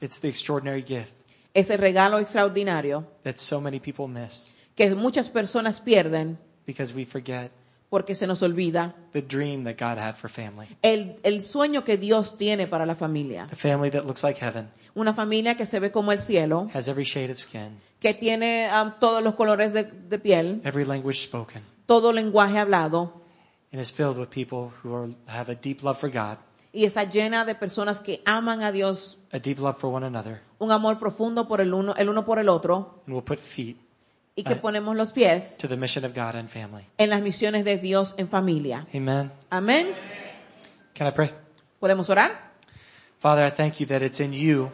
It's 0.02 0.20
the 0.20 0.28
extraordinary 0.30 0.82
gift 0.84 1.14
Ese 1.54 1.76
regalo 1.78 2.20
extraordinario 2.20 3.06
that 3.24 3.38
so 3.38 3.60
many 3.60 3.80
people 3.80 4.08
miss 4.08 4.56
que 4.76 4.94
muchas 4.96 5.30
personas 5.30 5.82
pierden 5.82 6.38
because 6.66 6.94
we 6.94 7.06
forget 7.06 7.52
porque 7.90 8.16
se 8.16 8.28
nos 8.28 8.42
olvida 8.44 8.94
the 9.14 9.22
dream 9.22 9.64
that 9.64 9.78
God 9.80 9.98
had 9.98 10.16
for 10.16 10.30
family. 10.30 10.68
el, 10.84 11.16
el 11.24 11.42
sueño 11.42 11.84
que 11.84 11.98
Dios 11.98 12.38
tiene 12.38 12.68
para 12.68 12.86
la 12.86 12.96
familia. 12.96 13.48
The 13.50 13.56
family 13.56 13.90
that 13.92 14.06
looks 14.06 14.24
like 14.24 14.40
heaven, 14.40 14.70
Una 14.94 15.14
familia 15.14 15.56
que 15.56 15.66
se 15.66 15.80
ve 15.80 15.92
como 15.92 16.12
el 16.12 16.20
cielo, 16.20 16.70
has 16.74 16.88
every 16.88 17.06
shade 17.06 17.32
of 17.32 17.40
skin, 17.40 17.80
que 18.00 18.14
tiene 18.14 18.70
um, 18.72 18.92
todos 19.00 19.24
los 19.24 19.36
colores 19.36 19.72
de, 19.74 19.84
de 19.84 20.20
piel, 20.20 20.62
every 20.66 20.86
language 20.86 21.20
spoken, 21.24 21.64
todo 21.86 22.12
lenguaje 22.12 22.60
hablado 22.60 23.14
and 23.72 23.82
is 23.82 23.92
filled 23.92 24.18
with 24.18 24.30
people 24.30 24.72
who 24.84 24.94
are, 24.94 25.10
have 25.28 25.50
a 25.52 25.56
deep 25.56 25.82
love 25.82 25.98
for 25.98 26.10
God, 26.10 26.38
y 26.78 26.86
está 26.86 27.06
llena 27.06 27.44
de 27.44 27.56
personas 27.56 28.02
que 28.02 28.22
aman 28.26 28.62
a 28.62 28.72
Dios, 28.72 29.18
a 29.32 29.40
deep 29.40 29.58
love 29.58 29.78
for 29.80 29.92
one 29.92 30.06
another, 30.06 30.42
un 30.60 30.72
amor 30.72 31.00
profundo 31.00 31.48
por 31.48 31.60
el 31.60 31.74
uno, 31.74 31.96
el 31.98 32.08
uno 32.08 32.24
por 32.24 32.38
el 32.38 32.50
otro 32.50 33.02
and 33.08 33.16
will 33.16 33.24
put 33.24 33.40
feet 33.40 33.78
y 34.36 34.44
que 34.44 34.56
ponemos 34.56 34.96
los 34.96 35.12
pies 35.12 35.58
to 35.58 35.68
the 35.68 35.76
mission 35.76 36.06
of 36.06 36.14
God 36.14 36.36
and 36.36 36.50
family. 36.50 36.86
en 37.00 37.10
las 37.10 37.22
misiones 37.24 37.66
de 37.66 37.80
Dios 37.80 38.14
en 38.18 38.28
familia. 38.30 38.86
Amen. 38.94 39.32
Amén. 39.50 39.88
Can 40.94 41.08
I 41.08 41.12
pray? 41.12 41.32
¿Podemos 41.80 42.10
orar? 42.12 42.52
Father, 43.20 43.48
I 43.48 43.52
thank 43.52 43.78
you 43.80 43.88
that 43.88 44.04
it's 44.04 44.20
in 44.20 44.32
you 44.34 44.70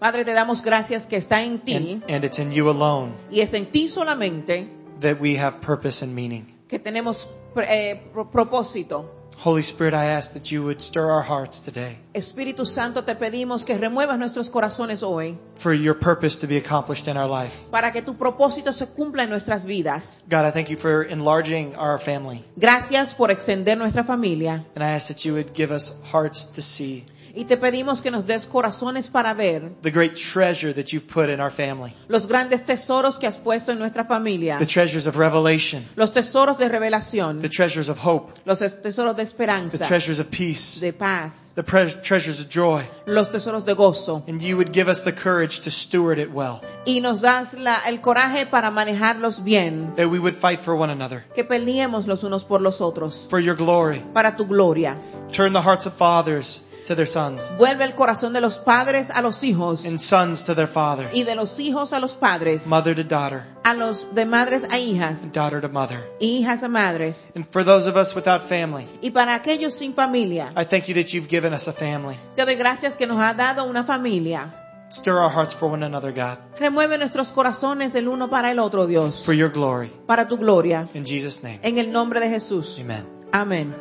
Padre, 0.00 0.24
te 0.24 0.32
damos 0.32 0.62
gracias 0.62 1.06
que 1.06 1.16
está 1.16 1.42
en 1.44 1.60
ti 1.60 1.76
and, 1.76 2.10
and 2.10 2.24
it's 2.24 2.38
in 2.40 2.50
you 2.50 2.68
alone 2.68 3.12
y 3.30 3.40
es 3.40 3.54
en 3.54 3.70
ti 3.70 3.86
solamente 3.88 4.68
that 5.00 5.20
we 5.20 5.38
have 5.38 5.60
purpose 5.60 6.04
and 6.04 6.12
meaning. 6.12 6.44
que 6.68 6.80
tenemos 6.80 7.28
eh, 7.68 8.02
pro- 8.12 8.30
propósito. 8.30 9.12
Holy 9.38 9.62
Spirit, 9.62 9.92
I 9.94 10.06
ask 10.06 10.32
that 10.32 10.50
you 10.50 10.64
would 10.64 10.80
stir 10.80 11.10
our 11.10 11.22
hearts 11.22 11.60
today 11.60 11.98
Espíritu 12.14 12.64
Santo, 12.64 13.04
te 13.04 13.14
pedimos 13.14 13.64
que 13.64 13.76
remuevas 13.76 14.18
nuestros 14.18 14.48
corazones 14.50 15.02
hoy 15.02 15.38
for 15.58 15.74
your 15.74 15.94
purpose 15.98 16.38
to 16.40 16.46
be 16.46 16.56
accomplished 16.56 17.06
in 17.06 17.16
our 17.16 17.28
life. 17.28 17.68
para 17.70 17.92
que 17.92 18.00
tu 18.02 18.14
propósito 18.16 18.72
se 18.72 18.86
cumpla 18.86 19.24
en 19.24 19.30
nuestras 19.30 19.66
vidas. 19.66 20.24
God, 20.28 20.46
I 20.46 20.50
thank 20.52 20.68
you 20.70 20.78
for 20.78 21.02
enlarging 21.04 21.74
our 21.76 21.98
family. 21.98 22.42
Gracias 22.56 23.14
por 23.14 23.30
extender 23.30 23.76
nuestra 23.76 24.04
familia 24.04 24.64
And 24.74 24.82
I 24.82 24.92
ask 24.96 25.08
that 25.08 25.24
you 25.24 25.34
would 25.34 25.52
give 25.54 25.70
us 25.72 25.94
hearts 26.10 26.46
to 26.54 26.62
see 26.62 27.04
y 27.36 27.44
te 27.44 27.56
pedimos 27.56 28.00
que 28.02 28.10
nos 28.10 28.26
des 28.26 28.46
corazones 28.46 29.08
para 29.10 29.34
ver 29.34 29.70
the 29.82 29.90
great 29.90 30.14
treasure 30.16 30.72
that 30.72 30.86
you've 30.92 31.06
put 31.06 31.28
in 31.28 31.40
our 31.40 31.50
family, 31.50 31.92
los 32.08 32.26
grandes 32.26 32.64
tesoros 32.64 33.18
que 33.18 33.26
has 33.26 33.36
puesto 33.36 33.70
en 33.72 33.78
nuestra 33.78 34.04
familia, 34.04 34.58
the 34.58 34.66
treasures 34.66 35.06
of 35.06 35.16
revelation, 35.16 35.84
los 35.96 36.12
tesoros 36.12 36.56
de 36.58 36.68
revelación, 36.68 37.40
the 37.42 37.48
treasures 37.48 37.88
of 37.88 37.98
hope, 38.04 38.32
los 38.46 38.62
es- 38.62 38.80
tesoros 38.82 39.14
de 39.16 39.22
the 39.22 39.28
esperanza, 39.28 39.86
treasures 39.86 40.18
of 40.18 40.28
peace, 40.30 40.80
de 40.80 40.92
paz, 40.92 41.52
the 41.54 41.62
treasures 41.62 42.38
of 42.40 42.48
joy. 42.48 42.82
los 43.06 43.30
tesoros 43.30 43.64
de 43.64 43.74
gozo. 43.74 44.24
And 44.26 44.40
you 44.40 44.56
would 44.56 44.72
give 44.72 44.88
us 44.90 45.02
the 45.04 45.12
courage 45.12 45.60
to 45.60 45.70
steward 45.70 46.18
it 46.18 46.30
well, 46.32 46.62
Y 46.86 47.00
nos 47.00 47.20
das 47.20 47.54
la- 47.54 47.82
el 47.86 48.00
coraje 48.00 48.46
para 48.46 48.70
manejarlos 48.70 49.44
bien, 49.44 49.94
that 49.96 50.08
we 50.08 50.18
would 50.18 50.34
fight 50.36 50.60
for 50.62 50.74
one 50.74 50.90
another, 50.90 51.24
que 51.34 51.44
peleemos 51.44 52.06
los 52.06 52.24
unos 52.24 52.44
por 52.44 52.60
los 52.62 52.80
otros, 52.80 53.26
for 53.28 53.40
your 53.40 53.56
glory. 53.56 54.02
para 54.14 54.36
tu 54.36 54.46
gloria. 54.46 54.96
Turn 55.32 55.52
the 55.52 55.60
hearts 55.60 55.86
of 55.86 55.94
fathers 55.94 56.62
to 56.86 56.94
their 56.96 57.06
sons, 57.06 57.52
Vuelve 57.58 57.84
el 57.84 57.94
corazón 57.94 58.32
de 58.32 58.40
los 58.40 58.58
padres 58.58 59.10
a 59.10 59.20
los 59.22 59.42
hijos 59.44 59.84
and 59.84 59.98
sons 59.98 60.44
to 60.44 60.54
their 60.54 60.66
fathers, 60.68 61.10
y 61.14 61.24
de 61.24 61.34
los 61.34 61.58
hijos 61.60 61.92
a 61.92 62.00
los 62.00 62.14
padres, 62.14 62.66
mother 62.66 62.94
to 62.94 63.04
daughter, 63.04 63.44
a 63.64 63.74
los 63.74 64.06
de 64.14 64.24
madres 64.24 64.64
a 64.70 64.78
hijas, 64.78 65.22
and 65.24 65.32
daughter 65.32 65.60
to 65.60 65.68
mother. 65.68 66.04
y 66.20 66.38
hijas 66.38 66.62
a 66.62 66.68
madres. 66.68 67.26
And 67.34 67.46
for 67.50 67.64
those 67.64 67.88
of 67.88 67.96
us 67.96 68.14
without 68.14 68.48
family, 68.48 68.86
Y 69.02 69.10
para 69.10 69.34
aquellos 69.34 69.74
sin 69.74 69.94
familia, 69.94 70.52
I 70.56 70.64
thank 70.64 70.84
you 70.86 70.94
that 70.94 71.12
you've 71.12 71.28
given 71.28 71.52
us 71.52 71.68
a 71.68 71.72
family. 71.72 72.16
te 72.36 72.44
doy 72.44 72.54
gracias 72.56 72.96
que 72.96 73.06
nos 73.06 73.18
ha 73.20 73.34
dado 73.34 73.64
una 73.64 73.84
familia. 73.84 74.62
Stir 74.88 75.14
our 75.14 75.28
hearts 75.28 75.52
for 75.52 75.68
one 75.68 75.82
another, 75.84 76.12
God, 76.12 76.38
Remueve 76.60 76.96
nuestros 76.96 77.32
corazones 77.32 77.96
el 77.96 78.06
uno 78.06 78.30
para 78.30 78.52
el 78.52 78.60
otro, 78.60 78.86
Dios, 78.86 79.24
for 79.24 79.34
your 79.34 79.50
glory. 79.50 79.90
para 80.06 80.28
tu 80.28 80.36
gloria. 80.36 80.88
In 80.94 81.04
Jesus' 81.04 81.42
name, 81.42 81.58
En 81.64 81.78
el 81.78 81.90
nombre 81.90 82.20
de 82.20 82.28
Jesús. 82.30 82.78
amen. 82.80 83.04
Amén. 83.32 83.74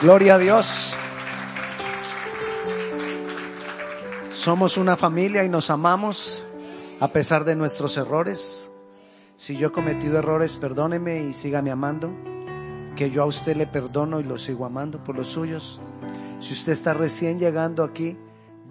Gloria 0.00 0.36
a 0.36 0.38
Dios. 0.38 0.96
Somos 4.30 4.78
una 4.78 4.96
familia 4.96 5.42
y 5.42 5.48
nos 5.48 5.70
amamos 5.70 6.44
a 7.00 7.08
pesar 7.08 7.44
de 7.44 7.56
nuestros 7.56 7.96
errores. 7.96 8.70
Si 9.34 9.56
yo 9.56 9.68
he 9.68 9.72
cometido 9.72 10.18
errores, 10.18 10.56
perdóneme 10.56 11.24
y 11.24 11.32
sígame 11.32 11.72
amando. 11.72 12.12
Que 12.94 13.10
yo 13.10 13.24
a 13.24 13.26
usted 13.26 13.56
le 13.56 13.66
perdono 13.66 14.20
y 14.20 14.22
lo 14.22 14.38
sigo 14.38 14.66
amando 14.66 15.02
por 15.02 15.16
los 15.16 15.30
suyos. 15.30 15.80
Si 16.38 16.52
usted 16.52 16.72
está 16.72 16.94
recién 16.94 17.40
llegando 17.40 17.82
aquí, 17.82 18.16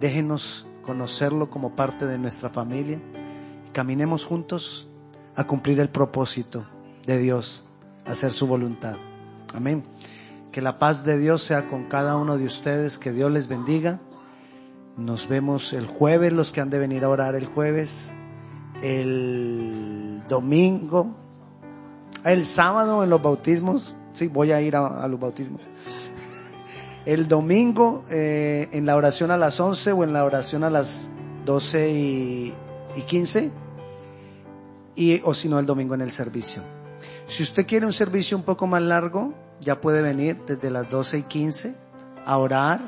déjenos 0.00 0.66
conocerlo 0.80 1.50
como 1.50 1.76
parte 1.76 2.06
de 2.06 2.16
nuestra 2.16 2.48
familia. 2.48 3.02
Y 3.66 3.70
caminemos 3.72 4.24
juntos 4.24 4.88
a 5.36 5.46
cumplir 5.46 5.78
el 5.78 5.90
propósito 5.90 6.64
de 7.04 7.18
Dios, 7.18 7.66
hacer 8.06 8.30
su 8.30 8.46
voluntad. 8.46 8.96
Amén. 9.52 9.84
Que 10.52 10.62
la 10.62 10.78
paz 10.78 11.04
de 11.04 11.18
Dios 11.18 11.42
sea 11.42 11.68
con 11.68 11.84
cada 11.84 12.16
uno 12.16 12.38
de 12.38 12.44
ustedes, 12.44 12.98
que 12.98 13.12
Dios 13.12 13.30
les 13.30 13.48
bendiga. 13.48 14.00
Nos 14.96 15.28
vemos 15.28 15.72
el 15.72 15.86
jueves, 15.86 16.32
los 16.32 16.52
que 16.52 16.60
han 16.60 16.70
de 16.70 16.78
venir 16.78 17.04
a 17.04 17.08
orar 17.08 17.34
el 17.34 17.46
jueves. 17.46 18.12
el 18.82 20.22
domingo, 20.28 21.16
el 22.24 22.44
sábado 22.44 23.02
en 23.04 23.10
los 23.10 23.22
bautismos, 23.22 23.94
sí, 24.12 24.28
voy 24.28 24.52
a 24.52 24.60
ir 24.60 24.76
a, 24.76 25.06
los 25.08 25.20
bautismos. 25.20 25.62
El 27.06 27.26
domingo 27.26 28.04
eh, 28.10 28.68
en 28.72 28.84
la 28.84 28.94
oración 28.94 29.30
a 29.30 29.38
las 29.38 29.58
11 29.58 29.92
o 29.92 30.04
en 30.04 30.12
la 30.12 30.24
oración 30.24 30.62
a 30.62 30.68
las 30.68 31.08
12 31.46 31.90
y, 31.90 32.54
y 32.96 33.02
15, 33.02 33.50
y, 34.94 35.22
o 35.24 35.32
si 35.32 35.48
no 35.48 35.58
el 35.58 35.64
domingo 35.64 35.94
en 35.94 36.02
el 36.02 36.10
servicio. 36.10 36.62
Si 37.26 37.42
usted 37.42 37.66
quiere 37.66 37.86
un 37.86 37.94
servicio 37.94 38.36
un 38.36 38.42
poco 38.42 38.66
más 38.66 38.82
largo, 38.82 39.32
ya 39.60 39.80
puede 39.80 40.02
venir 40.02 40.36
desde 40.46 40.70
las 40.70 40.88
12 40.88 41.18
y 41.18 41.22
15 41.24 41.74
a 42.24 42.38
orar. 42.38 42.80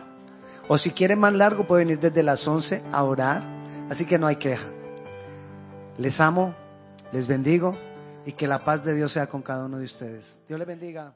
O 0.69 0.79
si 0.79 0.91
quiere 0.91 1.17
más 1.17 1.33
largo, 1.33 1.67
puede 1.67 1.85
venir 1.85 2.01
desde 2.01 2.23
las 2.23 2.47
11 2.47 2.83
a 2.93 3.03
orar. 3.03 3.43
Así 3.91 4.05
que 4.05 4.19
no 4.19 4.27
hay 4.27 4.37
queja. 4.37 4.69
Les 5.99 6.21
amo, 6.21 6.55
les 7.13 7.27
bendigo 7.27 7.77
y 8.25 8.33
que 8.33 8.47
la 8.47 8.65
paz 8.65 8.85
de 8.85 8.95
Dios 8.95 9.13
sea 9.13 9.27
con 9.27 9.43
cada 9.43 9.67
uno 9.67 9.79
de 9.79 9.85
ustedes. 9.85 10.41
Dios 10.47 10.59
les 10.59 10.69
bendiga. 10.69 11.15